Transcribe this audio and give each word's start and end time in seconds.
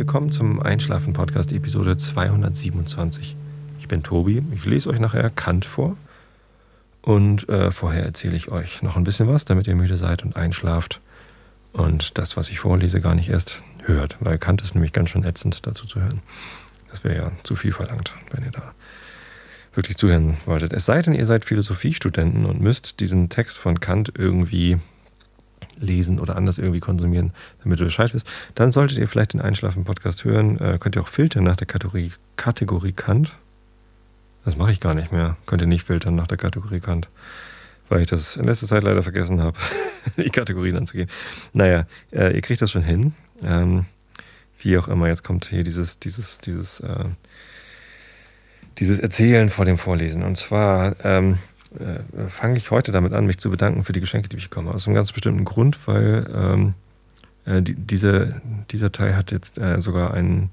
willkommen 0.00 0.32
zum 0.32 0.62
Einschlafen-Podcast 0.62 1.52
Episode 1.52 1.94
227. 1.94 3.36
Ich 3.80 3.86
bin 3.86 4.02
Tobi, 4.02 4.42
ich 4.50 4.64
lese 4.64 4.88
euch 4.88 4.98
nachher 4.98 5.28
Kant 5.28 5.66
vor 5.66 5.98
und 7.02 7.46
äh, 7.50 7.70
vorher 7.70 8.06
erzähle 8.06 8.34
ich 8.34 8.48
euch 8.48 8.80
noch 8.80 8.96
ein 8.96 9.04
bisschen 9.04 9.28
was, 9.28 9.44
damit 9.44 9.66
ihr 9.66 9.74
müde 9.74 9.98
seid 9.98 10.24
und 10.24 10.36
einschlaft 10.36 11.02
und 11.74 12.16
das, 12.16 12.38
was 12.38 12.48
ich 12.48 12.60
vorlese, 12.60 13.02
gar 13.02 13.14
nicht 13.14 13.28
erst 13.28 13.62
hört, 13.84 14.16
weil 14.20 14.38
Kant 14.38 14.62
ist 14.62 14.74
nämlich 14.74 14.94
ganz 14.94 15.10
schön 15.10 15.22
ätzend 15.22 15.66
dazu 15.66 15.86
zu 15.86 16.00
hören. 16.00 16.22
Das 16.88 17.04
wäre 17.04 17.16
ja 17.16 17.32
zu 17.42 17.54
viel 17.54 17.72
verlangt, 17.72 18.14
wenn 18.30 18.42
ihr 18.42 18.52
da 18.52 18.72
wirklich 19.74 19.98
zuhören 19.98 20.38
wolltet. 20.46 20.72
Es 20.72 20.86
sei 20.86 21.02
denn, 21.02 21.12
ihr 21.12 21.26
seid 21.26 21.44
Philosophiestudenten 21.44 22.46
und 22.46 22.62
müsst 22.62 23.00
diesen 23.00 23.28
Text 23.28 23.58
von 23.58 23.80
Kant 23.80 24.14
irgendwie 24.16 24.78
lesen 25.80 26.20
oder 26.20 26.36
anders 26.36 26.58
irgendwie 26.58 26.80
konsumieren, 26.80 27.32
damit 27.62 27.80
du 27.80 27.84
Bescheid 27.84 28.12
wisst, 28.14 28.30
dann 28.54 28.72
solltet 28.72 28.98
ihr 28.98 29.08
vielleicht 29.08 29.32
den 29.32 29.40
Einschlafen-Podcast 29.40 30.24
hören. 30.24 30.58
Äh, 30.58 30.78
könnt 30.78 30.96
ihr 30.96 31.02
auch 31.02 31.08
filtern 31.08 31.44
nach 31.44 31.56
der 31.56 31.66
Kategorie, 31.66 32.12
Kategorie 32.36 32.92
Kant. 32.92 33.36
Das 34.44 34.56
mache 34.56 34.72
ich 34.72 34.80
gar 34.80 34.94
nicht 34.94 35.12
mehr. 35.12 35.36
Könnt 35.46 35.62
ihr 35.62 35.68
nicht 35.68 35.84
filtern 35.84 36.14
nach 36.14 36.26
der 36.26 36.38
Kategorie 36.38 36.80
Kant, 36.80 37.08
weil 37.88 38.02
ich 38.02 38.08
das 38.08 38.36
in 38.36 38.44
letzter 38.44 38.66
Zeit 38.66 38.82
leider 38.82 39.02
vergessen 39.02 39.42
habe, 39.42 39.58
die 40.16 40.30
Kategorien 40.30 40.76
anzugehen. 40.76 41.10
Naja, 41.52 41.86
äh, 42.12 42.34
ihr 42.34 42.40
kriegt 42.40 42.62
das 42.62 42.70
schon 42.70 42.82
hin. 42.82 43.14
Ähm, 43.42 43.86
wie 44.58 44.76
auch 44.78 44.88
immer, 44.88 45.08
jetzt 45.08 45.24
kommt 45.24 45.46
hier 45.46 45.64
dieses, 45.64 45.98
dieses, 45.98 46.38
dieses, 46.38 46.80
äh, 46.80 47.04
dieses 48.78 48.98
Erzählen 48.98 49.48
vor 49.48 49.64
dem 49.64 49.78
Vorlesen. 49.78 50.22
Und 50.22 50.36
zwar 50.36 50.96
ähm, 51.04 51.38
äh, 51.78 52.28
fange 52.28 52.56
ich 52.56 52.70
heute 52.70 52.92
damit 52.92 53.12
an, 53.12 53.26
mich 53.26 53.38
zu 53.38 53.50
bedanken 53.50 53.84
für 53.84 53.92
die 53.92 54.00
Geschenke, 54.00 54.28
die 54.28 54.36
ich 54.36 54.50
bekomme. 54.50 54.72
Aus 54.72 54.86
einem 54.86 54.94
ganz 54.94 55.12
bestimmten 55.12 55.44
Grund, 55.44 55.86
weil 55.86 56.28
ähm, 56.34 56.74
äh, 57.44 57.62
die, 57.62 57.74
diese, 57.74 58.40
dieser 58.70 58.92
Teil 58.92 59.16
hat 59.16 59.30
jetzt 59.30 59.58
äh, 59.58 59.80
sogar 59.80 60.12
einen, 60.14 60.50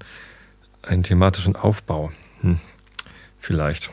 einen 0.82 1.02
thematischen 1.02 1.56
Aufbau. 1.56 2.12
Hm, 2.42 2.58
vielleicht. 3.40 3.90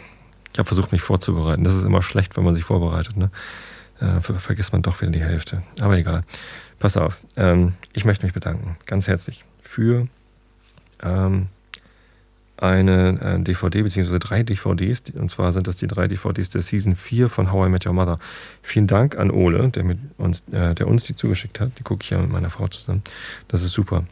Ich 0.54 0.60
habe 0.60 0.68
versucht, 0.68 0.92
mich 0.92 1.02
vorzubereiten. 1.02 1.64
Das 1.64 1.76
ist 1.76 1.84
immer 1.84 2.02
schlecht, 2.02 2.38
wenn 2.38 2.44
man 2.44 2.56
sich 2.56 2.64
vorbereitet. 2.64 3.18
Ne? 3.18 3.32
Äh, 4.00 4.22
ver 4.22 4.36
vergisst 4.36 4.72
man 4.72 4.82
doch 4.82 5.02
wieder 5.02 5.12
die 5.12 5.24
Hälfte. 5.24 5.64
Aber 5.80 5.98
egal. 5.98 6.24
Pass 6.80 6.98
auf. 6.98 7.24
Ähm, 7.36 7.74
ich 7.94 8.06
möchte 8.06 8.26
mich 8.26 8.34
bedanken, 8.34 8.78
ganz 8.86 9.08
herzlich, 9.08 9.46
für 9.60 10.08
ähm, 11.02 11.48
eine 12.58 13.20
äh, 13.22 13.40
DVD, 13.40 13.84
beziehungsweise 13.84 14.20
drei 14.20 14.44
DVDs, 14.44 15.04
und 15.14 15.30
zwar 15.30 15.52
sind 15.52 15.68
das 15.68 15.76
die 15.76 15.88
drei 15.88 16.08
DVDs 16.08 16.50
der 16.50 16.62
Season 16.62 16.96
4 16.96 17.30
von 17.30 17.52
How 17.52 17.68
I 17.68 17.70
Met 17.70 17.86
Your 17.86 17.94
Mother. 17.94 18.18
Vielen 18.62 18.88
Dank 18.88 19.18
an 19.18 19.32
Ole, 19.32 19.70
der, 19.70 19.84
mit 19.84 20.00
uns, 20.18 20.44
äh, 20.52 20.74
der 20.74 20.88
uns 20.88 21.04
die 21.04 21.16
zugeschickt 21.16 21.60
hat. 21.60 21.78
Die 21.80 21.84
gucke 21.84 22.04
ich 22.04 22.10
ja 22.10 22.20
mit 22.20 22.32
meiner 22.32 22.50
Frau 22.50 22.68
zusammen. 22.68 23.04
Das 23.48 23.64
ist 23.64 23.74
super. 23.74 24.06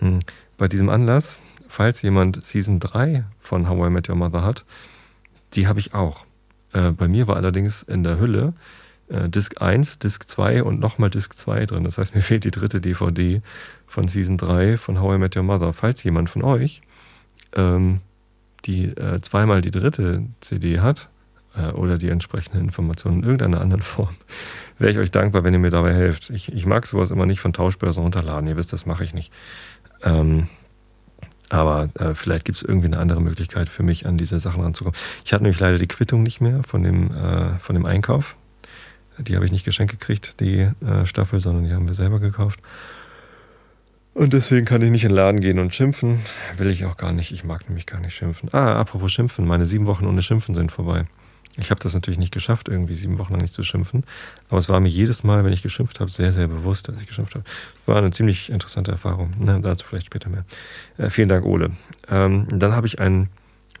Mhm. 0.00 0.20
Bei 0.58 0.68
diesem 0.68 0.88
Anlass, 0.88 1.42
falls 1.68 2.02
jemand 2.02 2.44
Season 2.44 2.80
3 2.80 3.24
von 3.38 3.68
How 3.68 3.88
I 3.88 3.90
Met 3.90 4.08
Your 4.08 4.16
Mother 4.16 4.42
hat, 4.42 4.64
die 5.54 5.68
habe 5.68 5.80
ich 5.80 5.94
auch. 5.94 6.26
Äh, 6.72 6.90
bei 6.90 7.06
mir 7.08 7.28
war 7.28 7.36
allerdings 7.36 7.82
in 7.82 8.02
der 8.02 8.18
Hülle 8.18 8.54
äh, 9.08 9.28
Disc 9.28 9.60
1, 9.60 9.98
Disc 10.00 10.28
2 10.28 10.64
und 10.64 10.80
nochmal 10.80 11.10
Disc 11.10 11.34
2 11.34 11.66
drin. 11.66 11.84
Das 11.84 11.98
heißt, 11.98 12.14
mir 12.14 12.22
fehlt 12.22 12.44
die 12.44 12.50
dritte 12.50 12.80
DVD 12.80 13.40
von 13.86 14.08
Season 14.08 14.36
3 14.36 14.76
von 14.76 15.00
How 15.00 15.14
I 15.14 15.18
Met 15.18 15.36
Your 15.36 15.44
Mother. 15.44 15.72
Falls 15.72 16.02
jemand 16.02 16.28
von 16.28 16.42
euch 16.42 16.82
ähm, 17.56 18.00
die 18.64 18.84
äh, 18.84 19.20
zweimal 19.20 19.60
die 19.60 19.70
dritte 19.70 20.24
CD 20.40 20.80
hat 20.80 21.08
äh, 21.56 21.68
oder 21.72 21.98
die 21.98 22.08
entsprechenden 22.08 22.60
Informationen 22.60 23.18
in 23.18 23.24
irgendeiner 23.24 23.60
anderen 23.60 23.82
Form, 23.82 24.14
wäre 24.78 24.92
ich 24.92 24.98
euch 24.98 25.10
dankbar, 25.10 25.44
wenn 25.44 25.52
ihr 25.52 25.60
mir 25.60 25.70
dabei 25.70 25.94
helft. 25.94 26.30
Ich, 26.30 26.52
ich 26.52 26.66
mag 26.66 26.86
sowas 26.86 27.10
immer 27.10 27.26
nicht 27.26 27.40
von 27.40 27.52
Tauschbörsen 27.52 28.02
runterladen. 28.02 28.48
Ihr 28.48 28.56
wisst, 28.56 28.72
das 28.72 28.86
mache 28.86 29.04
ich 29.04 29.14
nicht. 29.14 29.32
Ähm, 30.02 30.48
aber 31.48 31.90
äh, 31.98 32.14
vielleicht 32.14 32.46
gibt 32.46 32.56
es 32.56 32.62
irgendwie 32.62 32.86
eine 32.86 32.98
andere 32.98 33.20
Möglichkeit 33.20 33.68
für 33.68 33.82
mich, 33.82 34.06
an 34.06 34.16
diese 34.16 34.38
Sachen 34.38 34.62
ranzukommen. 34.62 34.98
Ich 35.24 35.34
hatte 35.34 35.42
nämlich 35.42 35.60
leider 35.60 35.78
die 35.78 35.86
Quittung 35.86 36.22
nicht 36.22 36.40
mehr 36.40 36.62
von 36.62 36.82
dem, 36.82 37.10
äh, 37.10 37.58
von 37.58 37.74
dem 37.74 37.84
Einkauf. 37.84 38.36
Die 39.18 39.34
habe 39.36 39.44
ich 39.44 39.52
nicht 39.52 39.64
geschenkt 39.64 39.92
gekriegt, 39.92 40.40
die 40.40 40.60
äh, 40.60 41.04
Staffel, 41.04 41.40
sondern 41.40 41.64
die 41.64 41.74
haben 41.74 41.86
wir 41.86 41.94
selber 41.94 42.20
gekauft. 42.20 42.60
Und 44.14 44.34
deswegen 44.34 44.66
kann 44.66 44.82
ich 44.82 44.90
nicht 44.90 45.04
in 45.04 45.10
den 45.10 45.16
Laden 45.16 45.40
gehen 45.40 45.58
und 45.58 45.74
schimpfen. 45.74 46.20
Will 46.56 46.70
ich 46.70 46.84
auch 46.84 46.96
gar 46.96 47.12
nicht. 47.12 47.32
Ich 47.32 47.44
mag 47.44 47.68
nämlich 47.68 47.86
gar 47.86 48.00
nicht 48.00 48.14
schimpfen. 48.14 48.50
Ah, 48.52 48.74
apropos 48.74 49.10
Schimpfen. 49.10 49.46
Meine 49.46 49.64
sieben 49.64 49.86
Wochen 49.86 50.06
ohne 50.06 50.20
Schimpfen 50.20 50.54
sind 50.54 50.70
vorbei. 50.70 51.06
Ich 51.58 51.70
habe 51.70 51.80
das 51.80 51.92
natürlich 51.92 52.18
nicht 52.18 52.32
geschafft, 52.32 52.68
irgendwie 52.68 52.94
sieben 52.94 53.18
Wochen 53.18 53.32
lang 53.32 53.42
nicht 53.42 53.52
zu 53.52 53.62
schimpfen. 53.62 54.04
Aber 54.48 54.58
es 54.58 54.68
war 54.68 54.80
mir 54.80 54.88
jedes 54.88 55.22
Mal, 55.22 55.44
wenn 55.44 55.52
ich 55.52 55.62
geschimpft 55.62 56.00
habe, 56.00 56.10
sehr, 56.10 56.32
sehr 56.32 56.48
bewusst, 56.48 56.88
dass 56.88 57.00
ich 57.00 57.06
geschimpft 57.06 57.34
habe. 57.34 57.44
War 57.84 57.96
eine 57.96 58.10
ziemlich 58.10 58.50
interessante 58.50 58.90
Erfahrung. 58.90 59.34
Na, 59.38 59.58
dazu 59.58 59.86
vielleicht 59.86 60.06
später 60.06 60.30
mehr. 60.30 60.44
Äh, 60.96 61.10
vielen 61.10 61.28
Dank, 61.28 61.44
Ole. 61.44 61.70
Ähm, 62.10 62.46
dann 62.50 62.74
habe 62.74 62.86
ich 62.86 63.00
ein 63.00 63.28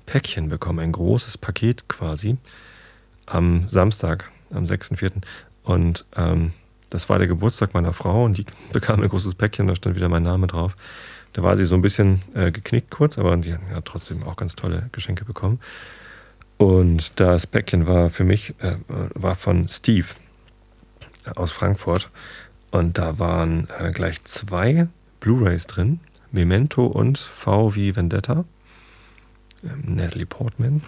Päckchen 0.04 0.48
bekommen, 0.48 0.80
ein 0.80 0.92
großes 0.92 1.38
Paket 1.38 1.88
quasi, 1.88 2.36
am 3.26 3.66
Samstag, 3.68 4.30
am 4.50 4.64
6.4. 4.64 5.12
Und 5.62 6.04
ähm, 6.16 6.52
das 6.92 7.08
war 7.08 7.18
der 7.18 7.26
Geburtstag 7.26 7.72
meiner 7.72 7.94
Frau 7.94 8.24
und 8.24 8.36
die 8.36 8.44
bekam 8.70 9.00
ein 9.00 9.08
großes 9.08 9.34
Päckchen, 9.34 9.66
da 9.66 9.74
stand 9.74 9.96
wieder 9.96 10.10
mein 10.10 10.22
Name 10.22 10.46
drauf. 10.46 10.76
Da 11.32 11.42
war 11.42 11.56
sie 11.56 11.64
so 11.64 11.74
ein 11.74 11.80
bisschen 11.80 12.20
äh, 12.34 12.50
geknickt 12.52 12.90
kurz, 12.90 13.16
aber 13.18 13.42
sie 13.42 13.54
hat 13.54 13.60
ja, 13.70 13.80
trotzdem 13.80 14.22
auch 14.24 14.36
ganz 14.36 14.56
tolle 14.56 14.90
Geschenke 14.92 15.24
bekommen. 15.24 15.58
Und 16.58 17.18
das 17.18 17.46
Päckchen 17.46 17.86
war 17.86 18.10
für 18.10 18.24
mich, 18.24 18.50
äh, 18.60 18.76
war 19.14 19.36
von 19.36 19.66
Steve 19.68 20.08
aus 21.34 21.50
Frankfurt. 21.50 22.10
Und 22.70 22.98
da 22.98 23.18
waren 23.18 23.68
äh, 23.78 23.90
gleich 23.90 24.22
zwei 24.24 24.88
Blu-rays 25.20 25.66
drin: 25.66 26.00
Memento 26.30 26.84
und 26.84 27.16
V 27.16 27.74
wie 27.74 27.96
Vendetta. 27.96 28.44
Ähm, 29.64 29.94
Natalie 29.96 30.26
Portman. 30.26 30.82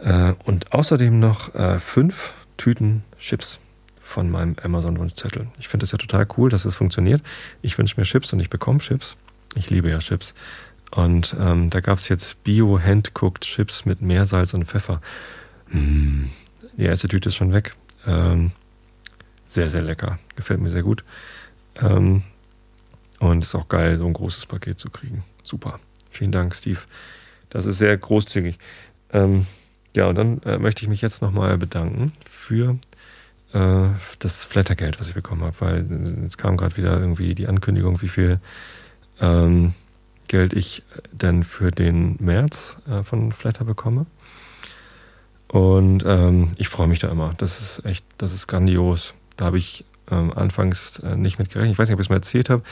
Äh, 0.00 0.34
und 0.44 0.74
außerdem 0.74 1.18
noch 1.18 1.54
äh, 1.54 1.78
fünf 1.78 2.34
Tüten 2.58 3.04
Chips 3.18 3.58
von 4.06 4.30
meinem 4.30 4.54
Amazon-Wunschzettel. 4.62 5.48
Ich 5.58 5.68
finde 5.68 5.84
es 5.84 5.92
ja 5.92 5.98
total 5.98 6.26
cool, 6.36 6.48
dass 6.48 6.64
es 6.64 6.76
funktioniert. 6.76 7.22
Ich 7.60 7.76
wünsche 7.76 8.00
mir 8.00 8.04
Chips 8.04 8.32
und 8.32 8.40
ich 8.40 8.48
bekomme 8.48 8.78
Chips. 8.78 9.16
Ich 9.56 9.68
liebe 9.68 9.90
ja 9.90 9.98
Chips. 9.98 10.32
Und 10.92 11.34
ähm, 11.40 11.70
da 11.70 11.80
gab 11.80 11.98
es 11.98 12.08
jetzt 12.08 12.42
Bio-Hand-Cooked 12.44 13.42
Chips 13.42 13.84
mit 13.84 14.02
Meersalz 14.02 14.54
und 14.54 14.64
Pfeffer. 14.64 15.00
Mm, 15.70 16.26
die 16.76 16.84
erste 16.84 17.08
Tüte 17.08 17.30
ist 17.30 17.34
schon 17.34 17.52
weg. 17.52 17.74
Ähm, 18.06 18.52
sehr, 19.48 19.68
sehr 19.68 19.82
lecker. 19.82 20.20
Gefällt 20.36 20.60
mir 20.60 20.70
sehr 20.70 20.84
gut. 20.84 21.04
Ähm, 21.82 22.22
und 23.18 23.42
ist 23.42 23.56
auch 23.56 23.68
geil, 23.68 23.96
so 23.96 24.06
ein 24.06 24.12
großes 24.12 24.46
Paket 24.46 24.78
zu 24.78 24.88
kriegen. 24.88 25.24
Super. 25.42 25.80
Vielen 26.10 26.32
Dank, 26.32 26.54
Steve. 26.54 26.80
Das 27.50 27.66
ist 27.66 27.78
sehr 27.78 27.96
großzügig. 27.96 28.58
Ähm, 29.12 29.46
ja, 29.96 30.06
und 30.06 30.14
dann 30.14 30.42
äh, 30.42 30.58
möchte 30.58 30.82
ich 30.82 30.88
mich 30.88 31.02
jetzt 31.02 31.22
nochmal 31.22 31.58
bedanken 31.58 32.12
für 32.24 32.78
äh, 33.52 33.88
das 34.18 34.44
Flattergeld, 34.44 35.00
was 35.00 35.08
ich 35.08 35.14
bekommen 35.14 35.42
habe, 35.42 35.60
weil 35.60 35.86
jetzt 36.22 36.38
kam 36.38 36.56
gerade 36.56 36.76
wieder 36.76 36.98
irgendwie 36.98 37.34
die 37.34 37.46
Ankündigung, 37.46 38.02
wie 38.02 38.08
viel 38.08 38.40
ähm, 39.20 39.74
Geld 40.28 40.52
ich 40.52 40.82
denn 41.12 41.42
für 41.44 41.70
den 41.70 42.16
März 42.18 42.78
äh, 42.88 43.02
von 43.02 43.32
Flatter 43.32 43.64
bekomme. 43.64 44.06
Und 45.48 46.04
ähm, 46.04 46.50
ich 46.56 46.68
freue 46.68 46.88
mich 46.88 46.98
da 46.98 47.08
immer. 47.08 47.34
Das 47.38 47.60
ist 47.60 47.84
echt, 47.84 48.04
das 48.18 48.34
ist 48.34 48.46
grandios. 48.48 49.14
Da 49.36 49.46
habe 49.46 49.58
ich 49.58 49.84
ähm, 50.10 50.32
anfangs 50.32 50.98
äh, 51.00 51.16
nicht 51.16 51.38
mit 51.38 51.50
gerechnet. 51.50 51.72
Ich 51.72 51.78
weiß 51.78 51.88
nicht, 51.88 51.94
ob 51.94 52.00
ich 52.00 52.06
es 52.06 52.10
mal 52.10 52.16
erzählt 52.16 52.50
habe. 52.50 52.62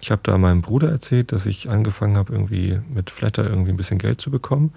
Ich 0.00 0.10
habe 0.10 0.20
da 0.24 0.38
meinem 0.38 0.62
Bruder 0.62 0.90
erzählt, 0.90 1.32
dass 1.32 1.46
ich 1.46 1.70
angefangen 1.70 2.16
habe, 2.16 2.32
irgendwie 2.32 2.80
mit 2.88 3.10
Flatter 3.10 3.48
irgendwie 3.48 3.70
ein 3.70 3.76
bisschen 3.76 3.98
Geld 3.98 4.20
zu 4.20 4.30
bekommen. 4.30 4.72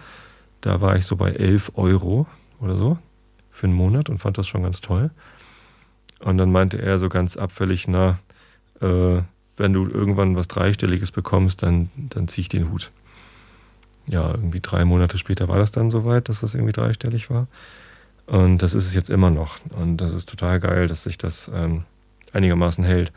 Da 0.62 0.82
war 0.82 0.96
ich 0.96 1.06
so 1.06 1.16
bei 1.16 1.32
11 1.32 1.74
Euro 1.76 2.28
oder 2.60 2.78
so 2.78 2.98
für 3.52 3.68
einen 3.68 3.76
Monat 3.76 4.10
und 4.10 4.18
fand 4.18 4.38
das 4.38 4.48
schon 4.48 4.64
ganz 4.64 4.82
toll. 4.82 5.12
Und 6.24 6.38
dann 6.38 6.52
meinte 6.52 6.82
er 6.82 7.00
so 7.00 7.10
ganz 7.10 7.38
abfällig, 7.38 7.88
na, 7.88 8.20
äh, 8.82 9.22
wenn 9.58 9.74
du 9.74 9.86
irgendwann 9.86 10.36
was 10.36 10.48
Dreistelliges 10.48 11.12
bekommst, 11.12 11.62
dann, 11.62 11.90
dann 11.96 12.28
zieh 12.28 12.42
ich 12.42 12.50
den 12.50 12.72
Hut. 12.72 12.92
Ja, 14.08 14.32
irgendwie 14.32 14.60
drei 14.62 14.86
Monate 14.86 15.18
später 15.18 15.48
war 15.48 15.58
das 15.58 15.72
dann 15.72 15.90
soweit, 15.90 16.30
dass 16.30 16.42
das 16.42 16.56
irgendwie 16.56 16.74
dreistellig 16.74 17.30
war. 17.30 17.48
Und 18.26 18.60
das 18.60 18.74
ist 18.74 18.86
es 18.86 18.94
jetzt 18.94 19.10
immer 19.10 19.30
noch. 19.30 19.58
Und 19.70 19.98
das 19.98 20.14
ist 20.14 20.30
total 20.30 20.60
geil, 20.60 20.88
dass 20.88 21.04
sich 21.04 21.18
das 21.18 21.52
ähm, 21.54 21.84
einigermaßen 22.32 22.84
hält. 22.84 23.12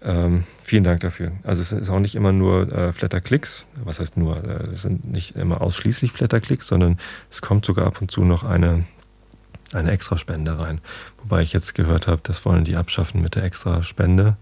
Ähm, 0.00 0.44
vielen 0.60 0.84
Dank 0.84 1.00
dafür. 1.00 1.32
Also 1.44 1.62
es 1.62 1.72
ist 1.72 1.90
auch 1.90 2.00
nicht 2.00 2.14
immer 2.14 2.32
nur 2.32 2.72
äh, 2.72 2.92
Flatterklicks. 2.92 3.66
Was 3.84 4.00
heißt 4.00 4.16
nur? 4.16 4.36
Äh, 4.42 4.70
es 4.72 4.82
sind 4.82 5.10
nicht 5.10 5.36
immer 5.36 5.60
ausschließlich 5.60 6.12
Flatterklicks, 6.12 6.66
sondern 6.66 6.98
es 7.30 7.42
kommt 7.42 7.64
sogar 7.64 7.86
ab 7.86 8.00
und 8.00 8.10
zu 8.10 8.24
noch 8.24 8.44
eine 8.44 8.84
eine 9.72 9.90
Extraspende 9.90 10.60
rein. 10.60 10.80
Wobei 11.18 11.42
ich 11.42 11.52
jetzt 11.52 11.74
gehört 11.74 12.06
habe, 12.06 12.20
das 12.24 12.44
wollen 12.44 12.64
die 12.64 12.76
abschaffen 12.76 13.20
mit 13.20 13.34
der 13.34 13.44
Extraspende, 13.44 14.36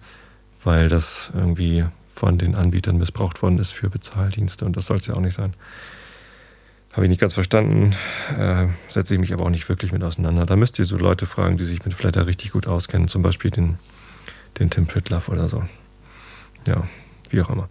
weil 0.63 0.89
das 0.89 1.31
irgendwie 1.35 1.85
von 2.15 2.39
den 2.39 2.55
Anbietern 2.55 2.99
missbraucht 2.99 3.43
worden 3.43 3.59
ist 3.59 3.71
für 3.71 3.89
Bezahldienste 3.89 4.65
und 4.65 4.77
das 4.77 4.87
soll 4.87 4.99
es 4.99 5.07
ja 5.07 5.15
auch 5.15 5.21
nicht 5.21 5.35
sein. 5.35 5.55
Habe 6.93 7.05
ich 7.05 7.09
nicht 7.09 7.21
ganz 7.21 7.35
verstanden, 7.35 7.95
äh, 8.37 8.67
setze 8.89 9.15
ich 9.15 9.21
mich 9.21 9.33
aber 9.33 9.45
auch 9.45 9.51
nicht 9.51 9.69
wirklich 9.69 9.93
mit 9.93 10.03
auseinander. 10.03 10.45
Da 10.45 10.57
müsst 10.57 10.79
ihr 10.81 10.85
so 10.85 10.97
Leute 10.97 11.27
fragen, 11.27 11.57
die 11.57 11.65
sich 11.65 11.85
mit 11.85 11.95
Flatter 11.95 12.27
richtig 12.27 12.51
gut 12.51 12.67
auskennen, 12.67 13.07
zum 13.07 13.23
Beispiel 13.23 13.53
den, 13.53 13.79
den 14.59 14.71
Tim 14.71 14.87
Pritloff 14.87 15.29
oder 15.29 15.49
so. 15.49 15.63
Ja, 16.67 16.83
Wie 17.31 17.41
auch 17.41 17.51
immer. 17.51 17.69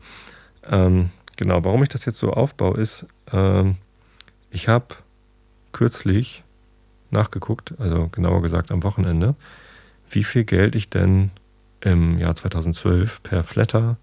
Ähm, 0.70 1.10
genau, 1.36 1.64
warum 1.66 1.84
ich 1.84 1.90
das 1.90 2.06
jetzt 2.06 2.18
so 2.18 2.32
aufbaue, 2.32 2.80
ist, 2.80 3.06
ähm, 3.34 3.76
ich 4.52 4.68
habe 4.70 4.96
kürzlich 5.74 6.44
nachgeguckt, 7.12 7.74
also 7.80 8.08
genauer 8.10 8.42
gesagt 8.42 8.72
am 8.72 8.84
Wochenende, 8.84 9.36
wie 10.10 10.24
viel 10.24 10.44
Geld 10.44 10.76
ich 10.76 10.90
denn 10.90 11.32
im 11.82 12.18
Jahr 12.18 12.36
2012 12.36 13.24
per 13.24 13.44
Flatter 13.44 13.98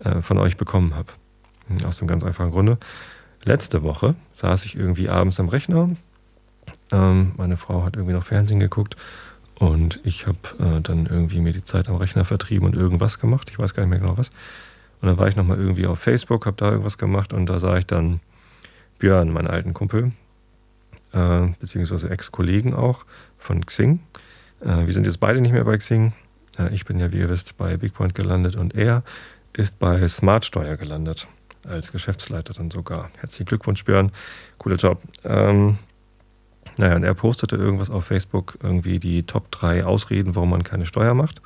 äh, 0.00 0.20
von 0.22 0.38
euch 0.38 0.56
bekommen 0.56 0.94
habe. 0.94 1.12
Aus 1.84 1.98
dem 1.98 2.08
ganz 2.08 2.24
einfachen 2.24 2.50
Grunde. 2.52 2.78
Letzte 3.44 3.82
Woche 3.82 4.14
saß 4.34 4.64
ich 4.64 4.76
irgendwie 4.76 5.08
abends 5.08 5.38
am 5.40 5.48
Rechner. 5.48 5.90
Ähm, 6.92 7.32
meine 7.36 7.56
Frau 7.56 7.84
hat 7.84 7.96
irgendwie 7.96 8.14
noch 8.14 8.24
Fernsehen 8.24 8.60
geguckt 8.60 8.96
und 9.58 10.00
ich 10.04 10.26
habe 10.26 10.38
äh, 10.58 10.80
dann 10.80 11.06
irgendwie 11.06 11.40
mir 11.40 11.52
die 11.52 11.64
Zeit 11.64 11.88
am 11.88 11.96
Rechner 11.96 12.24
vertrieben 12.24 12.66
und 12.66 12.74
irgendwas 12.74 13.18
gemacht. 13.18 13.50
Ich 13.50 13.58
weiß 13.58 13.74
gar 13.74 13.82
nicht 13.82 13.90
mehr 13.90 14.00
genau 14.00 14.18
was. 14.18 14.30
Und 15.00 15.08
dann 15.08 15.18
war 15.18 15.28
ich 15.28 15.36
nochmal 15.36 15.58
irgendwie 15.58 15.86
auf 15.86 15.98
Facebook, 15.98 16.46
habe 16.46 16.56
da 16.56 16.70
irgendwas 16.70 16.98
gemacht 16.98 17.32
und 17.32 17.46
da 17.46 17.60
sah 17.60 17.76
ich 17.76 17.86
dann 17.86 18.20
Björn, 18.98 19.30
meinen 19.30 19.48
alten 19.48 19.74
Kumpel, 19.74 20.12
äh, 21.12 21.46
beziehungsweise 21.58 22.10
Ex-Kollegen 22.10 22.74
auch 22.74 23.04
von 23.38 23.64
Xing. 23.64 24.00
Äh, 24.60 24.86
wir 24.86 24.92
sind 24.92 25.06
jetzt 25.06 25.20
beide 25.20 25.40
nicht 25.40 25.52
mehr 25.52 25.64
bei 25.64 25.76
Xing. 25.76 26.12
Äh, 26.58 26.74
ich 26.74 26.84
bin 26.84 27.00
ja, 27.00 27.12
wie 27.12 27.18
ihr 27.18 27.28
wisst, 27.28 27.56
bei 27.56 27.76
Bigpoint 27.76 28.14
gelandet 28.14 28.56
und 28.56 28.74
er 28.74 29.02
ist 29.52 29.78
bei 29.78 30.06
Smartsteuer 30.06 30.76
gelandet, 30.76 31.26
als 31.66 31.92
Geschäftsleiter 31.92 32.54
dann 32.54 32.70
sogar. 32.70 33.10
Herzlichen 33.18 33.46
Glückwunsch, 33.46 33.84
Björn. 33.84 34.12
Cooler 34.58 34.76
Job. 34.76 35.00
Ähm, 35.24 35.78
naja, 36.78 36.96
und 36.96 37.04
er 37.04 37.14
postete 37.14 37.56
irgendwas 37.56 37.90
auf 37.90 38.04
Facebook, 38.04 38.58
irgendwie 38.62 38.98
die 38.98 39.22
Top 39.22 39.50
3 39.50 39.84
Ausreden, 39.84 40.34
warum 40.34 40.50
man 40.50 40.62
keine 40.62 40.84
Steuer 40.84 41.14
macht. 41.14 41.40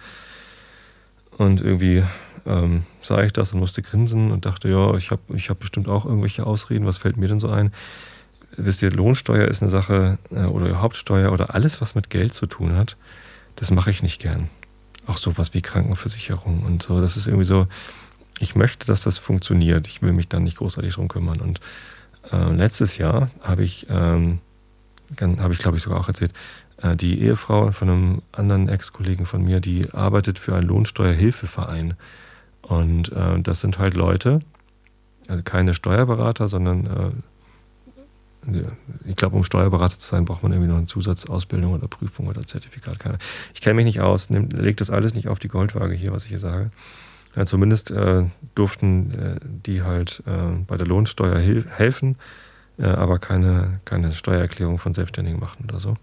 Und 1.37 1.61
irgendwie 1.61 2.03
ähm, 2.47 2.85
sah 3.01 3.23
ich 3.23 3.33
das 3.33 3.53
und 3.53 3.61
musste 3.61 3.83
grinsen 3.83 4.33
und 4.33 4.45
dachte, 4.45 4.69
ja, 4.69 4.95
ich 4.95 5.11
habe 5.11 5.23
ich 5.35 5.51
hab 5.51 5.61
bestimmt 5.61 5.89
auch 5.89 6.05
irgendwelche 6.05 6.47
Ausreden, 6.47 6.85
was 6.87 6.99
fällt 6.99 7.17
mir 7.17 7.29
denn 7.29 7.41
so 7.41 7.49
ein? 7.49 7.73
Wisst 8.56 8.82
ihr, 8.82 8.91
Lohnsteuer 8.91 9.47
ist 9.49 9.62
eine 9.62 9.70
Sache 9.70 10.19
äh, 10.31 10.44
oder 10.44 10.81
Hauptsteuer 10.81 11.32
oder 11.32 11.55
alles, 11.55 11.81
was 11.81 11.94
mit 11.94 12.11
Geld 12.11 12.35
zu 12.35 12.47
tun 12.47 12.76
hat, 12.76 12.97
das 13.56 13.70
mache 13.70 13.91
ich 13.91 14.02
nicht 14.02 14.20
gern. 14.20 14.49
Auch 15.06 15.19
sowas 15.19 15.55
wie 15.55 15.62
Krankenversicherung 15.62 16.62
und 16.62 16.82
so. 16.82 17.00
Das 17.00 17.17
ist 17.17 17.26
irgendwie 17.26 17.44
so, 17.44 17.67
ich 18.38 18.56
möchte, 18.56 18.87
dass 18.87 19.02
das 19.02 19.19
funktioniert. 19.19 19.87
Ich 19.87 20.02
will 20.02 20.12
mich 20.12 20.29
dann 20.29 20.44
nicht 20.44 20.58
großartig 20.58 20.94
drum 20.94 21.08
kümmern. 21.08 21.41
Und 21.41 21.61
äh, 22.32 22.52
letztes 22.52 22.99
Jahr 22.99 23.31
habe 23.43 23.62
ich, 23.62 23.87
ähm, 23.91 24.41
habe 25.20 25.52
ich 25.52 25.58
glaube 25.58 25.76
ich 25.76 25.82
sogar 25.82 26.00
auch 26.00 26.08
erzählt, 26.08 26.32
äh, 26.82 26.97
die 26.97 27.20
Ehefrau 27.20 27.70
von 27.73 27.88
einem 27.88 28.23
anderen 28.32 28.69
Ex-Kollegen 28.69 29.26
von 29.26 29.44
mir, 29.44 29.61
die 29.61 29.93
arbeitet 29.93 30.38
für 30.38 30.55
einen 30.55 30.69
Lohnsteuerhilfeverein. 30.69 31.94
Und 32.62 33.12
äh, 33.12 33.41
das 33.41 33.61
sind 33.61 33.79
halt 33.79 33.94
Leute, 33.94 34.41
also 35.29 35.43
keine 35.43 35.75
Steuerberater, 35.75 36.49
sondern 36.49 36.87
äh, 36.87 37.11
ich 39.05 39.17
glaube, 39.17 39.37
um 39.37 39.45
Steuerberater 39.45 39.99
zu 39.99 40.09
sein, 40.09 40.25
braucht 40.25 40.43
man 40.43 40.53
irgendwie 40.53 40.71
noch 40.71 40.79
eine 40.79 40.87
Zusatzausbildung 40.87 41.75
oder 41.75 41.89
Prüfung 41.89 42.27
oder 42.27 42.41
Zertifikat. 42.41 42.99
Ich 43.55 43.61
kenne 43.61 43.75
mich 43.75 43.85
nicht 43.85 44.01
aus, 44.01 44.31
lege 44.31 44.77
das 44.77 44.91
alles 44.91 45.15
nicht 45.15 45.29
auf 45.29 45.39
die 45.39 45.49
Goldwaage 45.49 45.95
hier, 45.95 46.13
was 46.13 46.25
ich 46.25 46.31
hier 46.31 46.39
sage. 46.39 46.71
Ja, 47.37 47.47
zumindest 47.47 47.91
äh, 47.91 48.25
durften 48.55 49.11
äh, 49.13 49.41
die 49.43 49.83
halt 49.83 50.23
äh, 50.27 50.65
bei 50.67 50.77
der 50.77 50.87
Lohnsteuer 50.87 51.39
helfen, 51.39 52.17
äh, 52.79 52.87
aber 52.87 53.19
keine, 53.19 53.81
keine 53.85 54.13
Steuererklärung 54.13 54.79
von 54.79 54.95
Selbstständigen 54.95 55.39
machen 55.39 55.65
oder 55.69 55.79
so. 55.79 55.97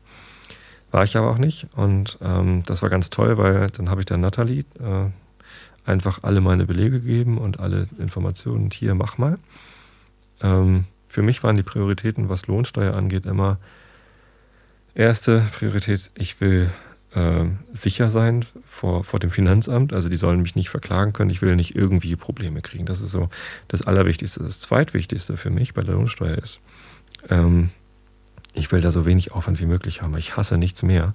War 0.92 1.04
ich 1.04 1.18
aber 1.18 1.30
auch 1.30 1.38
nicht. 1.38 1.68
Und 1.75 2.18
ähm, 2.22 2.63
das 2.66 2.81
war 2.81 2.90
ganz 2.90 3.10
toll, 3.10 3.38
weil 3.38 3.69
dann 3.72 3.90
habe 3.90 4.01
ich 4.01 4.06
der 4.06 4.18
Nathalie 4.18 4.63
äh, 4.80 5.10
einfach 5.86 6.24
alle 6.24 6.40
meine 6.40 6.66
Belege 6.66 7.01
gegeben 7.01 7.38
und 7.38 7.60
alle 7.60 7.88
Informationen. 7.98 8.69
Hier, 8.72 8.95
mach 8.95 9.18
mal. 9.18 9.38
Ähm, 10.42 10.86
für 11.07 11.21
mich 11.21 11.44
waren 11.44 11.56
die 11.56 11.63
Prioritäten, 11.63 12.30
was 12.30 12.48
Lohnsteuer 12.48 12.95
angeht, 12.95 13.25
immer 13.25 13.59
erste 14.94 15.44
Priorität, 15.54 16.12
ich 16.15 16.42
will 16.42 16.69
äh, 17.13 17.45
sicher 17.74 18.09
sein 18.09 18.45
vor, 18.65 19.04
vor 19.04 19.19
dem 19.19 19.31
Finanzamt. 19.31 19.94
Also 19.94 20.09
die 20.09 20.18
sollen 20.18 20.42
mich 20.42 20.56
nicht 20.56 20.69
verklagen 20.69 21.13
können. 21.13 21.30
Ich 21.30 21.42
will 21.42 21.56
nicht 21.56 21.75
irgendwie 21.75 22.15
Probleme 22.15 22.62
kriegen. 22.62 22.86
Das 22.86 23.01
ist 23.01 23.12
so 23.12 23.30
das 23.68 23.81
Allerwichtigste. 23.81 24.44
Das 24.44 24.59
Zweitwichtigste 24.59 25.38
für 25.38 25.50
mich 25.50 25.74
bei 25.74 25.83
der 25.83 25.95
Lohnsteuer 25.95 26.38
ist, 26.38 26.59
ähm, 27.30 27.69
ich 28.54 28.71
will 28.71 28.81
da 28.81 28.92
so 28.92 29.06
wenig 29.06 29.31
Aufwand 29.31 29.59
wie 29.59 29.65
möglich 29.65 30.01
haben. 30.01 30.18
Ich 30.18 30.36
hasse 30.36 30.57
nichts 30.57 30.83
mehr, 30.83 31.13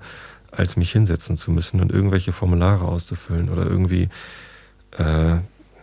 als 0.50 0.76
mich 0.76 0.92
hinsetzen 0.92 1.36
zu 1.36 1.50
müssen 1.50 1.80
und 1.80 1.90
irgendwelche 1.90 2.32
Formulare 2.32 2.84
auszufüllen 2.84 3.48
oder 3.48 3.66
irgendwie 3.66 4.08
äh, 4.92 5.38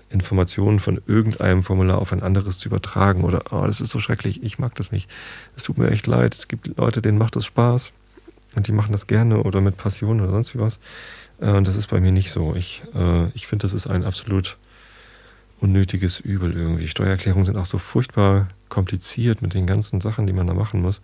Informationen 0.09 0.79
von 0.79 1.01
irgendeinem 1.05 1.63
Formular 1.63 1.99
auf 1.99 2.11
ein 2.11 2.23
anderes 2.23 2.57
zu 2.59 2.69
übertragen 2.69 3.23
oder, 3.23 3.43
oh, 3.51 3.65
das 3.65 3.81
ist 3.81 3.91
so 3.91 3.99
schrecklich, 3.99 4.43
ich 4.43 4.57
mag 4.59 4.75
das 4.75 4.91
nicht. 4.91 5.09
Es 5.55 5.63
tut 5.63 5.77
mir 5.77 5.91
echt 5.91 6.07
leid. 6.07 6.33
Es 6.33 6.47
gibt 6.47 6.77
Leute, 6.77 7.01
denen 7.01 7.17
macht 7.17 7.35
das 7.35 7.45
Spaß 7.45 7.93
und 8.55 8.67
die 8.67 8.71
machen 8.71 8.91
das 8.91 9.07
gerne 9.07 9.43
oder 9.43 9.61
mit 9.61 9.77
Passion 9.77 10.19
oder 10.21 10.31
sonst 10.31 10.55
wie 10.55 10.59
was. 10.59 10.79
Äh, 11.39 11.51
und 11.51 11.67
das 11.67 11.75
ist 11.75 11.87
bei 11.87 11.99
mir 11.99 12.11
nicht 12.11 12.31
so. 12.31 12.55
Ich, 12.55 12.83
äh, 12.95 13.27
ich 13.29 13.47
finde, 13.47 13.63
das 13.63 13.73
ist 13.73 13.87
ein 13.87 14.03
absolut 14.03 14.57
unnötiges 15.59 16.19
Übel 16.19 16.55
irgendwie. 16.55 16.87
Steuererklärungen 16.87 17.45
sind 17.45 17.57
auch 17.57 17.65
so 17.65 17.77
furchtbar 17.77 18.47
kompliziert 18.69 19.41
mit 19.41 19.53
den 19.53 19.67
ganzen 19.67 20.01
Sachen, 20.01 20.25
die 20.25 20.33
man 20.33 20.47
da 20.47 20.53
machen 20.53 20.81
muss 20.81 21.01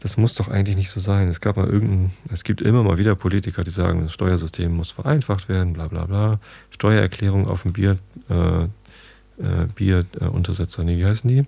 das 0.00 0.16
muss 0.16 0.34
doch 0.34 0.48
eigentlich 0.48 0.76
nicht 0.76 0.90
so 0.90 1.00
sein. 1.00 1.28
Es 1.28 1.40
gab 1.40 1.56
mal 1.56 1.66
irgendein, 1.66 2.12
es 2.32 2.44
gibt 2.44 2.60
immer 2.60 2.82
mal 2.82 2.98
wieder 2.98 3.14
Politiker, 3.16 3.64
die 3.64 3.70
sagen, 3.70 4.02
das 4.02 4.12
Steuersystem 4.12 4.72
muss 4.72 4.92
vereinfacht 4.92 5.48
werden, 5.48 5.72
bla 5.72 5.88
bla 5.88 6.06
bla. 6.06 6.40
Steuererklärung 6.70 7.48
auf 7.48 7.62
dem 7.62 7.72
Bier, 7.72 7.98
äh, 8.30 8.62
äh, 8.64 9.66
Bieruntersetzer, 9.74 10.84
nee, 10.84 10.98
wie 10.98 11.06
heißen 11.06 11.28
die? 11.28 11.44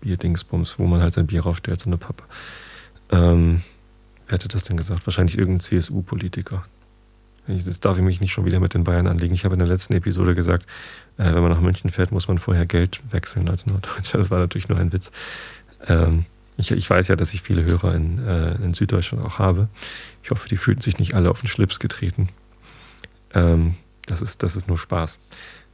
Bierdingsbums, 0.00 0.78
wo 0.78 0.86
man 0.86 1.00
halt 1.00 1.14
sein 1.14 1.26
Bier 1.26 1.42
raufstellt, 1.42 1.80
so 1.80 1.90
eine 1.90 1.96
Pappe. 1.96 2.22
Ähm, 3.10 3.62
wer 4.28 4.34
hätte 4.34 4.48
das 4.48 4.62
denn 4.62 4.76
gesagt? 4.76 5.06
Wahrscheinlich 5.06 5.36
irgendein 5.36 5.60
CSU-Politiker. 5.60 6.64
Das 7.48 7.80
darf 7.80 7.96
ich 7.96 8.02
mich 8.02 8.20
nicht 8.20 8.32
schon 8.32 8.44
wieder 8.44 8.58
mit 8.58 8.74
den 8.74 8.84
Bayern 8.84 9.06
anlegen. 9.06 9.34
Ich 9.34 9.44
habe 9.44 9.54
in 9.54 9.60
der 9.60 9.68
letzten 9.68 9.94
Episode 9.94 10.34
gesagt, 10.34 10.66
äh, 11.16 11.24
wenn 11.24 11.42
man 11.42 11.50
nach 11.50 11.60
München 11.60 11.90
fährt, 11.90 12.12
muss 12.12 12.28
man 12.28 12.38
vorher 12.38 12.66
Geld 12.66 13.00
wechseln 13.10 13.48
als 13.48 13.66
Norddeutscher. 13.66 14.18
Das 14.18 14.30
war 14.30 14.38
natürlich 14.38 14.68
nur 14.68 14.78
ein 14.78 14.92
Witz. 14.92 15.10
Ähm, 15.86 16.26
ich, 16.58 16.70
ich 16.70 16.88
weiß 16.88 17.08
ja, 17.08 17.16
dass 17.16 17.34
ich 17.34 17.42
viele 17.42 17.64
Hörer 17.64 17.94
in, 17.94 18.18
äh, 18.18 18.54
in 18.56 18.74
Süddeutschland 18.74 19.24
auch 19.24 19.38
habe. 19.38 19.68
Ich 20.22 20.30
hoffe, 20.30 20.48
die 20.48 20.56
fühlen 20.56 20.80
sich 20.80 20.98
nicht 20.98 21.14
alle 21.14 21.30
auf 21.30 21.40
den 21.40 21.48
Schlips 21.48 21.78
getreten. 21.78 22.28
Ähm, 23.34 23.76
das, 24.06 24.22
ist, 24.22 24.42
das 24.42 24.56
ist 24.56 24.68
nur 24.68 24.78
Spaß. 24.78 25.20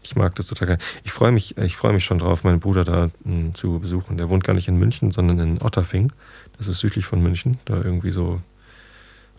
Ich 0.03 0.17
mag 0.17 0.35
das 0.35 0.47
total 0.47 0.67
gerne. 0.67 0.83
Ich 1.05 1.13
freue 1.13 1.31
mich, 1.31 1.57
ich 1.57 1.81
mich 1.83 2.05
schon 2.05 2.19
drauf, 2.19 2.43
meinen 2.43 2.59
Bruder 2.59 2.85
da 2.85 3.05
m, 3.05 3.11
hm, 3.25 3.55
zu 3.55 3.79
besuchen. 3.79 4.17
Der 4.17 4.29
wohnt 4.29 4.43
gar 4.43 4.55
nicht 4.55 4.67
in 4.67 4.77
München, 4.77 5.13
sondern 5.13 5.39
in 5.39 5.63
Otterfing. 5.63 6.13
Das 6.59 6.67
ist 6.67 6.81
südlich 6.81 7.07
von 7.07 7.23
München, 7.23 7.59
da 7.65 7.77
irgendwie 7.77 8.13
so 8.13 8.41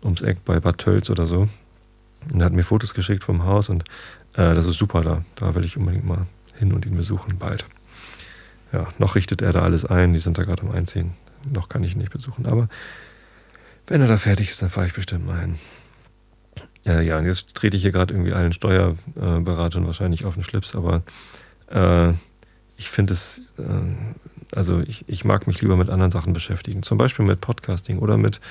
ums 0.04 0.22
Eck 0.22 0.46
bei 0.46 0.60
Bad 0.62 0.78
Tölz 0.78 1.10
oder 1.10 1.26
so. 1.26 1.50
Und 2.32 2.40
er 2.40 2.46
hat 2.46 2.54
mir 2.54 2.64
Fotos 2.64 2.94
geschickt 2.94 3.24
vom 3.26 3.44
Haus 3.44 3.68
und 3.68 3.84
äh, 4.34 4.56
das 4.56 4.66
ist 4.66 4.78
super 4.78 5.02
da. 5.02 5.26
Da 5.36 5.56
will 5.56 5.66
ich 5.66 5.76
unbedingt 5.76 6.06
mal 6.06 6.26
hin 6.58 6.72
und 6.72 6.86
ihn 6.86 6.96
besuchen 6.96 7.38
bald. 7.38 7.66
Ja, 8.72 8.88
noch 8.98 9.16
richtet 9.16 9.42
er 9.42 9.52
da 9.52 9.62
alles 9.62 9.84
ein, 9.84 10.14
die 10.14 10.20
sind 10.20 10.38
da 10.38 10.44
gerade 10.44 10.64
am 10.64 10.72
Einziehen 10.72 11.14
noch 11.52 11.70
kann 11.70 11.84
ich 11.84 11.94
ihn 11.94 12.00
nicht 12.00 12.12
besuchen. 12.12 12.46
Aber 12.46 12.68
wenn 13.88 14.02
er 14.02 14.08
da 14.08 14.18
fertig 14.18 14.50
ist, 14.50 14.62
dann 14.62 14.70
fahre 14.70 14.88
ich 14.88 14.94
bestimmt 14.94 15.26
mal 15.26 15.40
hin. 15.40 15.56
Äh, 16.86 17.06
ja, 17.06 17.18
und 17.18 17.26
jetzt 17.26 17.54
trete 17.56 17.78
ich 17.78 17.84
hier 17.84 17.92
gerade 17.92 18.14
irgendwie 18.14 18.34
allen 18.34 18.54
Steuerberatern 18.54 19.86
wahrscheinlich 19.86 20.26
auf 20.26 20.34
den 20.36 20.44
Schlips, 20.44 20.76
aber 20.76 21.04
äh, 21.70 22.14
ich 22.78 22.90
finde 22.90 23.14
es, 23.14 23.42
äh, 23.58 24.56
also 24.56 24.82
ich, 24.82 25.08
ich 25.08 25.26
mag 25.26 25.48
mich 25.48 25.62
lieber 25.62 25.78
mit 25.78 25.90
anderen 25.90 26.12
Sachen 26.12 26.34
beschäftigen. 26.34 26.84
Zum 26.84 26.98
Beispiel 26.98 27.26
mit 27.26 27.42
Podcasting 27.42 28.00
oder 28.00 28.18
mit, 28.18 28.42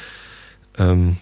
ähm, 0.79 1.19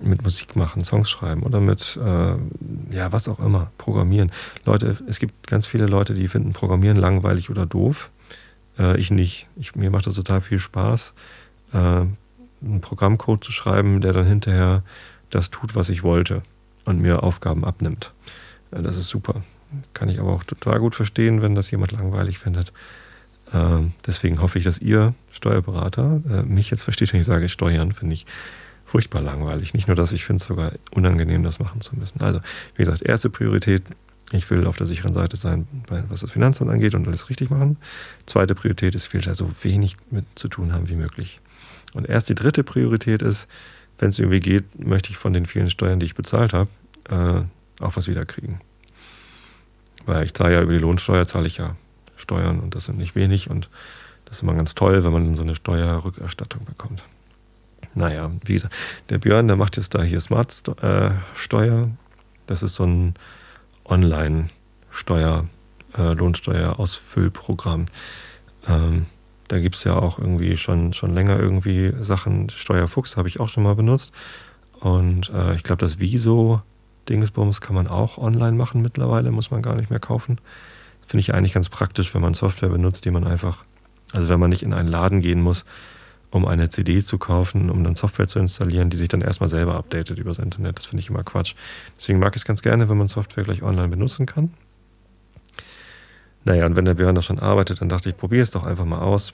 mit 0.00 0.22
Musik 0.22 0.56
machen, 0.56 0.84
Songs 0.84 1.10
schreiben 1.10 1.42
oder 1.42 1.60
mit, 1.60 1.98
äh, 2.02 2.94
ja, 2.94 3.12
was 3.12 3.28
auch 3.28 3.40
immer, 3.40 3.70
Programmieren. 3.78 4.30
Leute, 4.64 4.96
es 5.06 5.18
gibt 5.18 5.46
ganz 5.46 5.66
viele 5.66 5.86
Leute, 5.86 6.14
die 6.14 6.28
finden 6.28 6.52
Programmieren 6.52 6.96
langweilig 6.96 7.50
oder 7.50 7.66
doof. 7.66 8.10
Äh, 8.78 8.98
ich 8.98 9.10
nicht. 9.10 9.48
Ich, 9.56 9.74
mir 9.74 9.90
macht 9.90 10.06
das 10.06 10.14
total 10.14 10.40
viel 10.40 10.58
Spaß, 10.58 11.14
äh, 11.72 11.76
einen 11.76 12.80
Programmcode 12.80 13.42
zu 13.42 13.52
schreiben, 13.52 14.00
der 14.00 14.12
dann 14.12 14.26
hinterher 14.26 14.82
das 15.30 15.50
tut, 15.50 15.74
was 15.74 15.88
ich 15.88 16.02
wollte 16.02 16.42
und 16.84 17.00
mir 17.00 17.22
Aufgaben 17.22 17.64
abnimmt. 17.64 18.12
Äh, 18.70 18.82
das 18.82 18.96
ist 18.96 19.08
super. 19.08 19.42
Kann 19.94 20.08
ich 20.08 20.20
aber 20.20 20.32
auch 20.32 20.44
total 20.44 20.78
gut 20.78 20.94
verstehen, 20.94 21.42
wenn 21.42 21.54
das 21.54 21.70
jemand 21.70 21.92
langweilig 21.92 22.38
findet. 22.38 22.72
Ähm, 23.52 23.92
deswegen 24.06 24.40
hoffe 24.40 24.58
ich, 24.58 24.64
dass 24.64 24.78
ihr 24.78 25.14
Steuerberater 25.30 26.20
äh, 26.28 26.42
mich 26.42 26.70
jetzt 26.70 26.82
versteht, 26.82 27.12
wenn 27.12 27.20
ich 27.20 27.26
sage, 27.26 27.48
Steuern 27.48 27.92
finde 27.92 28.14
ich 28.14 28.26
furchtbar 28.84 29.20
langweilig. 29.20 29.74
Nicht 29.74 29.88
nur 29.88 29.96
das, 29.96 30.12
ich 30.12 30.24
finde 30.24 30.40
es 30.40 30.46
sogar 30.46 30.72
unangenehm, 30.92 31.42
das 31.42 31.58
machen 31.58 31.80
zu 31.80 31.96
müssen. 31.96 32.20
Also, 32.20 32.40
wie 32.74 32.84
gesagt, 32.84 33.02
erste 33.02 33.30
Priorität, 33.30 33.82
ich 34.32 34.50
will 34.50 34.66
auf 34.66 34.76
der 34.76 34.86
sicheren 34.86 35.14
Seite 35.14 35.36
sein, 35.36 35.68
was 36.08 36.20
das 36.20 36.32
Finanzamt 36.32 36.70
angeht 36.70 36.94
und 36.94 37.06
alles 37.06 37.30
richtig 37.30 37.50
machen. 37.50 37.76
Zweite 38.26 38.54
Priorität 38.54 38.94
ist, 38.94 39.12
will 39.14 39.20
da 39.20 39.34
so 39.34 39.48
wenig 39.62 39.96
mit 40.10 40.24
zu 40.34 40.48
tun 40.48 40.72
haben 40.72 40.88
wie 40.88 40.96
möglich. 40.96 41.40
Und 41.94 42.08
erst 42.08 42.28
die 42.28 42.34
dritte 42.34 42.64
Priorität 42.64 43.22
ist, 43.22 43.46
wenn 43.98 44.08
es 44.08 44.18
irgendwie 44.18 44.40
geht, 44.40 44.84
möchte 44.84 45.10
ich 45.10 45.16
von 45.16 45.32
den 45.32 45.46
vielen 45.46 45.70
Steuern, 45.70 46.00
die 46.00 46.06
ich 46.06 46.14
bezahlt 46.14 46.52
habe, 46.52 46.68
äh, 47.08 47.82
auch 47.82 47.96
was 47.96 48.08
wiederkriegen. 48.08 48.60
Weil 50.04 50.24
ich 50.24 50.34
zahle 50.34 50.54
ja 50.54 50.62
über 50.62 50.72
die 50.72 50.78
Lohnsteuer, 50.78 51.26
zahle 51.26 51.46
ich 51.46 51.58
ja 51.58 51.76
Steuern 52.16 52.60
und 52.60 52.74
das 52.74 52.86
sind 52.86 52.98
nicht 52.98 53.14
wenig 53.14 53.48
und 53.48 53.70
das 54.24 54.38
ist 54.38 54.42
immer 54.42 54.54
ganz 54.54 54.74
toll, 54.74 55.04
wenn 55.04 55.12
man 55.12 55.26
dann 55.26 55.36
so 55.36 55.42
eine 55.42 55.54
Steuerrückerstattung 55.54 56.64
bekommt. 56.64 57.04
Naja, 57.94 58.30
wie 58.44 58.54
gesagt, 58.54 58.74
der 59.08 59.18
Björn, 59.18 59.46
der 59.46 59.56
macht 59.56 59.76
jetzt 59.76 59.94
da 59.94 60.02
hier 60.02 60.20
Smart 60.20 60.62
äh, 60.82 61.10
Steuer. 61.34 61.90
Das 62.46 62.62
ist 62.62 62.74
so 62.74 62.84
ein 62.84 63.14
Online-Steuer, 63.88 65.46
äh, 65.96 66.12
Lohnsteuer-Ausfüllprogramm. 66.12 67.86
Ähm, 68.68 69.06
da 69.48 69.60
gibt 69.60 69.76
es 69.76 69.84
ja 69.84 69.96
auch 69.96 70.18
irgendwie 70.18 70.56
schon, 70.56 70.92
schon 70.92 71.14
länger 71.14 71.38
irgendwie 71.38 71.92
Sachen. 72.00 72.50
Steuerfuchs 72.50 73.16
habe 73.16 73.28
ich 73.28 73.40
auch 73.40 73.48
schon 73.48 73.62
mal 73.62 73.74
benutzt. 73.74 74.12
Und 74.80 75.30
äh, 75.30 75.54
ich 75.54 75.62
glaube, 75.62 75.80
das 75.80 76.00
Viso-Dingsbums 76.00 77.60
kann 77.60 77.74
man 77.74 77.86
auch 77.86 78.18
online 78.18 78.56
machen 78.56 78.82
mittlerweile, 78.82 79.30
muss 79.30 79.50
man 79.50 79.62
gar 79.62 79.76
nicht 79.76 79.90
mehr 79.90 80.00
kaufen. 80.00 80.38
Finde 81.06 81.20
ich 81.20 81.34
eigentlich 81.34 81.52
ganz 81.52 81.68
praktisch, 81.68 82.14
wenn 82.14 82.22
man 82.22 82.34
Software 82.34 82.68
benutzt, 82.68 83.04
die 83.04 83.10
man 83.10 83.24
einfach, 83.24 83.62
also 84.12 84.28
wenn 84.28 84.40
man 84.40 84.50
nicht 84.50 84.62
in 84.62 84.72
einen 84.72 84.88
Laden 84.88 85.20
gehen 85.20 85.40
muss, 85.40 85.64
um 86.30 86.46
eine 86.46 86.68
CD 86.68 87.00
zu 87.00 87.18
kaufen, 87.18 87.70
um 87.70 87.84
dann 87.84 87.96
Software 87.96 88.28
zu 88.28 88.38
installieren, 88.38 88.90
die 88.90 88.96
sich 88.96 89.08
dann 89.08 89.20
erstmal 89.20 89.48
selber 89.48 89.74
updatet 89.74 90.18
übers 90.18 90.38
Internet. 90.38 90.78
Das 90.78 90.86
finde 90.86 91.00
ich 91.00 91.08
immer 91.08 91.24
Quatsch. 91.24 91.54
Deswegen 91.96 92.18
mag 92.18 92.34
ich 92.34 92.42
es 92.42 92.44
ganz 92.44 92.62
gerne, 92.62 92.88
wenn 92.88 92.98
man 92.98 93.08
Software 93.08 93.44
gleich 93.44 93.62
online 93.62 93.88
benutzen 93.88 94.26
kann. 94.26 94.52
Naja, 96.44 96.66
und 96.66 96.76
wenn 96.76 96.84
der 96.84 96.94
Björn 96.94 97.14
da 97.14 97.22
schon 97.22 97.38
arbeitet, 97.38 97.80
dann 97.80 97.88
dachte 97.88 98.08
ich, 98.08 98.16
probiere 98.16 98.42
es 98.42 98.50
doch 98.50 98.64
einfach 98.64 98.84
mal 98.84 99.00
aus. 99.00 99.32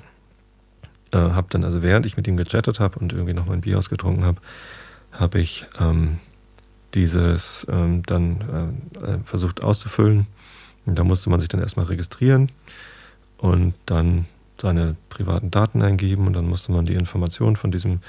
Äh, 1.12 1.18
habe 1.18 1.48
dann 1.50 1.64
also, 1.64 1.82
während 1.82 2.06
ich 2.06 2.16
mit 2.16 2.26
ihm 2.26 2.36
gechattet 2.36 2.80
habe 2.80 2.98
und 2.98 3.12
irgendwie 3.12 3.34
noch 3.34 3.46
mein 3.46 3.60
Bier 3.60 3.78
ausgetrunken 3.78 4.24
habe, 4.24 4.40
habe 5.12 5.38
ich 5.38 5.66
ähm, 5.78 6.18
dieses 6.94 7.66
ähm, 7.70 8.02
dann 8.04 8.80
äh, 9.02 9.06
äh, 9.06 9.18
versucht 9.24 9.62
auszufüllen. 9.62 10.26
Und 10.86 10.98
da 10.98 11.04
musste 11.04 11.30
man 11.30 11.38
sich 11.38 11.48
dann 11.48 11.60
erstmal 11.60 11.86
registrieren 11.86 12.50
und 13.38 13.74
dann 13.86 14.26
seine 14.62 14.96
privaten 15.08 15.50
Daten 15.50 15.82
eingeben 15.82 16.26
und 16.26 16.32
dann 16.32 16.48
musste 16.48 16.72
man 16.72 16.86
die 16.86 16.94
Informationen 16.94 17.56
von 17.56 17.72
diesem 17.72 18.00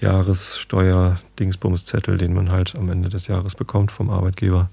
Jahressteuer-Dingsbums-Zettel, 0.00 2.16
den 2.16 2.32
man 2.32 2.50
halt 2.50 2.74
am 2.76 2.88
Ende 2.88 3.10
des 3.10 3.26
Jahres 3.26 3.56
bekommt 3.56 3.90
vom 3.90 4.08
Arbeitgeber, 4.08 4.70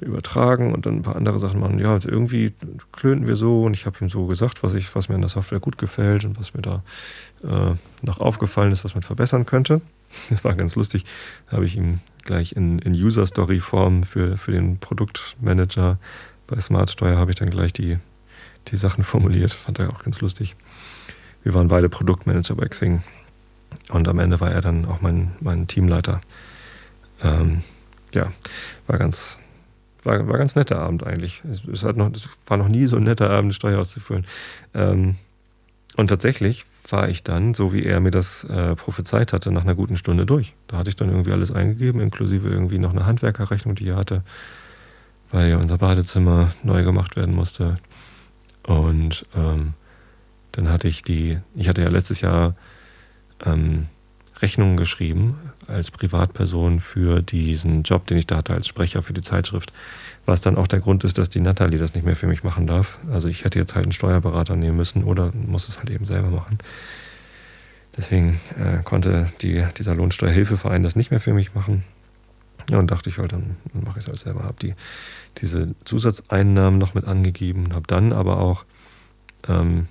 übertragen 0.00 0.72
und 0.72 0.86
dann 0.86 0.96
ein 0.96 1.02
paar 1.02 1.16
andere 1.16 1.38
Sachen 1.38 1.60
machen. 1.60 1.78
Ja, 1.78 1.92
also 1.92 2.08
irgendwie 2.08 2.54
klönten 2.92 3.26
wir 3.26 3.36
so 3.36 3.64
und 3.64 3.74
ich 3.74 3.84
habe 3.86 3.98
ihm 4.00 4.08
so 4.08 4.24
gesagt, 4.26 4.62
was, 4.62 4.72
ich, 4.74 4.94
was 4.94 5.08
mir 5.08 5.16
in 5.16 5.20
der 5.20 5.30
Software 5.30 5.60
gut 5.60 5.78
gefällt 5.78 6.24
und 6.24 6.38
was 6.38 6.54
mir 6.54 6.62
da 6.62 6.82
äh, 7.42 7.74
noch 8.02 8.20
aufgefallen 8.20 8.70
ist, 8.72 8.84
was 8.84 8.94
man 8.94 9.02
verbessern 9.02 9.44
könnte. 9.46 9.80
Das 10.30 10.44
war 10.44 10.54
ganz 10.54 10.76
lustig. 10.76 11.04
Da 11.48 11.56
habe 11.56 11.64
ich 11.64 11.76
ihm 11.76 11.98
gleich 12.22 12.52
in, 12.52 12.78
in 12.78 12.92
User-Story-Form 12.92 14.04
für, 14.04 14.36
für 14.36 14.52
den 14.52 14.78
Produktmanager 14.78 15.98
bei 16.46 16.60
Smartsteuer 16.60 17.16
habe 17.16 17.32
ich 17.32 17.36
dann 17.36 17.50
gleich 17.50 17.72
die, 17.72 17.98
die 18.68 18.76
Sachen 18.76 19.04
formuliert. 19.04 19.52
Fand 19.52 19.78
er 19.78 19.90
auch 19.90 20.04
ganz 20.04 20.20
lustig. 20.20 20.56
Wir 21.42 21.54
waren 21.54 21.68
beide 21.68 21.88
Produktmanager 21.88 22.54
bei 22.54 22.66
Xing. 22.66 23.02
Und 23.90 24.08
am 24.08 24.18
Ende 24.18 24.40
war 24.40 24.50
er 24.50 24.60
dann 24.60 24.86
auch 24.86 25.00
mein, 25.00 25.32
mein 25.40 25.66
Teamleiter. 25.66 26.20
Ähm, 27.22 27.62
ja, 28.14 28.32
war 28.86 28.98
ganz, 28.98 29.40
war, 30.02 30.26
war 30.26 30.38
ganz 30.38 30.54
netter 30.54 30.78
Abend 30.78 31.04
eigentlich. 31.04 31.42
Es, 31.50 31.64
es, 31.64 31.82
hat 31.82 31.96
noch, 31.96 32.10
es 32.12 32.28
war 32.46 32.56
noch 32.56 32.68
nie 32.68 32.86
so 32.86 32.96
ein 32.96 33.02
netter 33.02 33.30
Abend, 33.30 33.46
eine 33.46 33.52
Steuer 33.52 33.80
auszufüllen. 33.80 34.26
Ähm, 34.74 35.16
und 35.96 36.08
tatsächlich 36.08 36.66
war 36.88 37.08
ich 37.08 37.22
dann, 37.22 37.54
so 37.54 37.72
wie 37.72 37.84
er 37.84 38.00
mir 38.00 38.10
das 38.10 38.44
äh, 38.44 38.74
prophezeit 38.74 39.32
hatte, 39.32 39.50
nach 39.50 39.62
einer 39.62 39.74
guten 39.74 39.96
Stunde 39.96 40.26
durch. 40.26 40.54
Da 40.66 40.78
hatte 40.78 40.90
ich 40.90 40.96
dann 40.96 41.08
irgendwie 41.08 41.32
alles 41.32 41.52
eingegeben, 41.52 42.00
inklusive 42.00 42.48
irgendwie 42.48 42.78
noch 42.78 42.90
eine 42.90 43.06
Handwerkerrechnung, 43.06 43.74
die 43.74 43.88
er 43.88 43.96
hatte, 43.96 44.22
weil 45.30 45.50
ja 45.50 45.56
unser 45.56 45.78
Badezimmer 45.78 46.52
neu 46.62 46.84
gemacht 46.84 47.16
werden 47.16 47.34
musste. 47.34 47.76
Und 48.66 49.26
ähm, 49.36 49.74
dann 50.52 50.68
hatte 50.68 50.88
ich 50.88 51.02
die, 51.02 51.38
ich 51.54 51.68
hatte 51.68 51.82
ja 51.82 51.88
letztes 51.88 52.20
Jahr 52.20 52.54
ähm, 53.44 53.86
Rechnungen 54.40 54.76
geschrieben 54.76 55.36
als 55.68 55.90
Privatperson 55.90 56.80
für 56.80 57.22
diesen 57.22 57.82
Job, 57.82 58.06
den 58.06 58.18
ich 58.18 58.26
da 58.26 58.36
hatte 58.36 58.54
als 58.54 58.66
Sprecher 58.66 59.02
für 59.02 59.12
die 59.12 59.20
Zeitschrift. 59.20 59.72
Was 60.26 60.40
dann 60.40 60.56
auch 60.56 60.66
der 60.66 60.80
Grund 60.80 61.04
ist, 61.04 61.18
dass 61.18 61.28
die 61.28 61.40
Natalie 61.40 61.78
das 61.78 61.94
nicht 61.94 62.04
mehr 62.04 62.16
für 62.16 62.26
mich 62.26 62.42
machen 62.42 62.66
darf. 62.66 62.98
Also 63.10 63.28
ich 63.28 63.44
hätte 63.44 63.58
jetzt 63.58 63.74
halt 63.74 63.86
einen 63.86 63.92
Steuerberater 63.92 64.56
nehmen 64.56 64.76
müssen 64.76 65.04
oder 65.04 65.32
muss 65.34 65.68
es 65.68 65.78
halt 65.78 65.90
eben 65.90 66.04
selber 66.04 66.30
machen. 66.30 66.58
Deswegen 67.96 68.40
äh, 68.58 68.82
konnte 68.82 69.32
die, 69.40 69.64
dieser 69.78 69.94
Lohnsteuerhilfeverein 69.94 70.82
das 70.82 70.96
nicht 70.96 71.10
mehr 71.10 71.20
für 71.20 71.32
mich 71.32 71.54
machen. 71.54 71.84
Ja, 72.70 72.78
und 72.78 72.90
dachte 72.90 73.10
ich 73.10 73.18
halt, 73.18 73.32
dann, 73.32 73.56
mache 73.72 73.98
ich 73.98 74.04
es 74.04 74.08
halt 74.08 74.18
selber. 74.18 74.44
Habe 74.44 74.56
die, 74.60 74.74
diese 75.38 75.66
Zusatzeinnahmen 75.84 76.78
noch 76.78 76.94
mit 76.94 77.06
angegeben, 77.06 77.74
habe 77.74 77.86
dann 77.86 78.12
aber 78.12 78.40
auch 78.40 78.64
ähm, 79.48 79.88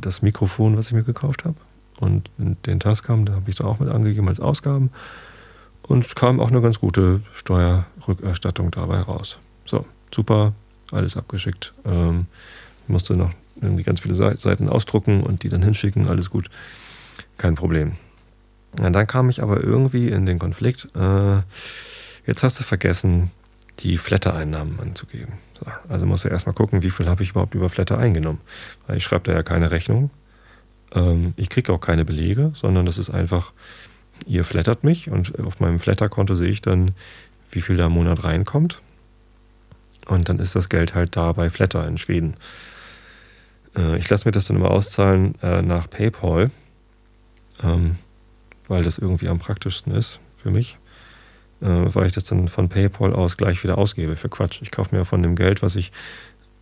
das 0.00 0.22
Mikrofon, 0.22 0.76
was 0.76 0.86
ich 0.86 0.92
mir 0.92 1.02
gekauft 1.02 1.44
habe, 1.44 1.56
und 1.98 2.30
den 2.38 2.78
Tascam, 2.78 3.24
da 3.24 3.34
habe 3.34 3.50
ich 3.50 3.56
da 3.56 3.64
auch 3.64 3.78
mit 3.78 3.88
angegeben 3.88 4.28
als 4.28 4.38
Ausgaben. 4.38 4.90
Und 5.82 6.04
es 6.04 6.14
kam 6.14 6.40
auch 6.40 6.50
eine 6.50 6.60
ganz 6.60 6.80
gute 6.80 7.22
Steuerrückerstattung 7.32 8.70
dabei 8.70 9.00
raus. 9.00 9.38
So, 9.64 9.86
super, 10.14 10.52
alles 10.90 11.16
abgeschickt. 11.16 11.72
Ähm, 11.84 12.26
musste 12.86 13.16
noch 13.16 13.30
irgendwie 13.60 13.82
ganz 13.82 14.00
viele 14.00 14.14
Seiten 14.14 14.68
ausdrucken 14.68 15.22
und 15.22 15.42
die 15.42 15.48
dann 15.48 15.62
hinschicken, 15.62 16.08
alles 16.08 16.28
gut. 16.28 16.50
Kein 17.38 17.54
Problem. 17.54 17.92
Ja, 18.78 18.90
dann 18.90 19.06
kam 19.06 19.30
ich 19.30 19.42
aber 19.42 19.62
irgendwie 19.62 20.08
in 20.08 20.26
den 20.26 20.38
Konflikt, 20.38 20.88
äh, 20.94 21.38
jetzt 22.26 22.42
hast 22.42 22.60
du 22.60 22.64
vergessen, 22.64 23.30
die 23.80 23.98
Flatter-Einnahmen 23.98 24.80
anzugeben. 24.80 25.34
So, 25.58 25.66
also 25.88 26.06
musst 26.06 26.24
du 26.24 26.28
erstmal 26.28 26.54
gucken, 26.54 26.82
wie 26.82 26.90
viel 26.90 27.06
habe 27.06 27.22
ich 27.22 27.30
überhaupt 27.30 27.54
über 27.54 27.70
Flatter 27.70 27.98
eingenommen. 27.98 28.40
Weil 28.86 28.98
ich 28.98 29.04
schreibe 29.04 29.24
da 29.24 29.32
ja 29.32 29.42
keine 29.42 29.70
Rechnung. 29.70 30.10
Ähm, 30.94 31.34
ich 31.36 31.48
kriege 31.48 31.72
auch 31.72 31.80
keine 31.80 32.04
Belege, 32.04 32.50
sondern 32.54 32.86
das 32.86 32.98
ist 32.98 33.10
einfach, 33.10 33.52
ihr 34.26 34.44
flattert 34.44 34.84
mich 34.84 35.10
und 35.10 35.38
auf 35.40 35.60
meinem 35.60 35.78
Flatter-Konto 35.78 36.34
sehe 36.34 36.50
ich 36.50 36.60
dann, 36.60 36.92
wie 37.50 37.60
viel 37.60 37.76
da 37.76 37.86
im 37.86 37.92
Monat 37.92 38.24
reinkommt. 38.24 38.80
Und 40.08 40.28
dann 40.28 40.38
ist 40.38 40.54
das 40.54 40.68
Geld 40.68 40.94
halt 40.94 41.16
da 41.16 41.32
bei 41.32 41.50
Flatter 41.50 41.86
in 41.86 41.98
Schweden. 41.98 42.36
Äh, 43.76 43.98
ich 43.98 44.08
lasse 44.08 44.26
mir 44.26 44.32
das 44.32 44.46
dann 44.46 44.56
immer 44.56 44.70
auszahlen 44.70 45.34
äh, 45.42 45.62
nach 45.62 45.90
PayPal, 45.90 46.50
ähm, 47.62 47.96
weil 48.68 48.82
das 48.82 48.98
irgendwie 48.98 49.28
am 49.28 49.38
praktischsten 49.38 49.92
ist 49.92 50.20
für 50.36 50.50
mich. 50.50 50.78
Äh, 51.60 51.66
weil 51.94 52.06
ich 52.06 52.12
das 52.12 52.24
dann 52.24 52.48
von 52.48 52.68
PayPal 52.68 53.14
aus 53.14 53.36
gleich 53.36 53.62
wieder 53.62 53.78
ausgebe 53.78 54.16
für 54.16 54.28
Quatsch. 54.28 54.60
Ich 54.62 54.70
kaufe 54.70 54.94
mir 54.94 55.04
von 55.04 55.22
dem 55.22 55.36
Geld, 55.36 55.62
was 55.62 55.76
ich 55.76 55.92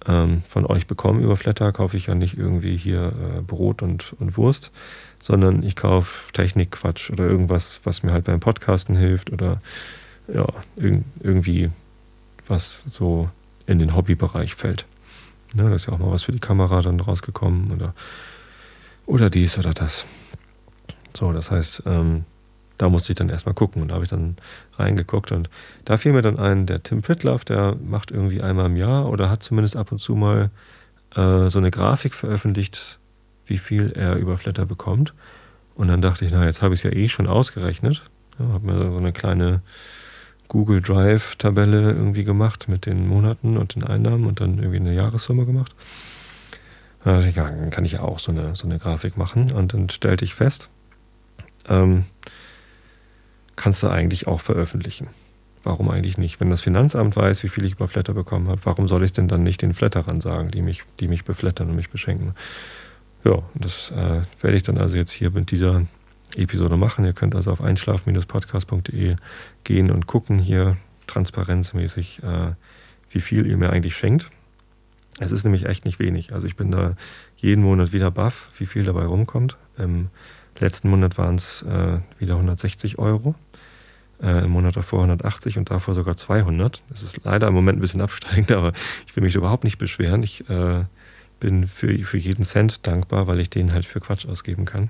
ähm, 0.06 0.42
von 0.46 0.66
euch 0.66 0.86
bekomme 0.86 1.22
über 1.22 1.36
Flatter, 1.36 1.72
kaufe 1.72 1.96
ich 1.96 2.06
ja 2.06 2.14
nicht 2.14 2.36
irgendwie 2.36 2.76
hier 2.76 3.12
äh, 3.38 3.40
Brot 3.40 3.82
und, 3.82 4.14
und 4.20 4.36
Wurst, 4.36 4.70
sondern 5.18 5.62
ich 5.62 5.76
kaufe 5.76 6.32
Technikquatsch 6.32 7.10
oder 7.10 7.24
irgendwas, 7.24 7.80
was 7.84 8.02
mir 8.02 8.12
halt 8.12 8.24
beim 8.24 8.40
Podcasten 8.40 8.96
hilft 8.96 9.32
oder 9.32 9.60
ja, 10.28 10.46
irg 10.76 11.02
irgendwie 11.20 11.70
was 12.46 12.84
so 12.90 13.30
in 13.66 13.78
den 13.78 13.96
Hobbybereich 13.96 14.54
fällt. 14.54 14.86
Ne, 15.54 15.68
da 15.68 15.74
ist 15.74 15.86
ja 15.86 15.92
auch 15.92 15.98
mal 15.98 16.10
was 16.10 16.24
für 16.24 16.32
die 16.32 16.40
Kamera 16.40 16.82
dann 16.82 17.00
rausgekommen 17.00 17.70
oder, 17.72 17.94
oder 19.06 19.30
dies 19.30 19.58
oder 19.58 19.72
das. 19.72 20.04
So, 21.16 21.32
das 21.32 21.50
heißt, 21.50 21.84
ähm, 21.86 22.24
da 22.78 22.88
musste 22.88 23.12
ich 23.12 23.16
dann 23.16 23.28
erstmal 23.28 23.54
gucken 23.54 23.82
und 23.82 23.88
da 23.88 23.94
habe 23.94 24.04
ich 24.04 24.10
dann 24.10 24.36
reingeguckt 24.74 25.32
und 25.32 25.48
da 25.84 25.96
fiel 25.96 26.12
mir 26.12 26.22
dann 26.22 26.38
ein, 26.38 26.66
der 26.66 26.82
Tim 26.82 27.02
Pritloff, 27.02 27.44
der 27.44 27.76
macht 27.76 28.10
irgendwie 28.10 28.42
einmal 28.42 28.66
im 28.66 28.76
Jahr 28.76 29.08
oder 29.08 29.30
hat 29.30 29.42
zumindest 29.42 29.76
ab 29.76 29.92
und 29.92 29.98
zu 29.98 30.16
mal 30.16 30.50
äh, 31.14 31.48
so 31.48 31.58
eine 31.58 31.70
Grafik 31.70 32.14
veröffentlicht, 32.14 32.98
wie 33.46 33.58
viel 33.58 33.92
er 33.92 34.16
über 34.16 34.36
Flatter 34.38 34.66
bekommt. 34.66 35.14
Und 35.74 35.88
dann 35.88 36.02
dachte 36.02 36.24
ich, 36.24 36.32
na, 36.32 36.44
jetzt 36.44 36.62
habe 36.62 36.74
ich 36.74 36.84
es 36.84 36.84
ja 36.84 36.98
eh 36.98 37.08
schon 37.08 37.26
ausgerechnet. 37.26 38.02
Ja, 38.38 38.48
habe 38.48 38.66
mir 38.66 38.90
so 38.90 38.96
eine 38.96 39.12
kleine 39.12 39.60
Google 40.48 40.82
Drive-Tabelle 40.82 41.92
irgendwie 41.92 42.24
gemacht 42.24 42.68
mit 42.68 42.86
den 42.86 43.06
Monaten 43.08 43.56
und 43.56 43.74
den 43.74 43.84
Einnahmen 43.84 44.26
und 44.26 44.40
dann 44.40 44.58
irgendwie 44.58 44.76
eine 44.76 44.94
Jahressumme 44.94 45.46
gemacht. 45.46 45.74
Dann 47.02 47.16
dachte 47.16 47.28
ich, 47.28 47.36
ja, 47.36 47.50
dann 47.50 47.70
kann 47.70 47.84
ich 47.84 47.92
ja 47.92 48.00
auch 48.00 48.18
so 48.18 48.32
eine, 48.32 48.54
so 48.54 48.66
eine 48.66 48.78
Grafik 48.78 49.16
machen. 49.16 49.52
Und 49.52 49.74
dann 49.74 49.88
stellte 49.90 50.24
ich 50.24 50.34
fest, 50.34 50.70
ähm, 51.68 52.04
kannst 53.56 53.82
du 53.82 53.88
eigentlich 53.88 54.26
auch 54.26 54.40
veröffentlichen. 54.40 55.08
Warum 55.62 55.90
eigentlich 55.90 56.18
nicht? 56.18 56.40
Wenn 56.40 56.50
das 56.50 56.60
Finanzamt 56.60 57.16
weiß, 57.16 57.42
wie 57.42 57.48
viel 57.48 57.64
ich 57.64 57.72
über 57.72 57.88
Flatter 57.88 58.12
bekommen 58.12 58.48
habe, 58.48 58.60
warum 58.64 58.86
soll 58.86 59.02
ich 59.02 59.08
es 59.08 59.12
denn 59.14 59.28
dann 59.28 59.42
nicht 59.42 59.62
den 59.62 59.72
Flatterern 59.72 60.20
sagen, 60.20 60.50
die 60.50 60.60
mich, 60.60 60.84
die 61.00 61.08
mich 61.08 61.24
beflattern 61.24 61.70
und 61.70 61.76
mich 61.76 61.88
beschenken? 61.88 62.34
Ja, 63.24 63.42
das 63.54 63.90
äh, 63.90 64.20
werde 64.42 64.56
ich 64.56 64.62
dann 64.62 64.76
also 64.76 64.98
jetzt 64.98 65.12
hier 65.12 65.30
mit 65.30 65.50
dieser 65.50 65.86
Episode 66.36 66.76
machen. 66.76 67.06
Ihr 67.06 67.14
könnt 67.14 67.34
also 67.34 67.50
auf 67.50 67.62
einschlafen-podcast.de 67.62 69.16
gehen 69.64 69.90
und 69.90 70.06
gucken 70.06 70.38
hier 70.38 70.76
transparenzmäßig, 71.06 72.22
äh, 72.22 72.52
wie 73.10 73.20
viel 73.20 73.46
ihr 73.46 73.56
mir 73.56 73.70
eigentlich 73.70 73.96
schenkt. 73.96 74.30
Es 75.20 75.32
ist 75.32 75.44
nämlich 75.44 75.66
echt 75.66 75.84
nicht 75.84 75.98
wenig. 75.98 76.34
Also 76.34 76.46
ich 76.46 76.56
bin 76.56 76.70
da 76.70 76.96
jeden 77.36 77.62
Monat 77.62 77.92
wieder 77.92 78.10
baff, 78.10 78.50
wie 78.58 78.66
viel 78.66 78.84
dabei 78.84 79.04
rumkommt. 79.04 79.56
Im 79.78 80.08
letzten 80.60 80.88
Monat 80.88 81.18
waren 81.18 81.36
es 81.36 81.62
äh, 81.62 81.98
wieder 82.18 82.34
160 82.34 82.98
Euro 82.98 83.34
Äh, 84.22 84.44
Im 84.44 84.52
Monat 84.52 84.76
davor 84.76 85.00
180 85.00 85.58
und 85.58 85.70
davor 85.70 85.92
sogar 85.92 86.16
200. 86.16 86.82
Das 86.88 87.02
ist 87.02 87.24
leider 87.24 87.48
im 87.48 87.54
Moment 87.54 87.78
ein 87.78 87.80
bisschen 87.80 88.00
absteigend, 88.00 88.52
aber 88.58 88.72
ich 89.06 89.14
will 89.16 89.24
mich 89.24 89.34
überhaupt 89.34 89.64
nicht 89.64 89.78
beschweren. 89.78 90.22
Ich 90.22 90.48
äh, 90.48 90.84
bin 91.40 91.66
für, 91.66 91.92
für 92.04 92.16
jeden 92.16 92.44
Cent 92.44 92.86
dankbar, 92.86 93.26
weil 93.26 93.40
ich 93.40 93.50
den 93.50 93.72
halt 93.72 93.84
für 93.86 94.00
Quatsch 94.00 94.26
ausgeben 94.26 94.64
kann. 94.64 94.88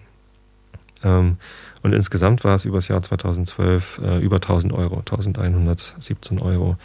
Ähm, 1.02 1.38
und 1.83 1.92
insgesamt 1.92 2.44
war 2.44 2.54
es 2.54 2.64
über 2.64 2.78
das 2.78 2.88
Jahr 2.88 3.02
2012 3.02 4.00
äh, 4.04 4.18
über 4.21 4.37
1000 4.37 4.73
Euro, 4.73 4.99
1117 4.99 6.40
Euro, 6.40 6.76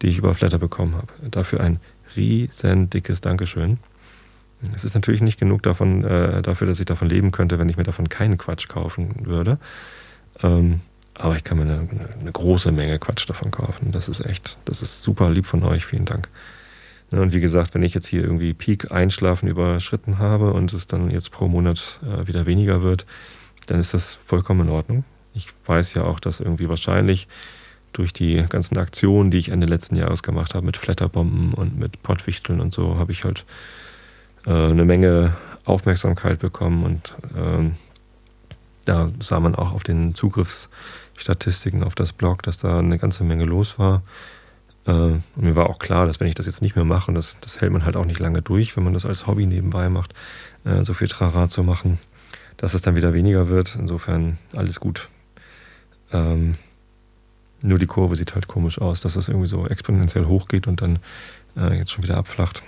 die 0.00 0.08
ich 0.08 0.18
über 0.18 0.34
Flatter 0.34 0.58
bekommen 0.58 0.94
habe. 0.94 1.08
Dafür 1.30 1.60
ein 1.60 1.80
riesen 2.16 2.90
dickes 2.90 3.20
Dankeschön. 3.20 3.78
Es 4.74 4.84
ist 4.84 4.94
natürlich 4.94 5.22
nicht 5.22 5.40
genug 5.40 5.62
davon, 5.62 6.04
äh, 6.04 6.42
dafür, 6.42 6.66
dass 6.66 6.80
ich 6.80 6.86
davon 6.86 7.08
leben 7.08 7.32
könnte, 7.32 7.58
wenn 7.58 7.68
ich 7.68 7.76
mir 7.76 7.82
davon 7.82 8.08
keinen 8.08 8.38
Quatsch 8.38 8.68
kaufen 8.68 9.26
würde. 9.26 9.58
Ähm, 10.42 10.80
aber 11.14 11.36
ich 11.36 11.44
kann 11.44 11.58
mir 11.58 11.64
eine, 11.64 11.88
eine, 12.20 12.32
große 12.32 12.72
Menge 12.72 12.98
Quatsch 12.98 13.28
davon 13.28 13.50
kaufen. 13.50 13.92
Das 13.92 14.08
ist 14.08 14.24
echt, 14.24 14.58
das 14.64 14.82
ist 14.82 15.02
super 15.02 15.30
lieb 15.30 15.46
von 15.46 15.62
euch. 15.62 15.84
Vielen 15.84 16.04
Dank. 16.04 16.28
Und 17.10 17.34
wie 17.34 17.40
gesagt, 17.40 17.74
wenn 17.74 17.82
ich 17.82 17.92
jetzt 17.92 18.06
hier 18.06 18.22
irgendwie 18.22 18.54
Peak 18.54 18.90
Einschlafen 18.90 19.46
überschritten 19.48 20.18
habe 20.18 20.52
und 20.54 20.72
es 20.72 20.86
dann 20.86 21.10
jetzt 21.10 21.30
pro 21.30 21.46
Monat 21.46 22.00
äh, 22.02 22.26
wieder 22.26 22.46
weniger 22.46 22.82
wird, 22.82 23.04
dann 23.66 23.78
ist 23.78 23.92
das 23.92 24.14
vollkommen 24.14 24.68
in 24.68 24.70
Ordnung. 24.70 25.04
Ich 25.34 25.48
weiß 25.66 25.94
ja 25.94 26.04
auch, 26.04 26.20
dass 26.20 26.40
irgendwie 26.40 26.68
wahrscheinlich 26.68 27.28
durch 27.92 28.14
die 28.14 28.42
ganzen 28.48 28.78
Aktionen, 28.78 29.30
die 29.30 29.38
ich 29.38 29.50
Ende 29.50 29.66
letzten 29.66 29.96
Jahres 29.96 30.22
gemacht 30.22 30.54
habe, 30.54 30.64
mit 30.64 30.78
Flatterbomben 30.78 31.52
und 31.52 31.78
mit 31.78 32.02
Pottwichteln 32.02 32.60
und 32.60 32.72
so, 32.72 32.96
habe 32.98 33.12
ich 33.12 33.24
halt 33.24 33.44
äh, 34.46 34.50
eine 34.50 34.84
Menge 34.84 35.34
Aufmerksamkeit 35.64 36.40
bekommen 36.40 36.82
und 36.84 37.14
ähm, 37.36 37.76
da 38.84 39.10
sah 39.20 39.38
man 39.38 39.54
auch 39.54 39.72
auf 39.72 39.84
den 39.84 40.14
Zugriffsstatistiken 40.14 41.84
auf 41.84 41.94
das 41.94 42.12
Blog, 42.12 42.42
dass 42.42 42.58
da 42.58 42.78
eine 42.78 42.98
ganze 42.98 43.24
Menge 43.24 43.44
los 43.44 43.78
war. 43.78 44.02
Äh, 44.86 45.20
mir 45.36 45.54
war 45.54 45.70
auch 45.70 45.78
klar, 45.78 46.06
dass 46.06 46.18
wenn 46.18 46.26
ich 46.26 46.34
das 46.34 46.46
jetzt 46.46 46.62
nicht 46.62 46.74
mehr 46.74 46.84
mache, 46.84 47.10
und 47.10 47.14
das, 47.14 47.36
das 47.40 47.60
hält 47.60 47.72
man 47.72 47.84
halt 47.84 47.96
auch 47.96 48.04
nicht 48.04 48.18
lange 48.18 48.42
durch, 48.42 48.76
wenn 48.76 48.84
man 48.84 48.94
das 48.94 49.06
als 49.06 49.26
Hobby 49.26 49.46
nebenbei 49.46 49.88
macht, 49.88 50.14
äh, 50.64 50.82
so 50.82 50.94
viel 50.94 51.08
Trara 51.08 51.48
zu 51.48 51.62
machen, 51.62 51.98
dass 52.56 52.74
es 52.74 52.82
dann 52.82 52.96
wieder 52.96 53.14
weniger 53.14 53.48
wird. 53.48 53.76
Insofern 53.78 54.38
alles 54.56 54.80
gut. 54.80 55.08
Ähm, 56.12 56.56
nur 57.62 57.78
die 57.78 57.86
Kurve 57.86 58.16
sieht 58.16 58.34
halt 58.34 58.48
komisch 58.48 58.80
aus, 58.80 59.00
dass 59.00 59.14
das 59.14 59.28
irgendwie 59.28 59.46
so 59.46 59.66
exponentiell 59.66 60.26
hochgeht 60.26 60.66
und 60.66 60.82
dann 60.82 60.98
äh, 61.56 61.76
jetzt 61.76 61.92
schon 61.92 62.02
wieder 62.02 62.16
abflacht. 62.16 62.64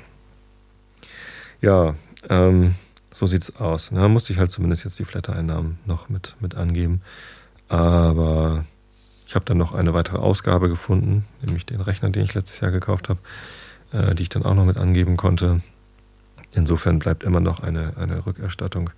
Ja, 1.64 1.94
ähm, 2.28 2.75
so 3.11 3.26
sieht's 3.26 3.56
aus. 3.56 3.88
Da 3.90 4.06
musste 4.09 4.35
ich 4.35 4.38
halt 4.38 4.50
zumindest 4.50 4.85
jetzt 4.85 4.99
die 4.99 5.06
Flatter-Einnahmen 5.06 5.78
noch 5.87 6.11
mit, 6.11 6.37
mit 6.40 6.54
angeben. 6.56 7.00
Aber 7.68 8.66
ich 9.26 9.35
habe 9.35 9.47
dann 9.47 9.56
noch 9.56 9.73
eine 9.73 9.94
weitere 9.94 10.18
Ausgabe 10.18 10.68
gefunden, 10.68 11.25
nämlich 11.40 11.64
den 11.64 11.80
Rechner, 11.80 12.11
den 12.11 12.25
ich 12.25 12.35
letztes 12.35 12.61
Jahr 12.61 12.71
gekauft 12.71 13.09
habe, 13.09 13.18
äh, 13.92 14.14
die 14.14 14.25
ich 14.25 14.28
dann 14.28 14.42
auch 14.42 14.54
noch 14.54 14.66
mit 14.66 14.76
angeben 14.76 15.16
konnte. 15.16 15.62
Insofern 16.54 16.99
bleibt 16.99 17.23
immer 17.23 17.40
noch 17.40 17.61
eine, 17.61 17.97
eine 17.97 18.26
Rückerstattung 18.26 18.90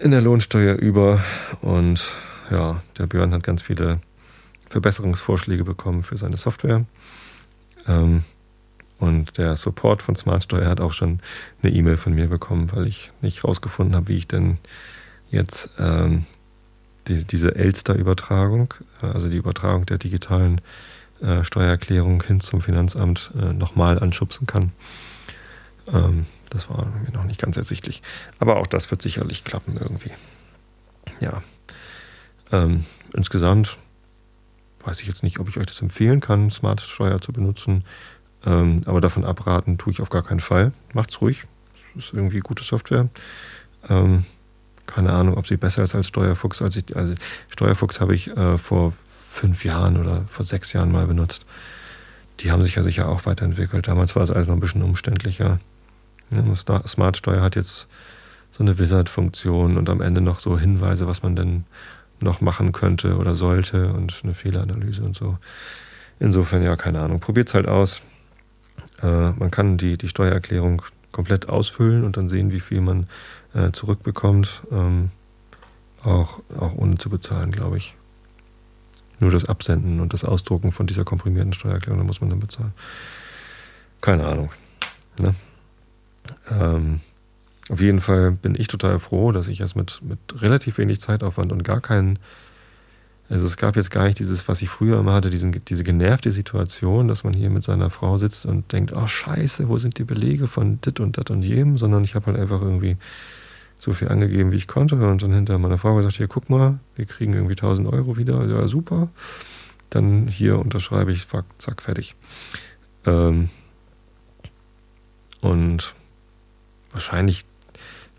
in 0.00 0.10
der 0.10 0.22
Lohnsteuer 0.22 0.74
über. 0.74 1.22
Und 1.60 2.04
ja, 2.50 2.82
der 2.98 3.06
Björn 3.06 3.32
hat 3.32 3.44
ganz 3.44 3.62
viele 3.62 4.00
Verbesserungsvorschläge 4.70 5.62
bekommen 5.62 6.02
für 6.02 6.16
seine 6.16 6.36
Software. 6.36 6.84
Ähm, 7.86 8.24
und 8.98 9.38
der 9.38 9.56
Support 9.56 10.02
von 10.02 10.16
SmartSteuer 10.16 10.68
hat 10.68 10.80
auch 10.80 10.92
schon 10.92 11.18
eine 11.62 11.72
E-Mail 11.72 11.96
von 11.96 12.14
mir 12.14 12.28
bekommen, 12.28 12.70
weil 12.72 12.86
ich 12.86 13.10
nicht 13.20 13.44
rausgefunden 13.44 13.94
habe, 13.94 14.08
wie 14.08 14.16
ich 14.16 14.28
denn 14.28 14.58
jetzt 15.30 15.70
ähm, 15.78 16.26
die, 17.06 17.24
diese 17.24 17.54
Elster-Übertragung, 17.54 18.74
äh, 19.02 19.06
also 19.06 19.28
die 19.28 19.36
Übertragung 19.36 19.86
der 19.86 19.98
digitalen 19.98 20.60
äh, 21.20 21.44
Steuererklärung 21.44 22.22
hin 22.22 22.40
zum 22.40 22.60
Finanzamt 22.60 23.30
äh, 23.38 23.52
nochmal 23.52 23.98
anschubsen 23.98 24.46
kann. 24.46 24.72
Ähm, 25.92 26.26
das 26.50 26.70
war 26.70 26.86
mir 26.86 27.12
noch 27.12 27.24
nicht 27.24 27.40
ganz 27.40 27.56
ersichtlich. 27.56 28.02
Aber 28.38 28.56
auch 28.56 28.66
das 28.66 28.90
wird 28.90 29.02
sicherlich 29.02 29.44
klappen 29.44 29.76
irgendwie. 29.78 30.12
Ja. 31.20 31.42
Ähm, 32.52 32.84
insgesamt 33.14 33.78
weiß 34.84 35.00
ich 35.00 35.08
jetzt 35.08 35.22
nicht, 35.22 35.38
ob 35.38 35.48
ich 35.48 35.58
euch 35.58 35.66
das 35.66 35.82
empfehlen 35.82 36.20
kann, 36.20 36.50
Smart 36.50 36.80
Steuer 36.80 37.20
zu 37.20 37.32
benutzen. 37.32 37.84
Ähm, 38.48 38.82
aber 38.86 39.00
davon 39.00 39.24
abraten 39.24 39.76
tue 39.76 39.92
ich 39.92 40.00
auf 40.00 40.08
gar 40.08 40.22
keinen 40.22 40.40
Fall. 40.40 40.72
Macht's 40.94 41.20
ruhig. 41.20 41.44
Das 41.94 42.06
ist 42.06 42.14
irgendwie 42.14 42.40
gute 42.40 42.64
Software. 42.64 43.08
Ähm, 43.88 44.24
keine 44.86 45.12
Ahnung, 45.12 45.36
ob 45.36 45.46
sie 45.46 45.58
besser 45.58 45.82
ist 45.82 45.94
als 45.94 46.08
Steuerfuchs. 46.08 46.62
Als 46.62 46.76
ich, 46.76 46.96
also 46.96 47.14
Steuerfuchs 47.52 48.00
habe 48.00 48.14
ich 48.14 48.28
äh, 48.34 48.56
vor 48.56 48.94
fünf 49.16 49.64
Jahren 49.64 49.98
oder 49.98 50.22
vor 50.28 50.46
sechs 50.46 50.72
Jahren 50.72 50.90
mal 50.90 51.06
benutzt. 51.06 51.44
Die 52.40 52.50
haben 52.50 52.62
sich 52.62 52.76
ja 52.76 52.82
sicher 52.82 53.08
auch 53.08 53.26
weiterentwickelt. 53.26 53.86
Damals 53.86 54.16
war 54.16 54.22
es 54.22 54.30
alles 54.30 54.48
noch 54.48 54.54
ein 54.54 54.60
bisschen 54.60 54.82
umständlicher. 54.82 55.60
Ja, 56.32 56.82
Smart 56.86 57.16
Steuer 57.16 57.42
hat 57.42 57.56
jetzt 57.56 57.86
so 58.50 58.62
eine 58.62 58.78
Wizard-Funktion 58.78 59.76
und 59.76 59.90
am 59.90 60.00
Ende 60.00 60.20
noch 60.20 60.38
so 60.38 60.58
Hinweise, 60.58 61.06
was 61.06 61.22
man 61.22 61.36
denn 61.36 61.64
noch 62.20 62.40
machen 62.40 62.72
könnte 62.72 63.16
oder 63.16 63.34
sollte 63.34 63.92
und 63.92 64.14
eine 64.22 64.34
Fehleranalyse 64.34 65.02
und 65.02 65.14
so. 65.14 65.38
Insofern, 66.18 66.62
ja, 66.62 66.76
keine 66.76 67.00
Ahnung. 67.00 67.20
Probiert 67.20 67.48
es 67.48 67.54
halt 67.54 67.68
aus. 67.68 68.02
Äh, 69.02 69.30
man 69.32 69.50
kann 69.50 69.78
die, 69.78 69.96
die 69.96 70.08
Steuererklärung 70.08 70.82
komplett 71.12 71.48
ausfüllen 71.48 72.04
und 72.04 72.16
dann 72.16 72.28
sehen, 72.28 72.52
wie 72.52 72.60
viel 72.60 72.80
man 72.80 73.06
äh, 73.54 73.70
zurückbekommt. 73.72 74.62
Ähm, 74.70 75.10
auch, 76.02 76.40
auch 76.58 76.74
ohne 76.76 76.96
zu 76.98 77.10
bezahlen, 77.10 77.50
glaube 77.50 77.76
ich. 77.76 77.96
Nur 79.20 79.30
das 79.30 79.44
Absenden 79.44 80.00
und 80.00 80.12
das 80.12 80.24
Ausdrucken 80.24 80.70
von 80.70 80.86
dieser 80.86 81.04
komprimierten 81.04 81.52
Steuererklärung, 81.52 81.98
da 81.98 82.06
muss 82.06 82.20
man 82.20 82.30
dann 82.30 82.40
bezahlen. 82.40 82.72
Keine 84.00 84.26
Ahnung. 84.26 84.50
Ne? 85.20 85.34
Ähm, 86.50 87.00
auf 87.68 87.80
jeden 87.80 88.00
Fall 88.00 88.30
bin 88.30 88.54
ich 88.54 88.68
total 88.68 89.00
froh, 89.00 89.32
dass 89.32 89.48
ich 89.48 89.60
es 89.60 89.74
mit, 89.74 90.00
mit 90.02 90.18
relativ 90.40 90.78
wenig 90.78 91.00
Zeitaufwand 91.00 91.52
und 91.52 91.64
gar 91.64 91.80
keinen. 91.80 92.18
Also 93.28 93.46
es 93.46 93.56
gab 93.56 93.76
jetzt 93.76 93.90
gar 93.90 94.04
nicht 94.04 94.18
dieses, 94.18 94.48
was 94.48 94.62
ich 94.62 94.68
früher 94.68 94.98
immer 94.98 95.12
hatte, 95.12 95.30
diesen, 95.30 95.64
diese 95.64 95.84
genervte 95.84 96.32
Situation, 96.32 97.08
dass 97.08 97.24
man 97.24 97.34
hier 97.34 97.50
mit 97.50 97.62
seiner 97.62 97.90
Frau 97.90 98.16
sitzt 98.16 98.46
und 98.46 98.72
denkt, 98.72 98.92
oh 98.94 99.06
scheiße, 99.06 99.68
wo 99.68 99.78
sind 99.78 99.98
die 99.98 100.04
Belege 100.04 100.46
von 100.46 100.80
dit 100.80 101.00
und 101.00 101.18
dat 101.18 101.30
und 101.30 101.42
jem, 101.42 101.76
sondern 101.76 102.04
ich 102.04 102.14
habe 102.14 102.26
halt 102.26 102.38
einfach 102.38 102.62
irgendwie 102.62 102.96
so 103.78 103.92
viel 103.92 104.08
angegeben, 104.08 104.50
wie 104.50 104.56
ich 104.56 104.66
konnte 104.66 104.96
und 104.96 105.22
dann 105.22 105.32
hinter 105.32 105.58
meiner 105.58 105.78
Frau 105.78 105.94
gesagt, 105.96 106.16
hier 106.16 106.26
guck 106.26 106.48
mal, 106.50 106.80
wir 106.96 107.04
kriegen 107.04 107.34
irgendwie 107.34 107.52
1000 107.52 107.86
Euro 107.88 108.16
wieder, 108.16 108.46
ja 108.46 108.66
super. 108.66 109.08
Dann 109.90 110.26
hier 110.26 110.58
unterschreibe 110.58 111.12
ich, 111.12 111.28
zack, 111.28 111.44
zack 111.58 111.82
fertig. 111.82 112.16
Ähm 113.04 113.50
und 115.40 115.94
wahrscheinlich 116.92 117.44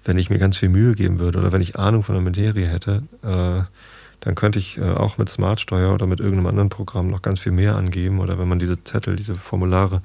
wenn 0.05 0.17
ich 0.17 0.29
mir 0.29 0.39
ganz 0.39 0.57
viel 0.57 0.69
Mühe 0.69 0.95
geben 0.95 1.19
würde 1.19 1.39
oder 1.39 1.51
wenn 1.51 1.61
ich 1.61 1.77
Ahnung 1.77 2.03
von 2.03 2.15
der 2.15 2.23
Materie 2.23 2.67
hätte, 2.67 3.03
äh, 3.23 3.61
dann 4.21 4.35
könnte 4.35 4.59
ich 4.59 4.77
äh, 4.77 4.81
auch 4.81 5.17
mit 5.17 5.29
Smartsteuer 5.29 5.93
oder 5.93 6.05
mit 6.05 6.19
irgendeinem 6.19 6.47
anderen 6.47 6.69
Programm 6.69 7.07
noch 7.07 7.21
ganz 7.21 7.39
viel 7.39 7.51
mehr 7.51 7.75
angeben. 7.75 8.19
Oder 8.19 8.37
wenn 8.37 8.47
man 8.47 8.59
diese 8.59 8.83
Zettel, 8.83 9.15
diese 9.15 9.35
Formulare 9.35 10.01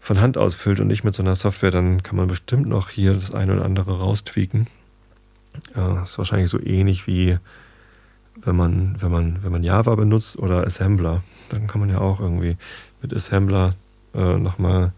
von 0.00 0.20
Hand 0.20 0.36
ausfüllt 0.36 0.80
und 0.80 0.88
nicht 0.88 1.04
mit 1.04 1.14
so 1.14 1.22
einer 1.22 1.34
Software, 1.34 1.70
dann 1.70 2.02
kann 2.02 2.16
man 2.16 2.26
bestimmt 2.26 2.66
noch 2.66 2.90
hier 2.90 3.14
das 3.14 3.32
eine 3.32 3.54
oder 3.54 3.64
andere 3.64 3.98
raustweaken. 4.00 4.66
Äh, 5.74 5.74
das 5.74 6.10
ist 6.10 6.18
wahrscheinlich 6.18 6.50
so 6.50 6.60
ähnlich 6.60 7.06
wie 7.06 7.38
wenn 8.42 8.56
man, 8.56 8.96
wenn 9.00 9.12
man, 9.12 9.44
wenn 9.44 9.52
man 9.52 9.62
Java 9.62 9.94
benutzt 9.94 10.36
oder 10.36 10.66
Assembler. 10.66 11.22
Dann 11.50 11.68
kann 11.68 11.80
man 11.80 11.90
ja 11.90 11.98
auch 11.98 12.18
irgendwie 12.18 12.56
mit 13.00 13.14
Assembler 13.14 13.74
äh, 14.14 14.36
nochmal 14.36 14.92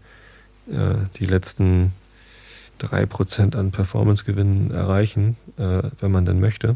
die 1.17 1.25
letzten 1.25 1.93
3% 2.81 3.55
an 3.55 3.71
Performance-Gewinnen 3.71 4.71
erreichen, 4.71 5.37
wenn 5.55 6.11
man 6.11 6.25
denn 6.25 6.41
möchte. 6.41 6.75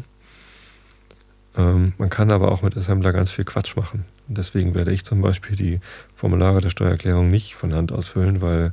Ähm, 1.56 1.92
man 1.98 2.10
kann 2.10 2.30
aber 2.30 2.50
auch 2.52 2.62
mit 2.62 2.76
Assembler 2.76 3.12
ganz 3.12 3.30
viel 3.30 3.44
Quatsch 3.44 3.76
machen. 3.76 4.04
Deswegen 4.26 4.74
werde 4.74 4.92
ich 4.92 5.04
zum 5.04 5.20
Beispiel 5.20 5.56
die 5.56 5.80
Formulare 6.14 6.60
der 6.60 6.70
Steuererklärung 6.70 7.30
nicht 7.30 7.54
von 7.54 7.74
Hand 7.74 7.92
ausfüllen, 7.92 8.40
weil 8.40 8.72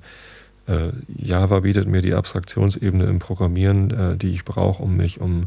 äh, 0.67 0.91
Java 1.07 1.61
bietet 1.61 1.87
mir 1.87 2.01
die 2.01 2.13
Abstraktionsebene 2.13 3.05
im 3.05 3.19
Programmieren, 3.19 3.91
äh, 3.91 4.17
die 4.17 4.29
ich 4.29 4.45
brauche, 4.45 4.83
um 4.83 4.95
mich 4.95 5.19
um 5.19 5.41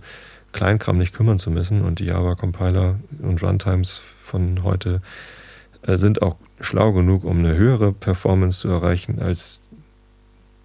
Kleinkram 0.52 0.98
nicht 0.98 1.14
kümmern 1.14 1.38
zu 1.38 1.50
müssen. 1.50 1.82
Und 1.82 1.98
die 1.98 2.06
Java-Compiler 2.06 2.98
und 3.22 3.42
Runtimes 3.42 3.98
von 3.98 4.62
heute 4.62 5.00
äh, 5.82 5.96
sind 5.96 6.20
auch 6.22 6.36
schlau 6.60 6.92
genug, 6.92 7.24
um 7.24 7.38
eine 7.38 7.56
höhere 7.56 7.92
Performance 7.92 8.60
zu 8.60 8.68
erreichen 8.68 9.20
als 9.20 9.62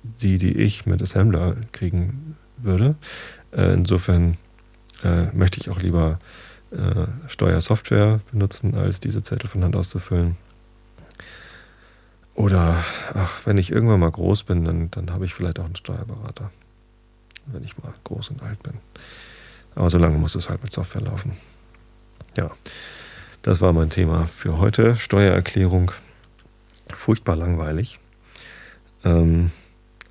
die, 0.04 0.38
die 0.38 0.58
ich 0.58 0.86
mit 0.86 1.02
Assembler 1.02 1.56
kriegen 1.72 2.36
würde. 2.58 2.96
Äh, 3.52 3.74
insofern 3.74 4.38
äh, 5.04 5.26
möchte 5.34 5.60
ich 5.60 5.70
auch 5.70 5.80
lieber 5.80 6.20
äh, 6.72 7.08
Steuersoftware 7.28 8.20
benutzen, 8.32 8.76
als 8.76 9.00
diese 9.00 9.24
Zettel 9.24 9.50
von 9.50 9.64
Hand 9.64 9.76
auszufüllen. 9.76 10.38
Oder, 12.34 12.84
ach, 13.16 13.46
wenn 13.46 13.58
ich 13.58 13.72
irgendwann 13.72 14.00
mal 14.00 14.12
groß 14.12 14.44
bin, 14.44 14.64
dann, 14.64 14.92
dann 14.92 15.12
habe 15.12 15.26
ich 15.26 15.34
vielleicht 15.34 15.60
auch 15.60 15.66
einen 15.66 15.76
Steuerberater. 15.76 16.52
Wenn 17.48 17.64
ich 17.64 17.78
mal 17.78 17.94
groß 18.04 18.30
und 18.30 18.44
alt 18.44 18.62
bin. 18.62 18.74
Aber 19.76 19.90
solange 19.90 20.18
muss 20.18 20.36
es 20.36 20.50
halt 20.50 20.62
mit 20.62 20.72
Software 20.72 21.02
laufen. 21.02 21.34
Ja. 22.36 22.52
Das 23.42 23.62
war 23.62 23.72
mein 23.74 23.90
Thema 23.90 24.28
für 24.28 24.58
heute. 24.58 24.98
Steuererklärung. 24.98 25.92
Furchtbar 26.94 27.36
langweilig. 27.36 28.00
Ähm, 29.04 29.52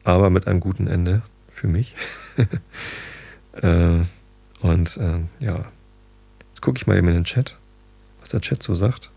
aber 0.05 0.31
mit 0.31 0.47
einem 0.47 0.61
guten 0.61 0.87
Ende 0.87 1.23
für 1.51 1.69
mich. 1.69 1.95
äh, 3.53 4.01
und 4.61 4.97
äh, 4.97 5.21
ja, 5.39 5.67
jetzt 6.57 6.63
gucke 6.63 6.79
ich 6.79 6.87
mal 6.87 6.97
eben 6.97 7.09
in 7.09 7.15
den 7.15 7.25
Chat, 7.25 7.55
was 8.21 8.31
der 8.31 8.41
Chat 8.41 8.63
so 8.63 8.75
sagt. 8.75 9.11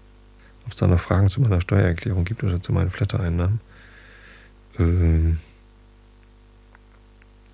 Ob 0.65 0.73
es 0.73 0.77
da 0.77 0.87
noch 0.87 0.99
Fragen 0.99 1.29
zu 1.29 1.39
meiner 1.39 1.61
Steuererklärung 1.61 2.25
gibt 2.25 2.43
oder 2.43 2.61
zu 2.61 2.73
meinen 2.73 2.89
Flatter-Einnahmen. 2.89 3.61
Ähm, 4.77 5.39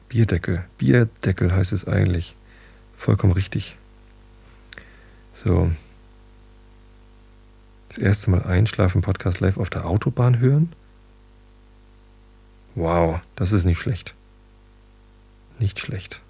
Bierdeckel. 0.10 0.66
Bierdeckel 0.80 1.54
heißt 1.54 1.72
es 1.72 1.88
eigentlich. 1.88 2.36
Vollkommen 2.98 3.34
richtig. 3.34 3.78
So. 5.34 5.70
Das 7.90 8.00
erste 8.00 8.32
Mal 8.32 8.42
einschlafen, 8.42 9.02
Podcast 9.02 9.40
live 9.40 9.58
auf 9.58 9.70
der 9.70 9.86
Autobahn 9.86 10.40
hören. 10.40 10.74
Wow, 12.74 13.20
das 13.36 13.52
ist 13.52 13.66
nicht 13.66 13.80
schlecht. 13.80 14.16
Nicht 15.60 15.80
schlecht. 15.80 16.22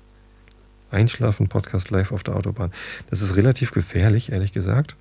Einschlafen, 0.95 1.47
Podcast 1.47 1.91
live 1.91 2.12
auf 2.12 2.23
der 2.23 2.36
Autobahn. 2.36 2.71
Das 3.10 3.21
ist 3.21 3.36
relativ 3.36 3.71
gefährlich, 3.71 4.31
ehrlich 4.31 4.53
gesagt. 4.53 4.95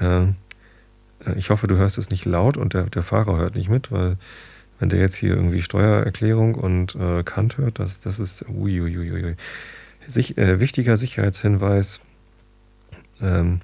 Ähm, 0.00 0.36
äh, 1.26 1.34
ich 1.38 1.50
hoffe, 1.50 1.66
du 1.66 1.76
hörst 1.76 1.98
es 1.98 2.10
nicht 2.10 2.24
laut 2.24 2.56
und 2.56 2.74
der, 2.74 2.84
der 2.84 3.02
Fahrer 3.02 3.38
hört 3.38 3.56
nicht 3.56 3.70
mit, 3.70 3.92
weil 3.92 4.16
wenn 4.78 4.88
der 4.88 5.00
jetzt 5.00 5.14
hier 5.14 5.34
irgendwie 5.36 5.62
Steuererklärung 5.62 6.56
und 6.56 6.96
äh, 6.96 7.22
Kant 7.22 7.56
hört, 7.58 7.78
das, 7.78 8.00
das 8.00 8.18
ist 8.18 8.44
uiuiuiui. 8.48 9.36
Sich, 10.08 10.36
äh, 10.36 10.58
wichtiger 10.58 10.96
Sicherheitshinweis, 10.96 12.00
ähm, 13.20 13.60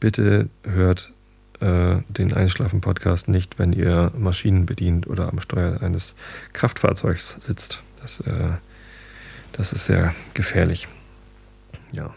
bitte 0.00 0.48
hört 0.64 1.12
äh, 1.60 1.96
den 2.08 2.32
Einschlafen-Podcast 2.32 3.28
nicht, 3.28 3.58
wenn 3.58 3.74
ihr 3.74 4.12
Maschinen 4.16 4.64
bedient 4.64 5.06
oder 5.06 5.28
am 5.28 5.40
Steuer 5.40 5.82
eines 5.82 6.14
Kraftfahrzeugs 6.54 7.36
sitzt. 7.40 7.82
Das, 8.00 8.20
äh, 8.20 8.52
das 9.52 9.72
ist 9.72 9.86
sehr 9.86 10.14
gefährlich. 10.34 10.88
Ja. 11.92 12.14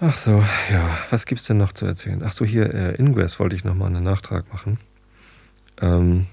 Ach 0.00 0.16
so, 0.16 0.42
ja, 0.70 0.98
was 1.10 1.24
gibt's 1.24 1.44
denn 1.44 1.58
noch 1.58 1.72
zu 1.72 1.86
erzählen? 1.86 2.22
Ach 2.24 2.32
so, 2.32 2.44
hier 2.44 2.74
äh, 2.74 2.94
Ingress 2.96 3.38
wollte 3.38 3.56
ich 3.56 3.64
nochmal 3.64 3.88
einen 3.88 4.04
Nachtrag 4.04 4.52
machen. 4.52 4.78
Ähm, 5.80 6.26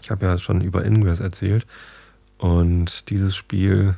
ich 0.00 0.10
habe 0.10 0.26
ja 0.26 0.38
schon 0.38 0.60
über 0.60 0.84
Ingress 0.84 1.20
erzählt 1.20 1.66
und 2.38 3.10
dieses 3.10 3.34
Spiel 3.34 3.96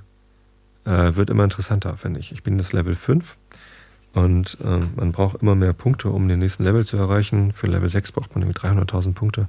äh, 0.85 1.15
wird 1.15 1.31
immer 1.31 1.45
interessanter, 1.45 1.97
finde 1.97 2.21
ich. 2.21 2.33
Ich 2.33 2.43
bin 2.43 2.57
das 2.57 2.73
Level 2.73 2.95
5 2.95 3.37
und 4.15 4.57
äh, 4.65 4.81
man 4.97 5.13
braucht 5.13 5.43
immer 5.43 5.55
mehr 5.55 5.75
Punkte, 5.75 6.09
um 6.09 6.29
den 6.29 6.39
nächsten 6.39 6.65
Level 6.65 6.85
zu 6.85 6.97
erreichen. 6.97 7.53
Für 7.53 7.67
Level 7.67 7.89
6 7.89 8.13
braucht 8.13 8.35
man 8.35 8.41
nämlich 8.41 8.57
300.000 8.57 9.13
Punkte. 9.13 9.49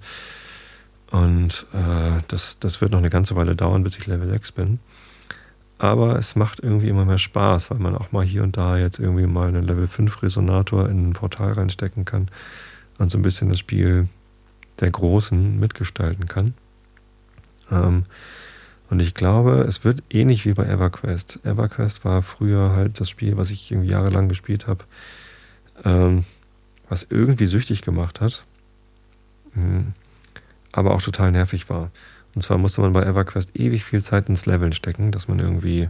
Und 1.12 1.65
äh, 1.74 2.22
das, 2.28 2.60
das 2.60 2.82
wird 2.82 2.91
noch 2.91 3.00
eine 3.00 3.10
ganze 3.10 3.36
Weile 3.36 3.56
dauern, 3.56 3.84
bis 3.84 3.98
ich 3.98 4.06
Level 4.06 4.30
6 4.30 4.52
bin. 4.52 4.80
Aber 5.80 6.19
es 6.19 6.36
macht 6.36 6.60
irgendwie 6.60 6.89
immer 6.89 7.06
mehr 7.06 7.17
Spaß, 7.17 7.72
weil 7.72 7.80
man 7.80 7.95
auch 7.95 8.12
mal 8.12 8.26
hier 8.26 8.43
und 8.43 8.58
da 8.58 8.78
jetzt 8.78 9.00
irgendwie 9.00 9.26
mal 9.26 9.48
einen 9.48 9.63
Level 9.63 9.88
5 9.88 10.22
Resonator 10.22 10.89
in 10.89 11.10
ein 11.10 11.13
Portal 11.13 11.54
reinstecken 11.54 12.06
kann 12.06 12.28
und 12.98 13.10
so 13.10 13.17
ein 13.17 13.22
bisschen 13.22 13.50
das 13.50 13.60
Spiel 13.60 14.08
der 14.82 14.91
Großen 14.91 15.60
mitgestalten 15.60 16.28
kann. 16.28 16.54
Ähm, 17.72 18.06
und 18.89 19.02
ich 19.02 19.13
glaube, 19.13 19.65
es 19.67 19.84
wird 19.84 20.04
ähnlich 20.10 20.45
wie 20.45 20.54
bei 20.54 20.65
EverQuest. 20.65 21.39
EverQuest 21.43 22.04
war 22.06 22.24
früher 22.24 22.72
halt 22.72 23.00
das 23.00 23.10
Spiel, 23.10 23.38
was 23.38 23.52
ich 23.52 23.72
irgendwie 23.72 23.89
jahrelang 23.89 24.30
gespielt 24.30 24.67
habe, 24.67 24.84
ähm, 25.86 26.26
was 26.89 27.08
irgendwie 27.10 27.45
süchtig 27.45 27.84
gemacht 27.84 28.19
hat, 28.19 28.45
mhm. 29.54 29.93
Aber 30.72 30.92
auch 30.92 31.02
total 31.02 31.32
nervig 31.32 31.70
war. 31.70 31.92
Und 32.36 32.42
zwar 32.42 32.58
musste 32.58 32.82
man 32.82 32.94
bei 32.94 33.04
EverQuest 33.04 33.56
ewig 33.56 33.84
viel 33.84 34.02
Zeit 34.02 34.30
ins 34.30 34.46
Leveln 34.46 34.74
stecken, 34.74 35.12
dass 35.12 35.28
man 35.28 35.40
irgendwie 35.40 35.90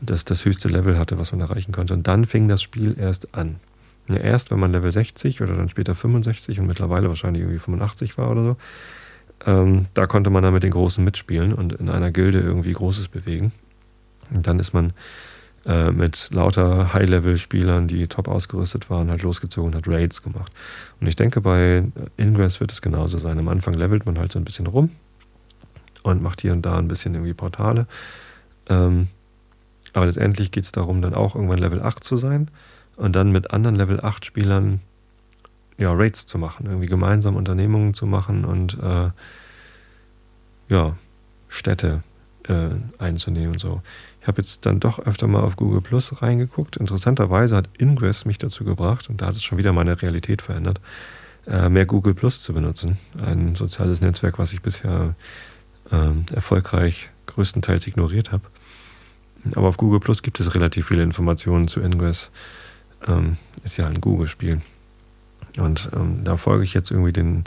das, 0.00 0.24
das 0.24 0.44
höchste 0.44 0.68
Level 0.68 0.98
hatte, 0.98 1.18
was 1.18 1.32
man 1.32 1.40
erreichen 1.40 1.72
konnte. 1.72 1.94
Und 1.94 2.06
dann 2.06 2.24
fing 2.24 2.48
das 2.48 2.62
Spiel 2.62 2.96
erst 2.98 3.34
an. 3.34 3.56
Ja, 4.08 4.16
erst 4.16 4.50
wenn 4.50 4.58
man 4.58 4.72
Level 4.72 4.90
60 4.90 5.40
oder 5.42 5.56
dann 5.56 5.68
später 5.68 5.94
65 5.94 6.60
und 6.60 6.66
mittlerweile 6.66 7.08
wahrscheinlich 7.08 7.42
irgendwie 7.42 7.60
85 7.60 8.18
war 8.18 8.30
oder 8.30 8.42
so, 8.42 8.56
ähm, 9.46 9.86
da 9.94 10.06
konnte 10.06 10.30
man 10.30 10.42
dann 10.42 10.52
mit 10.52 10.62
den 10.62 10.72
Großen 10.72 11.02
mitspielen 11.02 11.52
und 11.52 11.72
in 11.72 11.88
einer 11.88 12.10
Gilde 12.10 12.40
irgendwie 12.40 12.72
Großes 12.72 13.08
bewegen. 13.08 13.52
Und 14.32 14.46
dann 14.46 14.58
ist 14.58 14.72
man 14.72 14.92
äh, 15.66 15.90
mit 15.90 16.30
lauter 16.32 16.92
High-Level-Spielern, 16.92 17.86
die 17.86 18.06
top 18.08 18.28
ausgerüstet 18.28 18.90
waren, 18.90 19.10
halt 19.10 19.22
losgezogen 19.22 19.72
und 19.72 19.76
hat 19.76 19.88
Raids 19.88 20.22
gemacht. 20.22 20.52
Und 21.00 21.06
ich 21.06 21.16
denke, 21.16 21.40
bei 21.40 21.84
Ingress 22.16 22.60
wird 22.60 22.72
es 22.72 22.82
genauso 22.82 23.18
sein. 23.18 23.38
Am 23.38 23.48
Anfang 23.48 23.74
levelt 23.74 24.04
man 24.06 24.18
halt 24.18 24.32
so 24.32 24.38
ein 24.38 24.44
bisschen 24.44 24.66
rum 24.66 24.90
und 26.02 26.22
macht 26.22 26.40
hier 26.40 26.52
und 26.52 26.62
da 26.62 26.78
ein 26.78 26.88
bisschen 26.88 27.14
irgendwie 27.14 27.34
Portale. 27.34 27.86
Ähm, 28.68 29.08
aber 29.92 30.06
letztendlich 30.06 30.50
geht 30.50 30.64
es 30.64 30.72
darum, 30.72 31.02
dann 31.02 31.14
auch 31.14 31.34
irgendwann 31.34 31.58
Level 31.58 31.82
8 31.82 32.02
zu 32.02 32.16
sein 32.16 32.50
und 32.96 33.14
dann 33.14 33.30
mit 33.30 33.50
anderen 33.50 33.76
Level 33.76 34.00
8 34.00 34.24
Spielern 34.24 34.80
ja, 35.78 35.92
Raids 35.92 36.26
zu 36.26 36.38
machen, 36.38 36.66
irgendwie 36.66 36.86
gemeinsam 36.86 37.36
Unternehmungen 37.36 37.94
zu 37.94 38.06
machen 38.06 38.44
und 38.44 38.78
äh, 38.82 39.10
ja, 40.68 40.96
Städte 41.48 42.02
äh, 42.48 42.70
einzunehmen 42.98 43.52
und 43.52 43.60
so. 43.60 43.82
Ich 44.22 44.28
habe 44.28 44.40
jetzt 44.40 44.64
dann 44.66 44.78
doch 44.78 45.00
öfter 45.00 45.26
mal 45.26 45.40
auf 45.40 45.56
Google 45.56 45.80
Plus 45.80 46.22
reingeguckt. 46.22 46.76
Interessanterweise 46.76 47.56
hat 47.56 47.68
Ingress 47.76 48.24
mich 48.24 48.38
dazu 48.38 48.64
gebracht, 48.64 49.10
und 49.10 49.20
da 49.20 49.26
hat 49.26 49.34
es 49.34 49.42
schon 49.42 49.58
wieder 49.58 49.72
meine 49.72 50.00
Realität 50.00 50.42
verändert, 50.42 50.80
äh, 51.48 51.68
mehr 51.68 51.86
Google 51.86 52.14
Plus 52.14 52.40
zu 52.40 52.54
benutzen. 52.54 52.98
Ein 53.20 53.56
soziales 53.56 54.00
Netzwerk, 54.00 54.38
was 54.38 54.52
ich 54.52 54.62
bisher 54.62 55.16
ähm, 55.90 56.24
erfolgreich 56.32 57.10
größtenteils 57.26 57.88
ignoriert 57.88 58.30
habe. 58.30 58.44
Aber 59.56 59.66
auf 59.66 59.76
Google 59.76 59.98
Plus 59.98 60.22
gibt 60.22 60.38
es 60.38 60.54
relativ 60.54 60.86
viele 60.86 61.02
Informationen 61.02 61.66
zu 61.66 61.80
Ingress. 61.80 62.30
Ähm, 63.08 63.38
ist 63.64 63.76
ja 63.76 63.88
ein 63.88 64.00
Google-Spiel. 64.00 64.60
Und 65.58 65.90
ähm, 65.96 66.22
da 66.22 66.36
folge 66.36 66.62
ich 66.62 66.74
jetzt 66.74 66.92
irgendwie 66.92 67.12
den, 67.12 67.42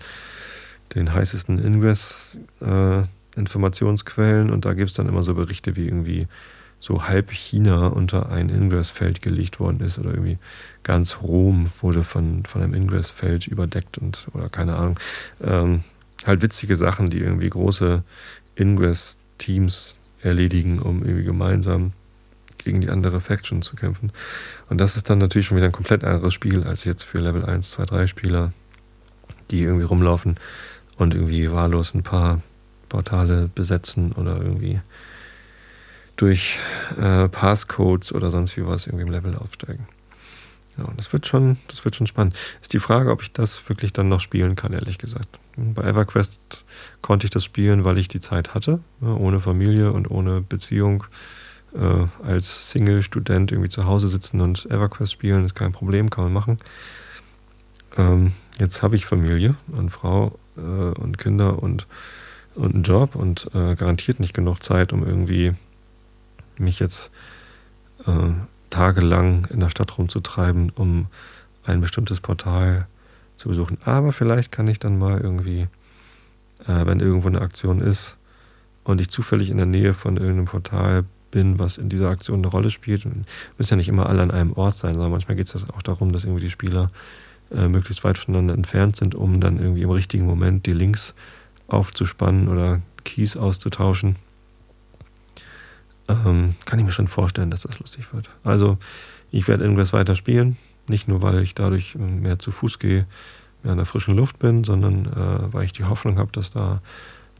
den 0.94 1.14
heißesten 1.14 1.58
Ingress-Informationsquellen 1.58 4.50
äh, 4.50 4.52
und 4.52 4.66
da 4.66 4.74
gibt 4.74 4.90
es 4.90 4.96
dann 4.98 5.08
immer 5.08 5.24
so 5.24 5.36
Berichte, 5.36 5.78
wie 5.78 5.86
irgendwie 5.86 6.28
so 6.86 7.08
halb 7.08 7.32
China 7.32 7.88
unter 7.88 8.30
ein 8.30 8.50
Ingress-Feld 8.50 9.24
gelegt 9.24 9.60
worden 9.60 9.80
ist 9.80 9.98
oder 9.98 10.12
irgendwie 10.12 10.38
ganz 10.84 11.18
Rom 11.24 11.68
wurde 11.82 12.04
von, 12.04 12.46
von 12.46 12.62
einem 12.62 12.76
Ingress-Feld 12.76 13.48
überdeckt 13.48 13.98
und 13.98 14.28
oder 14.34 14.50
keine 14.50 14.76
Ahnung. 14.76 15.00
Ähm, 15.44 15.84
halt 16.28 16.44
witzige 16.44 16.76
Sachen, 16.76 17.10
die 17.10 17.18
irgendwie 17.18 17.50
große 17.50 18.04
Ingress-Teams 18.54 20.00
erledigen, 20.22 20.78
um 20.78 21.04
irgendwie 21.04 21.24
gemeinsam 21.24 21.94
gegen 22.64 22.82
die 22.82 22.90
andere 22.90 23.20
Faction 23.20 23.64
zu 23.64 23.76
kämpfen. 23.76 24.12
Und 24.70 24.80
das 24.80 24.96
ist 24.96 25.10
dann 25.10 25.18
natürlich 25.18 25.48
schon 25.48 25.58
wieder 25.58 25.66
ein 25.66 25.72
komplett 25.72 26.04
anderes 26.04 26.36
Spiel 26.36 26.66
als 26.66 26.84
jetzt 26.84 27.02
für 27.02 27.18
Level 27.18 27.46
1, 27.46 27.72
2, 27.72 27.86
3 27.86 28.06
Spieler, 28.06 28.54
die 29.50 29.64
irgendwie 29.64 29.86
rumlaufen 29.86 30.36
und 30.98 31.16
irgendwie 31.16 31.52
wahllos 31.52 31.96
ein 31.96 32.04
paar 32.04 32.44
Portale 32.90 33.50
besetzen 33.56 34.12
oder 34.12 34.38
irgendwie 34.40 34.82
durch 36.16 36.60
äh, 37.02 37.28
Passcodes 37.28 38.14
oder 38.14 38.32
sonst 38.32 38.56
wie 38.58 38.66
was 38.66 38.88
irgendwie 38.88 39.06
im 39.06 39.12
Level 39.12 39.36
aufsteigen. 39.36 39.88
Ja, 40.78 40.86
das 40.98 41.12
wird 41.14 41.26
schon, 41.26 41.58
das 41.68 41.86
wird 41.86 41.96
schon 41.96 42.08
spannend. 42.08 42.36
Ist 42.62 42.74
die 42.74 42.80
Frage, 42.80 43.12
ob 43.12 43.22
ich 43.22 43.32
das 43.32 43.68
wirklich 43.70 43.94
dann 43.94 44.10
noch 44.10 44.20
spielen 44.20 44.56
kann, 44.56 44.74
ehrlich 44.74 44.98
gesagt. 44.98 45.40
Bei 45.56 45.84
EverQuest 45.84 46.38
konnte 47.02 47.26
ich 47.26 47.32
das 47.32 47.46
spielen, 47.46 47.86
weil 47.86 47.98
ich 47.98 48.10
die 48.10 48.20
Zeit 48.20 48.54
hatte, 48.54 48.82
ohne 49.02 49.40
Familie 49.40 49.94
und 49.94 50.12
ohne 50.12 50.42
Beziehung. 50.42 51.06
Äh, 51.74 52.08
als 52.26 52.72
Single-Student 52.72 53.52
irgendwie 53.52 53.70
zu 53.70 53.86
Hause 53.86 54.08
sitzen 54.08 54.40
und 54.40 54.66
EverQuest 54.66 55.12
spielen, 55.12 55.44
ist 55.44 55.56
kein 55.56 55.74
Problem, 55.74 56.10
kann 56.10 56.26
man 56.26 56.34
machen. 56.34 56.60
Ähm, 57.98 58.34
jetzt 58.60 58.82
habe 58.82 58.96
ich 58.96 59.06
Familie 59.06 59.56
und 59.68 59.90
Frau 59.90 60.38
äh, 60.58 60.60
und 60.62 61.18
Kinder 61.18 61.62
und, 61.62 61.88
und 62.56 62.74
einen 62.74 62.84
Job 62.84 63.16
und 63.16 63.50
äh, 63.54 63.76
garantiert 63.76 64.20
nicht 64.20 64.34
genug 64.34 64.64
Zeit, 64.64 64.94
um 64.94 65.06
irgendwie 65.06 65.54
mich 66.60 66.80
jetzt 66.80 67.12
äh, 68.06 68.32
tagelang 68.70 69.46
in 69.46 69.60
der 69.60 69.70
Stadt 69.70 69.98
rumzutreiben, 69.98 70.72
um 70.72 71.08
ein 71.64 71.82
bestimmtes 71.82 72.20
Portal 72.20 72.88
zu 73.38 73.50
besuchen. 73.50 73.78
Aber 73.86 74.12
vielleicht 74.12 74.52
kann 74.52 74.68
ich 74.68 74.80
dann 74.80 74.98
mal 74.98 75.20
irgendwie, 75.20 75.68
äh, 76.68 76.86
wenn 76.86 77.00
irgendwo 77.00 77.28
eine 77.28 77.42
Aktion 77.42 77.82
ist 77.82 78.18
und 78.84 79.02
ich 79.02 79.10
zufällig 79.10 79.50
in 79.50 79.58
der 79.58 79.66
Nähe 79.66 79.94
von 79.94 80.18
irgendeinem 80.18 80.46
Portal 80.46 81.06
bin, 81.32 81.60
was 81.60 81.78
in 81.78 81.90
dieser 81.90 82.10
Aktion 82.10 82.40
eine 82.40 82.48
Rolle 82.48 82.70
spielt, 82.70 83.06
müssen 83.06 83.74
ja 83.74 83.76
nicht 83.76 83.90
immer 83.90 84.08
alle 84.08 84.22
an 84.22 84.32
einem 84.32 84.54
Ort 84.54 84.76
sein, 84.76 84.94
sondern 84.94 85.12
manchmal 85.12 85.36
geht 85.36 85.48
es 85.48 85.70
auch 85.70 85.82
darum, 85.82 86.12
dass 86.12 86.24
irgendwie 86.24 86.44
die 86.44 86.50
Spieler 86.50 86.92
äh, 87.52 87.68
möglichst 87.68 88.04
weit 88.04 88.18
voneinander 88.18 88.54
entfernt 88.54 88.96
sind, 88.96 89.16
um 89.16 89.40
dann 89.40 89.60
irgendwie 89.60 89.82
im 89.82 89.90
richtigen 89.90 90.26
Moment 90.26 90.66
die 90.66 90.74
Links 90.74 91.14
aufzuspannen 91.68 92.48
oder 92.48 92.82
Keys 93.04 93.38
auszutauschen 93.38 94.16
ähm, 96.08 96.56
kann 96.66 96.80
ich 96.80 96.86
mir 96.86 96.92
schon 96.92 97.08
vorstellen, 97.08 97.52
dass 97.52 97.62
das 97.62 97.80
lustig 97.80 98.14
wird. 98.14 98.30
Also, 98.44 98.78
ich 99.32 99.48
werde 99.48 99.66
Ingress 99.66 99.94
weiter 99.94 100.16
spielen. 100.16 100.58
Nicht 100.88 101.08
nur, 101.08 101.22
weil 101.22 101.42
ich 101.42 101.56
dadurch 101.56 101.96
mehr 101.96 102.38
zu 102.38 102.52
Fuß 102.52 102.80
gehe, 102.80 103.08
mehr 103.64 103.74
in 103.74 103.78
der 103.78 103.86
frischen 103.86 104.16
Luft 104.16 104.40
bin, 104.40 104.64
sondern 104.64 105.06
äh, 105.08 105.54
weil 105.54 105.64
ich 105.64 105.74
die 105.74 105.84
Hoffnung 105.84 106.18
habe, 106.18 106.32
dass 106.32 106.52
da 106.52 106.82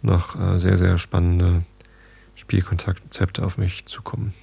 noch 0.02 0.40
äh, 0.40 0.60
sehr, 0.60 0.78
sehr 0.78 0.98
spannende 0.98 1.64
Spielkonzepte 2.36 3.46
auf 3.46 3.58
mich 3.58 3.86
zukommen. 3.86 4.34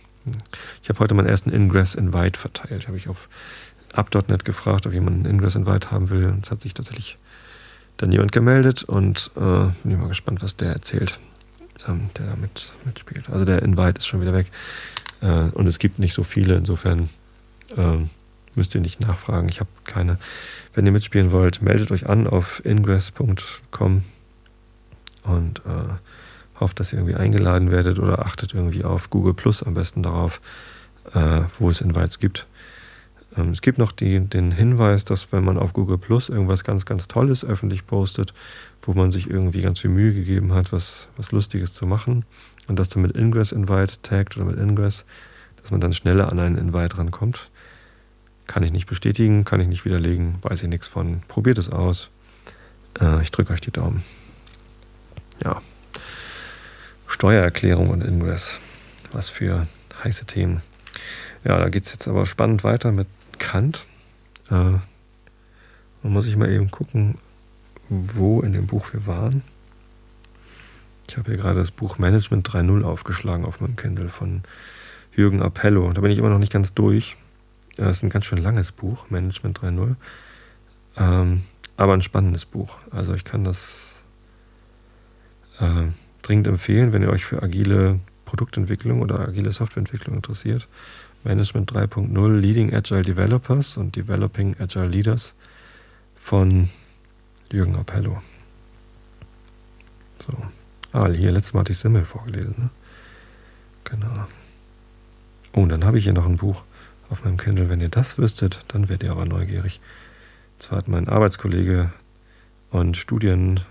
Ich 0.82 0.88
habe 0.88 1.00
heute 1.00 1.14
meinen 1.14 1.26
ersten 1.26 1.50
Ingress 1.50 1.94
Invite 1.94 2.38
verteilt. 2.38 2.86
Habe 2.86 2.96
ich 2.96 3.08
auf 3.08 3.28
up.net 3.92 4.44
gefragt, 4.44 4.86
ob 4.86 4.92
jemand 4.92 5.16
einen 5.16 5.34
Ingress 5.34 5.56
Invite 5.56 5.90
haben 5.90 6.10
will. 6.10 6.26
Und 6.26 6.44
es 6.44 6.50
hat 6.50 6.60
sich 6.62 6.74
tatsächlich 6.74 7.18
dann 7.96 8.12
jemand 8.12 8.32
gemeldet 8.32 8.84
und 8.84 9.30
äh, 9.36 9.66
bin 9.82 10.00
mal 10.00 10.08
gespannt, 10.08 10.42
was 10.42 10.56
der 10.56 10.72
erzählt, 10.72 11.18
ähm, 11.88 12.10
der 12.18 12.26
da 12.26 12.36
mit, 12.36 12.72
mitspielt. 12.84 13.30
Also 13.30 13.44
der 13.44 13.62
Invite 13.62 13.98
ist 13.98 14.06
schon 14.06 14.20
wieder 14.20 14.34
weg. 14.34 14.50
Äh, 15.20 15.50
und 15.50 15.66
es 15.66 15.78
gibt 15.78 15.98
nicht 15.98 16.14
so 16.14 16.22
viele, 16.22 16.56
insofern 16.56 17.08
äh, 17.76 17.98
müsst 18.54 18.74
ihr 18.74 18.80
nicht 18.80 19.00
nachfragen. 19.00 19.48
Ich 19.48 19.60
habe 19.60 19.70
keine. 19.84 20.18
Wenn 20.74 20.86
ihr 20.86 20.92
mitspielen 20.92 21.32
wollt, 21.32 21.62
meldet 21.62 21.90
euch 21.90 22.08
an 22.08 22.26
auf 22.26 22.64
ingress.com 22.64 24.02
und 25.24 25.58
äh, 25.60 26.60
hofft, 26.60 26.80
dass 26.80 26.92
ihr 26.92 26.98
irgendwie 26.98 27.16
eingeladen 27.16 27.70
werdet 27.70 27.98
oder 27.98 28.20
achtet 28.20 28.54
irgendwie 28.54 28.84
auf 28.84 29.10
Google 29.10 29.34
Plus 29.34 29.62
am 29.62 29.74
besten 29.74 30.02
darauf, 30.02 30.40
äh, 31.14 31.42
wo 31.58 31.70
es 31.70 31.80
Invites 31.80 32.18
gibt. 32.18 32.46
Ähm, 33.36 33.50
es 33.50 33.62
gibt 33.62 33.78
noch 33.78 33.92
die, 33.92 34.20
den 34.20 34.52
Hinweis, 34.52 35.04
dass 35.04 35.32
wenn 35.32 35.44
man 35.44 35.58
auf 35.58 35.72
Google 35.72 35.98
Plus 35.98 36.28
irgendwas 36.28 36.64
ganz, 36.64 36.84
ganz 36.84 37.08
Tolles 37.08 37.44
öffentlich 37.44 37.86
postet, 37.86 38.34
wo 38.82 38.92
man 38.94 39.10
sich 39.10 39.28
irgendwie 39.30 39.60
ganz 39.60 39.80
viel 39.80 39.90
Mühe 39.90 40.12
gegeben 40.12 40.52
hat, 40.52 40.72
was, 40.72 41.08
was 41.16 41.32
Lustiges 41.32 41.72
zu 41.72 41.86
machen 41.86 42.24
und 42.68 42.78
das 42.78 42.88
dann 42.88 43.02
mit 43.02 43.16
Ingress 43.16 43.52
Invite 43.52 44.02
taggt 44.02 44.36
oder 44.36 44.46
mit 44.46 44.58
Ingress, 44.58 45.04
dass 45.60 45.70
man 45.70 45.80
dann 45.80 45.92
schneller 45.92 46.30
an 46.30 46.38
einen 46.38 46.58
Invite 46.58 46.98
rankommt. 46.98 47.50
Kann 48.46 48.64
ich 48.64 48.72
nicht 48.72 48.86
bestätigen, 48.86 49.44
kann 49.44 49.60
ich 49.60 49.68
nicht 49.68 49.84
widerlegen, 49.84 50.36
weiß 50.42 50.62
ich 50.62 50.68
nichts 50.68 50.88
von. 50.88 51.22
Probiert 51.28 51.58
es 51.58 51.70
aus. 51.70 52.10
Äh, 53.00 53.22
ich 53.22 53.30
drücke 53.30 53.52
euch 53.52 53.60
die 53.60 53.70
Daumen. 53.70 54.02
Ja. 55.42 55.62
Steuererklärung 57.06 57.88
und 57.88 58.02
Ingress. 58.02 58.58
Was 59.12 59.28
für 59.28 59.66
heiße 60.02 60.24
Themen. 60.26 60.62
Ja, 61.44 61.58
da 61.58 61.68
geht 61.68 61.84
es 61.84 61.92
jetzt 61.92 62.08
aber 62.08 62.26
spannend 62.26 62.64
weiter 62.64 62.92
mit 62.92 63.06
Kant. 63.42 63.86
Äh, 64.50 64.54
man 64.54 66.12
muss 66.12 66.26
ich 66.26 66.36
mal 66.36 66.50
eben 66.50 66.70
gucken, 66.70 67.16
wo 67.88 68.40
in 68.40 68.52
dem 68.52 68.66
Buch 68.66 68.92
wir 68.92 69.06
waren. 69.06 69.42
Ich 71.08 71.18
habe 71.18 71.32
hier 71.32 71.40
gerade 71.40 71.58
das 71.58 71.72
Buch 71.72 71.98
Management 71.98 72.48
3.0 72.48 72.84
aufgeschlagen 72.84 73.44
auf 73.44 73.60
meinem 73.60 73.76
Kindle 73.76 74.08
von 74.08 74.42
Jürgen 75.14 75.42
Appello. 75.42 75.92
Da 75.92 76.00
bin 76.00 76.10
ich 76.12 76.18
immer 76.18 76.30
noch 76.30 76.38
nicht 76.38 76.52
ganz 76.52 76.72
durch. 76.72 77.16
Das 77.76 77.98
ist 77.98 78.02
ein 78.04 78.10
ganz 78.10 78.26
schön 78.26 78.38
langes 78.38 78.70
Buch, 78.70 79.10
Management 79.10 79.58
3.0. 79.58 79.96
Ähm, 80.98 81.42
aber 81.76 81.94
ein 81.94 82.02
spannendes 82.02 82.44
Buch. 82.44 82.78
Also 82.90 83.12
ich 83.12 83.24
kann 83.24 83.44
das 83.44 84.04
äh, 85.58 85.88
dringend 86.22 86.46
empfehlen, 86.46 86.92
wenn 86.92 87.02
ihr 87.02 87.10
euch 87.10 87.24
für 87.24 87.42
agile 87.42 87.98
Produktentwicklung 88.24 89.02
oder 89.02 89.18
agile 89.20 89.50
Softwareentwicklung 89.52 90.14
interessiert. 90.14 90.68
Management 91.24 91.72
3.0 91.72 92.38
Leading 92.38 92.74
Agile 92.74 93.02
Developers 93.02 93.76
und 93.76 93.94
Developing 93.96 94.56
Agile 94.58 94.88
Leaders 94.88 95.34
von 96.16 96.68
Jürgen 97.52 97.76
Appello. 97.76 98.22
So. 100.18 100.32
Ah, 100.92 101.08
hier, 101.08 101.32
letztes 101.32 101.54
Mal 101.54 101.60
hatte 101.60 101.72
ich 101.72 101.78
Simmel 101.78 102.04
vorgelesen. 102.04 102.54
Ne? 102.56 102.70
Genau. 103.84 104.26
Oh, 105.54 105.60
und 105.60 105.68
dann 105.68 105.84
habe 105.84 105.98
ich 105.98 106.04
hier 106.04 106.12
noch 106.12 106.26
ein 106.26 106.36
Buch 106.36 106.62
auf 107.10 107.24
meinem 107.24 107.36
Kindle. 107.36 107.68
Wenn 107.68 107.80
ihr 107.80 107.88
das 107.88 108.18
wüsstet, 108.18 108.64
dann 108.68 108.88
werdet 108.88 109.04
ihr 109.04 109.12
aber 109.12 109.24
neugierig. 109.24 109.80
Zwar 110.58 110.78
hat 110.78 110.88
mein 110.88 111.08
Arbeitskollege 111.08 111.92
und 112.70 112.96
Studienkollege 112.96 113.64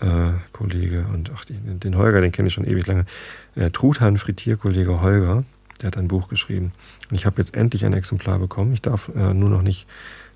äh, 0.00 1.12
und 1.12 1.30
ach, 1.34 1.44
den 1.44 1.96
Holger, 1.96 2.20
den 2.20 2.32
kenne 2.32 2.48
ich 2.48 2.54
schon 2.54 2.66
ewig 2.66 2.86
lange, 2.86 3.04
äh, 3.56 3.70
Truthahn 3.70 4.16
Frittierkollege 4.16 5.00
Holger, 5.02 5.44
der 5.82 5.88
hat 5.88 5.96
ein 5.96 6.08
Buch 6.08 6.28
geschrieben. 6.28 6.72
Und 7.10 7.16
ich 7.16 7.26
habe 7.26 7.40
jetzt 7.40 7.54
endlich 7.54 7.84
ein 7.84 7.92
Exemplar 7.92 8.38
bekommen. 8.38 8.72
Ich 8.72 8.82
darf 8.82 9.10
äh, 9.14 9.34
nur 9.34 9.50
noch 9.50 9.62
nicht 9.62 9.86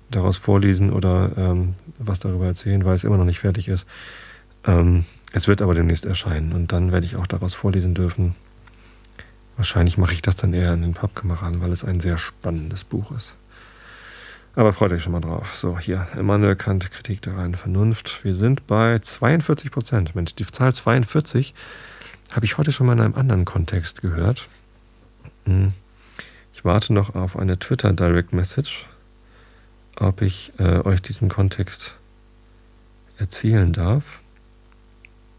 daraus 0.09 0.37
vorlesen 0.37 0.91
oder 0.91 1.31
ähm, 1.37 1.75
was 1.99 2.19
darüber 2.19 2.45
erzählen, 2.45 2.85
weil 2.85 2.95
es 2.95 3.03
immer 3.03 3.17
noch 3.17 3.25
nicht 3.25 3.39
fertig 3.39 3.67
ist. 3.67 3.85
Ähm, 4.65 5.05
es 5.33 5.47
wird 5.47 5.61
aber 5.61 5.73
demnächst 5.73 6.05
erscheinen 6.05 6.53
und 6.53 6.71
dann 6.71 6.91
werde 6.91 7.05
ich 7.05 7.15
auch 7.15 7.27
daraus 7.27 7.53
vorlesen 7.53 7.93
dürfen. 7.93 8.35
Wahrscheinlich 9.57 9.97
mache 9.97 10.13
ich 10.13 10.21
das 10.21 10.35
dann 10.35 10.53
eher 10.53 10.73
in 10.73 10.81
den 10.81 10.93
Pappkameraden, 10.93 11.61
weil 11.61 11.71
es 11.71 11.83
ein 11.83 11.99
sehr 11.99 12.17
spannendes 12.17 12.83
Buch 12.83 13.11
ist. 13.11 13.35
Aber 14.55 14.73
freut 14.73 14.91
euch 14.91 15.03
schon 15.03 15.11
mal 15.11 15.19
drauf. 15.19 15.55
So, 15.55 15.77
hier, 15.77 16.07
Immanuel 16.17 16.55
Kant, 16.55 16.89
Kritik 16.89 17.21
der 17.21 17.37
reinen 17.37 17.55
Vernunft. 17.55 18.23
Wir 18.23 18.33
sind 18.33 18.65
bei 18.65 18.97
42 18.97 19.69
Prozent. 19.69 20.15
Mensch, 20.15 20.33
die 20.33 20.47
Zahl 20.47 20.73
42 20.73 21.53
habe 22.31 22.45
ich 22.45 22.57
heute 22.57 22.71
schon 22.71 22.87
mal 22.87 22.93
in 22.93 23.01
einem 23.01 23.15
anderen 23.15 23.45
Kontext 23.45 24.01
gehört. 24.01 24.49
Ich 26.53 26.65
warte 26.65 26.93
noch 26.93 27.15
auf 27.15 27.37
eine 27.37 27.59
Twitter 27.59 27.93
Direct 27.93 28.33
Message, 28.33 28.87
ob 29.95 30.21
ich 30.21 30.53
äh, 30.59 30.81
euch 30.83 31.01
diesen 31.01 31.29
Kontext 31.29 31.95
erzählen 33.17 33.71
darf. 33.73 34.21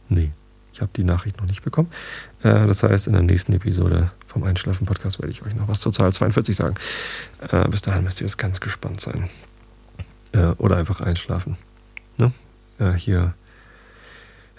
Nee, 0.09 0.33
ich 0.73 0.81
habe 0.81 0.90
die 0.94 1.05
Nachricht 1.05 1.38
noch 1.38 1.47
nicht 1.47 1.62
bekommen. 1.62 1.90
Äh, 2.42 2.66
das 2.66 2.83
heißt, 2.83 3.07
in 3.07 3.12
der 3.12 3.23
nächsten 3.23 3.53
Episode 3.53 4.12
vom 4.27 4.44
Einschlafen-Podcast 4.44 5.18
werde 5.18 5.33
ich 5.33 5.42
euch 5.42 5.55
noch 5.55 5.68
was 5.68 5.81
zur 5.81 5.92
Zahl 5.92 6.12
42 6.12 6.57
sagen. 6.57 6.75
Äh, 7.51 7.68
bis 7.68 7.83
dahin 7.83 8.05
müsst 8.05 8.21
ihr 8.21 8.27
jetzt 8.27 8.38
ganz 8.38 8.61
gespannt 8.61 9.01
sein. 9.01 9.29
Äh, 10.33 10.53
oder 10.59 10.77
einfach 10.77 11.01
einschlafen. 11.01 11.57
Ne? 12.16 12.33
Äh, 12.79 12.92
hier 12.92 13.35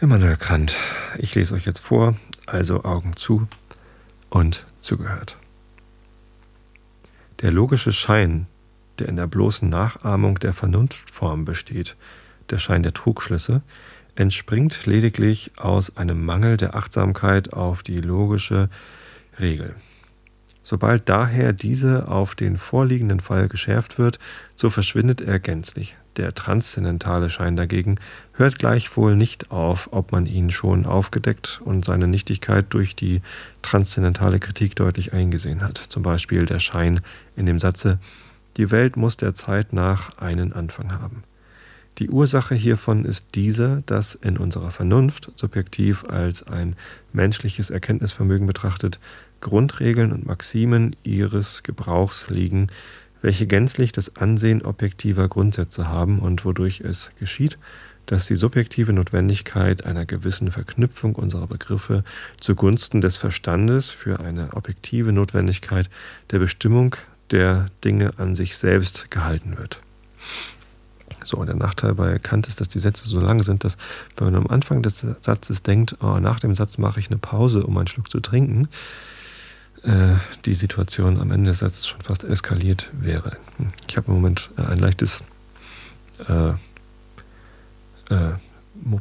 Immanuel 0.02 0.38
Kant. 0.38 0.76
Ich 1.18 1.36
lese 1.36 1.54
euch 1.54 1.66
jetzt 1.66 1.80
vor, 1.80 2.16
also 2.46 2.84
Augen 2.84 3.16
zu 3.16 3.48
und 4.30 4.66
zugehört. 4.82 5.38
Der 7.42 7.52
logische 7.52 7.94
Schein, 7.94 8.48
der 9.00 9.08
in 9.08 9.15
der 9.15 9.28
bloßen 9.28 9.70
Nachahmung 9.70 10.39
der 10.39 10.54
Vernunftform 10.54 11.46
besteht, 11.46 11.96
der 12.50 12.58
Schein 12.58 12.84
der 12.84 12.94
Trugschlüsse, 12.94 13.62
entspringt 14.15 14.86
lediglich 14.86 15.52
aus 15.58 15.96
einem 15.96 16.26
Mangel 16.26 16.58
der 16.58 16.76
Achtsamkeit 16.76 17.54
auf 17.54 17.84
die 17.84 18.02
logische 18.02 18.70
Regel. 19.39 19.76
Sobald 20.62 21.08
daher 21.08 21.54
diese 21.54 22.08
auf 22.08 22.36
den 22.36 22.58
vorliegenden 22.58 23.19
Fall 23.19 23.48
geschärft 23.48 23.98
wird, 23.98 24.19
so 24.56 24.69
verschwindet 24.69 25.22
er 25.22 25.39
gänzlich. 25.39 25.95
Der 26.17 26.34
transzendentale 26.34 27.30
Schein 27.30 27.56
dagegen 27.56 27.95
hört 28.34 28.60
gleichwohl 28.60 29.15
nicht 29.15 29.52
auf, 29.52 29.89
ob 29.91 30.12
man 30.12 30.26
ihn 30.26 30.50
schon 30.50 30.86
aufgedeckt 30.86 31.62
und 31.63 31.86
seine 31.86 32.08
Nichtigkeit 32.08 32.65
durch 32.69 32.95
die 32.95 33.22
transzendentale 33.62 34.39
Kritik 34.39 34.76
deutlich 34.76 35.13
eingesehen 35.13 35.62
hat. 35.62 35.78
Zum 35.78 36.04
Beispiel 36.04 36.45
der 36.45 36.60
Schein 36.60 37.00
in 37.38 37.45
dem 37.45 37.60
Satze, 37.60 38.00
die 38.58 38.69
Welt 38.69 38.98
muss 38.98 39.15
der 39.15 39.34
Zeit 39.34 39.72
nach 39.72 40.17
einen 40.17 40.52
Anfang 40.52 40.91
haben. 40.91 41.24
Die 42.00 42.10
Ursache 42.10 42.56
hiervon 42.56 43.04
ist 43.04 43.28
diese, 43.36 43.84
dass 43.86 44.15
in 44.15 44.38
unserer 44.38 44.72
Vernunft, 44.72 45.32
subjektiv 45.36 46.06
als 46.06 46.48
ein 46.48 46.76
menschliches 47.12 47.69
Erkenntnisvermögen 47.69 48.48
betrachtet, 48.48 49.00
Grundregeln 49.41 50.12
und 50.12 50.25
Maximen 50.25 50.95
ihres 51.04 51.63
Gebrauchs 51.63 52.30
liegen, 52.30 52.67
welche 53.21 53.47
gänzlich 53.47 53.91
das 53.91 54.15
Ansehen 54.15 54.62
objektiver 54.62 55.28
Grundsätze 55.28 55.88
haben 55.88 56.19
und 56.19 56.45
wodurch 56.45 56.82
es 56.82 57.12
geschieht, 57.19 57.58
dass 58.06 58.25
die 58.25 58.36
subjektive 58.36 58.91
Notwendigkeit 58.91 59.86
einer 59.86 60.06
gewissen 60.06 60.52
Verknüpfung 60.52 61.15
unserer 61.15 61.47
Begriffe 61.47 62.04
zugunsten 62.39 63.02
des 63.02 63.17
Verstandes 63.17 63.89
für 63.89 64.19
eine 64.19 64.54
objektive 64.54 65.12
Notwendigkeit 65.12 65.89
der 66.32 66.39
Bestimmung 66.39 66.95
der 67.30 67.67
Dinge 67.84 68.12
an 68.17 68.34
sich 68.34 68.58
selbst 68.58 69.12
gehalten 69.12 69.58
wird. 69.58 69.82
So, 71.23 71.38
und 71.38 71.47
der 71.47 71.56
Nachteil 71.56 71.93
bei 71.93 72.17
Kant 72.17 72.47
ist, 72.47 72.62
dass 72.62 72.69
die 72.69 72.80
Sätze 72.80 73.08
so 73.08 73.19
lang 73.19 73.43
sind, 73.43 73.63
dass 73.63 73.78
wenn 74.17 74.32
man 74.32 74.36
am 74.36 74.47
Anfang 74.47 74.82
des 74.82 75.06
Satzes 75.21 75.62
denkt, 75.62 75.97
oh, 76.02 76.19
nach 76.19 76.39
dem 76.39 76.56
Satz 76.56 76.78
mache 76.78 76.99
ich 76.99 77.10
eine 77.10 77.19
Pause, 77.19 77.63
um 77.63 77.78
einen 77.78 77.88
Schluck 77.88 78.10
zu 78.10 78.19
trinken, 78.19 78.69
die 80.46 80.56
Situation 80.56 81.20
am 81.20 81.32
Ende 81.32 81.52
des 81.52 81.60
Satzes 81.60 81.88
schon 81.88 82.02
fast 82.02 82.24
eskaliert 82.24 82.89
wäre. 82.94 83.38
Ich 83.88 83.98
habe 83.98 84.08
im 84.08 84.13
Moment 84.13 84.50
äh, 84.58 84.63
ein 84.63 84.78
leichtes 84.78 85.24
äh, 86.28 86.50
äh, 88.13 88.34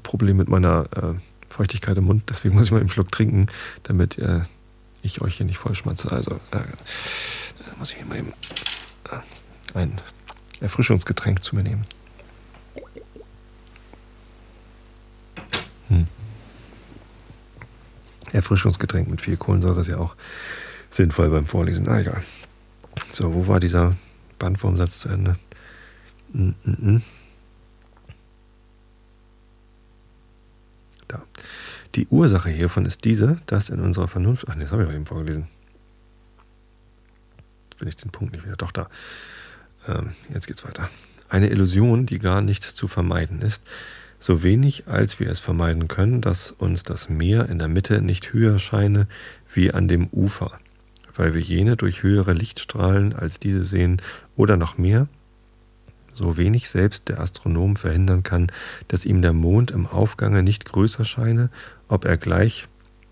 Problem 0.03 0.37
mit 0.37 0.49
meiner 0.49 0.87
äh, 0.97 1.15
Feuchtigkeit 1.49 1.97
im 1.97 2.05
Mund, 2.05 2.25
deswegen 2.29 2.55
muss 2.55 2.67
ich 2.67 2.73
mal 2.73 2.81
einen 2.81 2.91
Schluck 2.91 3.11
trinken, 3.11 3.47
damit 3.85 4.19
äh, 4.19 4.43
ich 5.03 5.21
euch 5.21 5.37
hier 5.37 5.47
nicht 5.47 5.59
vollschmatze. 5.59 6.13
Also 6.13 6.41
muss 7.79 7.93
ich 7.93 7.99
hier 7.99 8.07
mal 8.07 8.19
eben 8.19 8.33
ein 9.75 10.01
Erfrischungsgetränk 10.61 11.43
zu 11.45 11.55
mir 11.55 11.63
nehmen. 11.63 11.85
Hm. 15.89 16.07
Erfrischungsgetränk 18.33 19.09
mit 19.09 19.21
viel 19.21 19.37
Kohlensäure 19.37 19.81
ist 19.81 19.89
ja 19.89 19.99
auch 19.99 20.17
sinnvoll 20.99 21.31
beim 21.31 21.47
Vorlesen. 21.47 21.89
Ah, 21.89 22.01
egal. 22.01 22.23
So, 23.11 23.33
wo 23.33 23.49
war 23.49 23.61
dieser 23.61 23.97
Bandwurmsatz 24.39 24.99
zu 24.99 25.09
Ende. 25.09 25.37
Mm 26.33 26.51
-mm. 26.67 26.91
mm. 26.91 27.03
Da. 31.07 31.23
Die 31.95 32.07
Ursache 32.09 32.51
hiervon 32.51 32.85
ist 32.85 33.05
diese, 33.05 33.41
dass 33.47 33.71
in 33.71 33.81
unserer 33.81 34.09
Vernunft. 34.09 34.45
Ach 34.49 34.55
nee, 34.55 34.65
das 34.65 34.73
habe 34.73 34.83
ich 34.83 34.89
doch 34.89 34.95
eben 34.95 35.07
vorgelesen. 35.07 35.49
Bin 37.79 37.89
ich 37.89 37.97
den 37.97 38.11
Punkt 38.11 38.35
nicht 38.35 38.45
wieder. 38.45 38.57
Doch 38.57 38.73
da. 38.73 38.91
Ähm, 39.87 40.11
jetzt 40.35 40.47
geht's 40.47 40.65
weiter. 40.67 40.91
Eine 41.31 41.49
Illusion, 41.49 42.07
die 42.07 42.19
gar 42.19 42.43
nicht 42.43 42.65
zu 42.65 42.89
vermeiden 42.89 43.41
ist, 43.41 43.63
so 44.21 44.43
wenig 44.43 44.89
als 44.89 45.21
wir 45.21 45.31
es 45.31 45.39
vermeiden 45.39 45.87
können, 45.87 46.21
dass 46.21 46.51
uns 46.51 46.83
das 46.83 47.09
Meer 47.09 47.49
in 47.49 47.59
der 47.59 47.69
Mitte 47.69 48.03
nicht 48.03 48.33
höher 48.33 48.59
scheine 48.59 49.07
wie 49.55 49.73
an 49.73 49.87
dem 49.87 50.09
Ufer, 50.09 50.59
weil 51.19 51.35
wir 51.35 51.43
jene 51.43 51.77
durch 51.77 52.03
höhere 52.03 52.33
Lichtstrahlen 52.33 53.13
als 53.13 53.39
diese 53.39 53.65
sehen 53.65 54.01
oder 54.37 54.57
noch 54.57 54.79
mehr, 54.79 55.09
so 56.13 56.37
wenig 56.37 56.69
selbst 56.69 57.09
der 57.09 57.21
Astronom 57.21 57.77
verhindern 57.77 58.23
kann, 58.23 58.51
dass 58.87 59.05
ihm 59.05 59.21
der 59.21 59.33
Mond 59.33 59.71
im 59.71 59.87
Aufgange 59.87 60.43
nicht 60.43 60.65
größer 60.65 61.05
scheine, 61.05 61.51
ob 61.89 62.05
er 62.05 62.17
gleich 62.17 62.67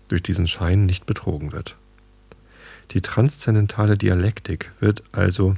durch 0.07 0.23
diesen 0.23 0.47
Schein 0.47 0.85
nicht 0.85 1.05
betrogen 1.05 1.51
wird. 1.51 1.75
Die 2.91 3.01
transzendentale 3.01 3.97
Dialektik 3.97 4.71
wird 4.79 5.03
also 5.11 5.55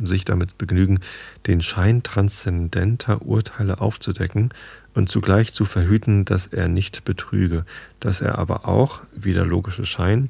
sich 0.00 0.24
damit 0.24 0.58
begnügen, 0.58 1.00
den 1.46 1.60
Schein 1.60 2.02
transzendenter 2.02 3.22
Urteile 3.22 3.80
aufzudecken 3.80 4.50
und 4.94 5.08
zugleich 5.08 5.52
zu 5.52 5.64
verhüten, 5.64 6.24
dass 6.24 6.46
er 6.46 6.68
nicht 6.68 7.04
betrüge, 7.04 7.64
dass 7.98 8.20
er 8.20 8.38
aber 8.38 8.68
auch, 8.68 9.00
wie 9.16 9.32
der 9.32 9.46
logische 9.46 9.86
Schein, 9.86 10.28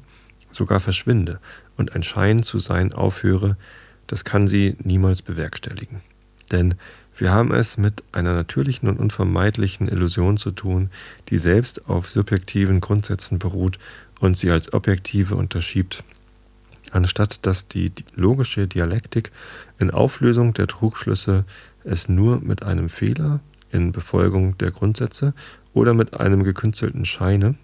sogar 0.51 0.79
verschwinde 0.79 1.39
und 1.77 1.95
ein 1.95 2.03
Schein 2.03 2.43
zu 2.43 2.59
sein 2.59 2.93
aufhöre, 2.93 3.57
das 4.07 4.23
kann 4.23 4.47
sie 4.47 4.75
niemals 4.79 5.21
bewerkstelligen. 5.21 6.01
Denn 6.51 6.75
wir 7.15 7.31
haben 7.31 7.53
es 7.53 7.77
mit 7.77 8.03
einer 8.11 8.33
natürlichen 8.33 8.89
und 8.89 8.99
unvermeidlichen 8.99 9.87
Illusion 9.87 10.37
zu 10.37 10.51
tun, 10.51 10.89
die 11.29 11.37
selbst 11.37 11.87
auf 11.87 12.09
subjektiven 12.09 12.79
Grundsätzen 12.79 13.39
beruht 13.39 13.77
und 14.19 14.37
sie 14.37 14.49
als 14.51 14.73
objektive 14.73 15.35
unterschiebt 15.35 16.03
anstatt 16.91 17.45
dass 17.45 17.67
die 17.67 17.91
logische 18.15 18.67
Dialektik 18.67 19.31
in 19.77 19.91
Auflösung 19.91 20.53
der 20.53 20.67
Trugschlüsse 20.67 21.45
es 21.83 22.09
nur 22.09 22.39
mit 22.41 22.63
einem 22.63 22.89
Fehler 22.89 23.39
in 23.71 23.91
Befolgung 23.91 24.57
der 24.57 24.71
Grundsätze 24.71 25.33
oder 25.73 25.93
mit 25.93 26.19
einem 26.19 26.43
gekünstelten 26.43 27.05
Scheine 27.05 27.55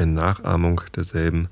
in 0.00 0.14
Nachahmung 0.14 0.80
derselben 0.96 1.48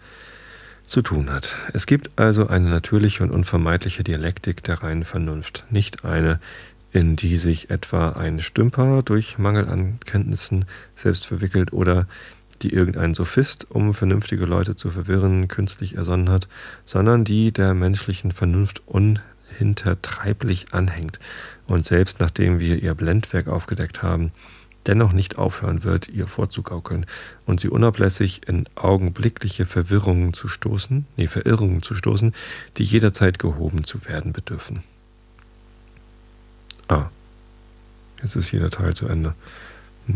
zu 0.85 1.03
tun 1.03 1.31
hat. 1.31 1.55
Es 1.75 1.87
gibt 1.87 2.11
also 2.17 2.49
eine 2.49 2.71
natürliche 2.71 3.23
und 3.23 3.31
unvermeidliche 3.31 4.03
Dialektik 4.03 4.65
der 4.65 4.83
reinen 4.83 5.05
Vernunft, 5.05 5.65
nicht 5.71 6.05
eine, 6.05 6.41
in 6.93 7.17
die 7.17 7.37
sich 7.37 7.71
etwa 7.71 8.11
ein 8.11 8.41
Stümper 8.41 9.03
durch 9.03 9.39
Mangel 9.39 9.69
an 9.69 9.99
Kenntnissen 10.05 10.65
selbst 10.97 11.27
verwickelt 11.27 11.73
oder 11.73 12.07
die 12.63 12.73
irgendein 12.73 13.15
Sophist, 13.15 13.71
um 13.71 13.95
vernünftige 13.95 14.47
Leute 14.47 14.75
zu 14.75 14.91
verwirren, 14.91 15.47
künstlich 15.47 15.97
ersonnen 15.97 16.31
hat, 16.31 16.49
sondern 16.85 17.25
die 17.25 17.53
der 17.53 17.75
menschlichen 17.75 18.33
Vernunft 18.33 18.83
unhintertreiblich 18.87 20.73
anhängt 20.73 21.21
und 21.69 21.85
selbst 21.85 22.19
nachdem 22.19 22.59
wir 22.59 22.83
ihr 22.83 22.95
Blendwerk 22.95 23.47
aufgedeckt 23.47 24.03
haben, 24.03 24.33
dennoch 24.89 25.13
nicht 25.13 25.39
aufhören 25.39 25.85
wird, 25.85 26.09
ihr 26.09 26.27
vorzugaukeln 26.27 27.07
und 27.47 27.61
sie 27.61 27.69
unablässig 27.69 28.49
in 28.49 28.65
augenblickliche 28.75 29.67
Verwirrungen 29.67 30.33
zu 30.33 30.49
stoßen, 30.49 31.07
nee, 31.17 31.27
Verirrungen 31.27 31.83
zu 31.83 31.95
stoßen, 31.95 32.35
die 32.79 32.85
jederzeit 32.85 33.39
gehoben 33.39 33.85
zu 33.85 34.07
werden 34.07 34.33
bedürfen. 34.33 34.83
Ah, 36.89 37.11
jetzt 38.23 38.35
ist 38.35 38.51
jeder 38.51 38.71
Teil 38.71 38.95
zu 38.95 39.07
Ende. 39.07 39.35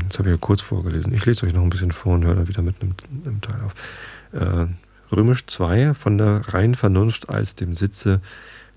Das 0.08 0.18
habe 0.18 0.30
ich 0.30 0.34
ja 0.34 0.38
kurz 0.40 0.62
vorgelesen. 0.62 1.12
Ich 1.12 1.26
lese 1.26 1.46
euch 1.46 1.52
noch 1.52 1.62
ein 1.62 1.70
bisschen 1.70 1.92
vor 1.92 2.14
und 2.14 2.24
höre 2.24 2.34
dann 2.34 2.48
wieder 2.48 2.62
mit 2.62 2.76
einem, 2.80 2.94
einem 3.26 3.40
Teil 3.42 3.60
auf. 3.60 3.74
Äh, 4.32 4.66
Römisch 5.14 5.46
2 5.46 5.92
von 5.92 6.16
der 6.16 6.48
reinen 6.48 6.74
Vernunft 6.74 7.28
als 7.28 7.54
dem 7.54 7.74
Sitze 7.74 8.22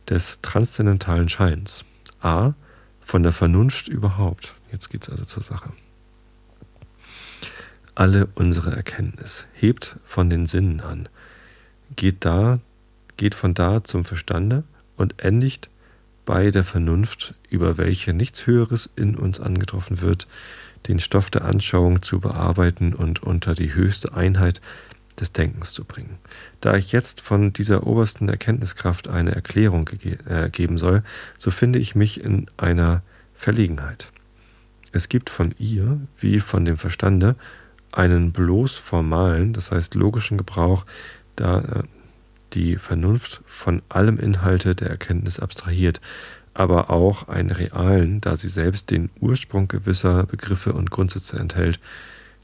des 0.09 0.39
transzendentalen 0.41 1.29
Scheins. 1.29 1.85
A. 2.19 2.53
Von 2.99 3.23
der 3.23 3.31
Vernunft 3.31 3.87
überhaupt. 3.87 4.55
Jetzt 4.71 4.89
geht 4.89 5.03
es 5.03 5.09
also 5.09 5.23
zur 5.23 5.43
Sache. 5.43 5.71
Alle 7.95 8.27
unsere 8.35 8.75
Erkenntnis 8.75 9.47
hebt 9.53 9.95
von 10.03 10.29
den 10.29 10.47
Sinnen 10.47 10.81
an, 10.81 11.07
geht, 11.95 12.25
da, 12.25 12.59
geht 13.15 13.35
von 13.35 13.53
da 13.53 13.85
zum 13.85 14.03
Verstande 14.03 14.63
und 14.97 15.23
endigt 15.23 15.69
bei 16.25 16.51
der 16.51 16.65
Vernunft, 16.65 17.35
über 17.49 17.77
welche 17.77 18.13
nichts 18.13 18.45
Höheres 18.47 18.89
in 18.97 19.15
uns 19.15 19.39
angetroffen 19.39 20.01
wird, 20.01 20.27
den 20.87 20.99
Stoff 20.99 21.31
der 21.31 21.45
Anschauung 21.45 22.01
zu 22.01 22.19
bearbeiten 22.19 22.93
und 22.93 23.23
unter 23.23 23.53
die 23.53 23.73
höchste 23.73 24.13
Einheit 24.13 24.59
des 25.17 25.31
Denkens 25.31 25.71
zu 25.71 25.85
bringen. 25.85 26.17
Da 26.59 26.75
ich 26.75 26.91
jetzt 26.91 27.21
von 27.21 27.53
dieser 27.53 27.87
obersten 27.87 28.27
Erkenntniskraft 28.27 29.07
eine 29.07 29.33
Erklärung 29.33 29.89
äh, 30.27 30.49
geben 30.49 30.77
soll, 30.77 31.03
so 31.39 31.49
finde 31.49 31.79
ich 31.79 31.95
mich 31.95 32.21
in 32.21 32.47
einer 32.57 33.03
Verlegenheit. 33.33 34.11
Es 34.91 35.07
gibt 35.07 35.29
von 35.29 35.55
ihr, 35.57 36.01
wie 36.17 36.41
von 36.41 36.65
dem 36.65 36.77
Verstande, 36.77 37.35
einen 37.97 38.31
bloß 38.31 38.75
formalen, 38.75 39.53
das 39.53 39.71
heißt 39.71 39.95
logischen 39.95 40.37
Gebrauch, 40.37 40.85
da 41.35 41.59
äh, 41.59 41.83
die 42.53 42.77
Vernunft 42.77 43.41
von 43.45 43.81
allem 43.89 44.19
Inhalte 44.19 44.75
der 44.75 44.89
Erkenntnis 44.89 45.39
abstrahiert, 45.39 46.01
aber 46.53 46.89
auch 46.89 47.27
einen 47.27 47.51
realen, 47.51 48.21
da 48.21 48.37
sie 48.37 48.47
selbst 48.47 48.89
den 48.89 49.09
Ursprung 49.19 49.67
gewisser 49.67 50.25
Begriffe 50.25 50.73
und 50.73 50.89
Grundsätze 50.89 51.37
enthält, 51.37 51.79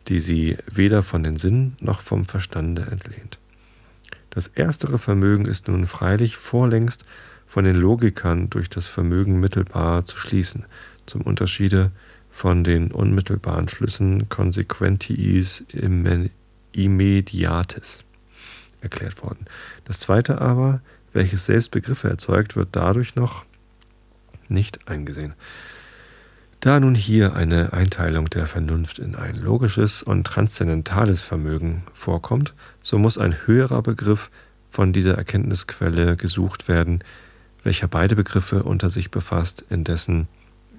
die 0.07 0.19
sie 0.19 0.57
weder 0.69 1.03
von 1.03 1.23
den 1.23 1.37
Sinnen 1.37 1.75
noch 1.79 2.01
vom 2.01 2.25
Verstande 2.25 2.87
entlehnt. 2.91 3.39
Das 4.29 4.47
erstere 4.47 4.99
Vermögen 4.99 5.45
ist 5.45 5.67
nun 5.67 5.87
freilich 5.87 6.35
vorlängst 6.35 7.03
von 7.45 7.65
den 7.65 7.75
Logikern 7.75 8.49
durch 8.49 8.69
das 8.69 8.87
Vermögen 8.87 9.39
mittelbar 9.39 10.05
zu 10.05 10.17
schließen, 10.17 10.65
zum 11.05 11.21
Unterschiede 11.21 11.91
von 12.31 12.63
den 12.63 12.91
unmittelbaren 12.91 13.67
Schlüssen 13.67 14.29
consequentiis 14.29 15.63
immediatis 16.71 18.05
erklärt 18.79 19.21
worden. 19.21 19.45
Das 19.83 19.99
zweite 19.99 20.41
aber, 20.41 20.81
welches 21.13 21.45
selbst 21.45 21.69
Begriffe 21.71 22.09
erzeugt, 22.09 22.55
wird 22.55 22.69
dadurch 22.71 23.15
noch 23.15 23.45
nicht 24.47 24.87
eingesehen. 24.87 25.33
Da 26.61 26.79
nun 26.79 26.95
hier 26.95 27.35
eine 27.35 27.73
Einteilung 27.73 28.29
der 28.29 28.45
Vernunft 28.45 28.99
in 28.99 29.15
ein 29.15 29.35
logisches 29.35 30.03
und 30.03 30.25
transzendentales 30.25 31.21
Vermögen 31.21 31.83
vorkommt, 31.93 32.53
so 32.81 32.97
muss 32.97 33.17
ein 33.17 33.35
höherer 33.45 33.81
Begriff 33.81 34.29
von 34.69 34.93
dieser 34.93 35.15
Erkenntnisquelle 35.15 36.15
gesucht 36.15 36.67
werden, 36.67 37.03
welcher 37.63 37.87
beide 37.87 38.15
Begriffe 38.15 38.63
unter 38.63 38.89
sich 38.89 39.11
befasst, 39.11 39.65
indessen 39.69 40.27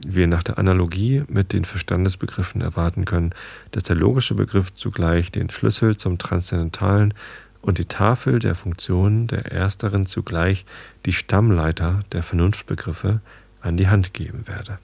wir 0.06 0.26
nach 0.26 0.42
der 0.42 0.58
Analogie 0.58 1.24
mit 1.28 1.52
den 1.52 1.64
Verstandesbegriffen 1.64 2.60
erwarten 2.60 3.04
können, 3.04 3.30
dass 3.70 3.84
der 3.84 3.96
logische 3.96 4.34
Begriff 4.34 4.72
zugleich 4.74 5.32
den 5.32 5.50
Schlüssel 5.50 5.96
zum 5.96 6.18
Transzendentalen 6.18 7.14
und 7.60 7.78
die 7.78 7.86
Tafel 7.86 8.38
der 8.38 8.54
Funktionen 8.54 9.28
der 9.28 9.52
ersteren 9.52 10.06
zugleich 10.06 10.66
die 11.06 11.12
Stammleiter 11.12 12.00
der 12.12 12.22
Vernunftbegriffe 12.22 13.20
an 13.60 13.76
die 13.76 13.88
Hand 13.88 14.12
geben 14.12 14.46
werde. 14.48 14.78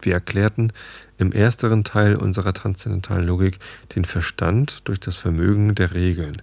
Wir 0.00 0.14
erklärten 0.14 0.72
im 1.18 1.32
ersteren 1.32 1.84
Teil 1.84 2.16
unserer 2.16 2.52
transzendentalen 2.52 3.26
Logik 3.26 3.58
den 3.94 4.04
Verstand 4.04 4.88
durch 4.88 5.00
das 5.00 5.16
Vermögen 5.16 5.74
der 5.74 5.92
Regeln. 5.92 6.40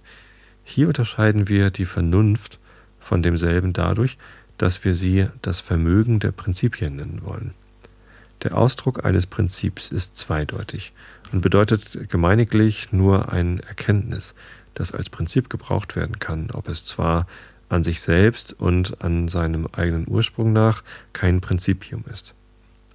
Hier 0.62 0.88
unterscheiden 0.88 1.48
wir 1.48 1.70
die 1.70 1.86
Vernunft 1.86 2.58
von 2.98 3.22
demselben 3.22 3.72
dadurch, 3.72 4.18
dass 4.58 4.84
wir 4.84 4.94
sie 4.94 5.28
das 5.42 5.60
Vermögen 5.60 6.18
der 6.18 6.32
Prinzipien 6.32 6.96
nennen 6.96 7.20
wollen. 7.22 7.54
Der 8.42 8.56
Ausdruck 8.56 9.04
eines 9.04 9.26
Prinzips 9.26 9.88
ist 9.88 10.16
zweideutig 10.16 10.92
und 11.32 11.40
bedeutet 11.40 12.08
gemeiniglich 12.10 12.92
nur 12.92 13.32
ein 13.32 13.60
Erkenntnis, 13.60 14.34
das 14.74 14.92
als 14.92 15.08
Prinzip 15.08 15.48
gebraucht 15.48 15.96
werden 15.96 16.18
kann, 16.18 16.50
ob 16.52 16.68
es 16.68 16.84
zwar 16.84 17.26
an 17.68 17.82
sich 17.82 18.00
selbst 18.00 18.52
und 18.52 19.02
an 19.02 19.28
seinem 19.28 19.66
eigenen 19.72 20.06
Ursprung 20.06 20.52
nach 20.52 20.84
kein 21.12 21.40
Prinzipium 21.40 22.04
ist. 22.12 22.34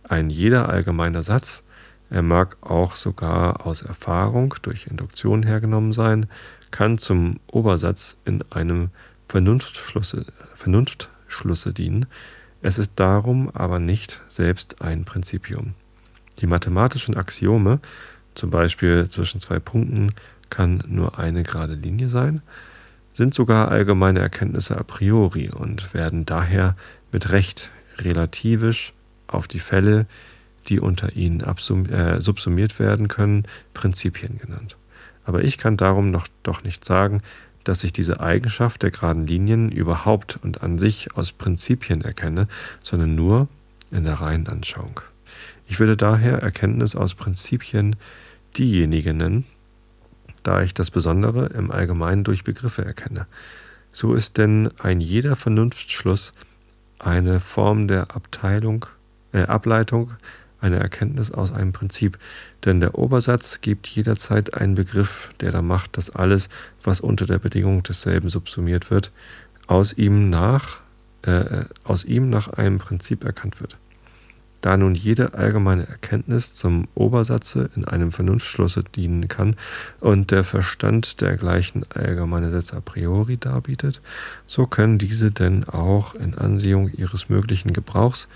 Ein 0.04 0.30
jeder 0.30 0.70
allgemeiner 0.70 1.24
Satz, 1.24 1.64
er 2.10 2.22
mag 2.22 2.58
auch 2.62 2.96
sogar 2.96 3.66
aus 3.66 3.82
Erfahrung 3.82 4.54
durch 4.62 4.88
Induktion 4.88 5.44
hergenommen 5.44 5.94
sein, 5.94 6.28
kann 6.70 6.98
zum 6.98 7.40
Obersatz 7.48 8.18
in 8.26 8.44
einem 8.52 8.90
Vernunftschlusse, 9.28 10.26
Vernunftschlusse 11.32 11.74
dienen. 11.74 12.06
Es 12.62 12.78
ist 12.78 12.94
darum 12.96 13.50
aber 13.54 13.80
nicht 13.80 14.20
selbst 14.30 14.82
ein 14.82 15.06
Prinzipium. 15.06 15.74
Die 16.40 16.48
mathematischen 16.48 17.16
Axiome, 17.18 17.80
zum 18.36 18.50
Beispiel 18.50 19.08
zwischen 19.10 19.40
zwei 19.40 19.60
Punkten, 19.60 20.14
kann 20.50 20.84
nur 20.88 21.18
eine 21.18 21.44
gerade 21.44 21.74
Linie 21.74 22.10
sein, 22.10 22.42
sind 23.14 23.34
sogar 23.34 23.70
allgemeine 23.70 24.20
Erkenntnisse 24.20 24.78
a 24.78 24.84
priori 24.84 25.50
und 25.50 25.94
werden 25.94 26.26
daher 26.26 26.76
mit 27.12 27.32
Recht 27.32 27.72
relativisch 27.98 28.94
auf 29.28 29.48
die 29.48 29.60
Fälle, 29.60 30.06
die 30.68 30.80
unter 30.80 31.16
ihnen 31.16 31.42
äh, 31.42 32.22
subsumiert 32.22 32.80
werden 32.80 33.08
können, 33.08 33.44
Prinzipien 33.74 34.38
genannt. 34.38 34.78
Aber 35.24 35.44
ich 35.44 35.58
kann 35.58 35.78
darum 35.78 36.12
noch 36.12 36.28
doch 36.44 36.64
nicht 36.64 36.86
sagen, 36.86 37.22
dass 37.64 37.84
ich 37.84 37.94
diese 37.94 38.20
Eigenschaft 38.20 38.84
der 38.84 38.92
geraden 38.92 39.28
Linien 39.28 39.72
überhaupt 39.72 40.40
und 40.42 40.62
an 40.62 40.80
sich 40.80 41.16
aus 41.16 41.32
Prinzipien 41.32 42.02
erkenne, 42.02 42.48
sondern 42.82 43.16
nur 43.16 43.48
in 43.92 44.04
der 44.04 44.16
reinen 44.16 44.48
Anschauung. 44.48 45.02
Ich 45.68 45.80
würde 45.80 45.98
daher 45.98 46.40
Erkenntnis 46.40 46.96
aus 46.96 47.16
Prinzipien 47.16 47.96
diejenigen 48.58 49.18
nennen, 49.18 49.46
da 50.44 50.62
ich 50.62 50.74
das 50.74 50.92
Besondere 50.92 51.48
im 51.48 51.72
Allgemeinen 51.72 52.24
durch 52.24 52.44
Begriffe 52.44 52.84
erkenne. 52.84 53.28
So 53.92 54.14
ist 54.14 54.38
denn 54.38 54.70
ein 54.80 55.02
jeder 55.02 55.36
Vernunftschluss 55.36 56.34
eine 57.00 57.40
Form 57.40 57.88
der 57.88 58.16
Abteilung, 58.16 58.86
äh, 59.34 59.44
Ableitung 59.44 60.12
einer 60.62 60.78
Erkenntnis 60.78 61.32
aus 61.32 61.52
einem 61.52 61.74
Prinzip, 61.74 62.18
denn 62.66 62.80
der 62.80 62.98
Obersatz 62.98 63.62
gibt 63.62 63.88
jederzeit 63.88 64.54
einen 64.54 64.76
Begriff, 64.76 65.32
der 65.42 65.52
da 65.52 65.62
macht, 65.62 65.98
dass 65.98 66.10
alles, 66.10 66.50
was 66.84 67.02
unter 67.02 67.26
der 67.26 67.40
Bedingung 67.40 67.84
desselben 67.84 68.30
subsumiert 68.30 68.92
wird, 68.92 69.12
aus 69.68 69.94
ihm 69.94 70.30
nach, 70.30 70.80
äh, 71.24 71.66
aus 71.84 72.06
ihm 72.06 72.30
nach 72.30 72.50
einem 72.50 72.78
Prinzip 72.78 73.24
erkannt 73.24 73.62
wird. 73.62 73.78
Da 74.62 74.78
nun 74.78 74.94
jede 74.94 75.34
allgemeine 75.34 75.88
Erkenntnis 75.88 76.54
zum 76.54 76.88
Obersatze 76.94 77.72
in 77.76 77.84
einem 77.84 78.12
Vernunftschlusse 78.12 78.84
dienen 78.84 79.28
kann 79.28 79.56
und 80.00 80.30
der 80.30 80.44
Verstand 80.44 81.20
dergleichen 81.20 81.84
allgemeine 81.90 82.52
Sätze 82.52 82.78
a 82.78 82.82
priori 82.82 83.38
darbietet, 83.38 84.02
so 84.46 84.68
können 84.68 85.00
diese 85.00 85.32
denn 85.32 85.64
auch 85.64 86.14
in 86.14 86.36
Ansehung 86.36 86.90
ihres 86.90 87.28
möglichen 87.28 87.74
Gebrauchs 87.74 88.28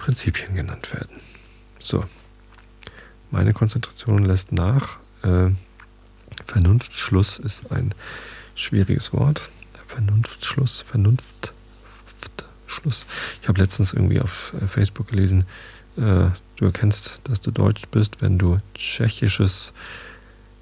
Prinzipien 0.00 0.54
genannt 0.54 0.92
werden. 0.92 1.20
So, 1.78 2.04
meine 3.30 3.52
Konzentration 3.52 4.22
lässt 4.22 4.50
nach. 4.50 4.98
Äh, 5.22 5.50
Vernunftschluss 6.46 7.38
ist 7.38 7.70
ein 7.70 7.94
schwieriges 8.54 9.12
Wort. 9.12 9.50
Vernunftschluss, 9.86 10.80
Vernunft. 10.82 11.52
Schluss. 12.66 13.04
Ich 13.42 13.48
habe 13.48 13.60
letztens 13.60 13.92
irgendwie 13.92 14.20
auf 14.20 14.54
äh, 14.60 14.66
Facebook 14.66 15.08
gelesen, 15.08 15.44
äh, 15.96 16.30
du 16.56 16.64
erkennst, 16.64 17.20
dass 17.24 17.40
du 17.40 17.50
Deutsch 17.50 17.82
bist, 17.90 18.22
wenn 18.22 18.38
du 18.38 18.58
tschechisches 18.74 19.72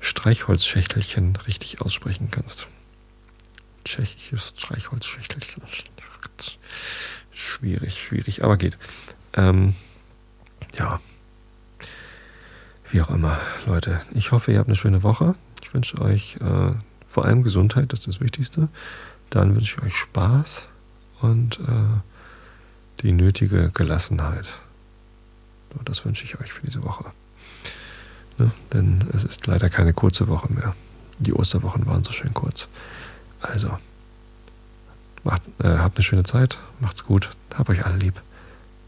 Streichholzschächtelchen 0.01 1.37
richtig 1.47 1.81
aussprechen 1.81 2.31
kannst. 2.31 2.67
Tschechisches 3.85 4.55
Streichholzschächtelchen. 4.57 5.63
Schwierig, 7.33 8.01
schwierig, 8.01 8.43
aber 8.43 8.57
geht. 8.57 8.79
Ähm, 9.35 9.75
ja. 10.79 11.01
Wie 12.91 13.03
auch 13.03 13.11
immer, 13.11 13.39
Leute. 13.67 14.01
Ich 14.15 14.33
hoffe, 14.33 14.53
ihr 14.53 14.59
habt 14.59 14.69
eine 14.69 14.77
schöne 14.77 15.03
Woche. 15.03 15.35
Ich 15.63 15.75
wünsche 15.75 16.01
euch 16.01 16.37
äh, 16.37 16.73
vor 17.07 17.25
allem 17.25 17.43
Gesundheit, 17.43 17.93
das 17.93 18.01
ist 18.01 18.09
das 18.09 18.21
Wichtigste. 18.21 18.69
Dann 19.31 19.55
wünsche 19.55 19.77
ich 19.77 19.85
euch 19.85 19.97
Spaß 19.97 20.67
und 21.21 21.59
äh, 21.61 23.01
die 23.03 23.13
nötige 23.13 23.71
Gelassenheit. 23.71 24.49
Das 25.85 26.05
wünsche 26.05 26.25
ich 26.25 26.41
euch 26.41 26.53
für 26.53 26.67
diese 26.67 26.83
Woche. 26.83 27.05
Ne? 28.39 28.51
Denn 28.73 29.09
es 29.13 29.25
ist 29.25 29.47
leider 29.47 29.69
keine 29.69 29.93
kurze 29.93 30.29
Woche 30.29 30.53
mehr. 30.53 30.75
Die 31.19 31.35
Osterwochen 31.35 31.87
waren 31.87 32.05
so 32.05 32.13
schön 32.13 32.33
kurz. 32.33 32.69
Also, 33.41 33.79
macht, 35.25 35.43
äh, 35.63 35.69
habt 35.79 35.97
eine 35.97 36.05
schöne 36.05 36.25
Zeit, 36.25 36.59
macht's 36.81 37.05
gut, 37.05 37.31
habt 37.55 37.69
euch 37.71 37.85
alle 37.85 37.97
lieb. 37.97 38.21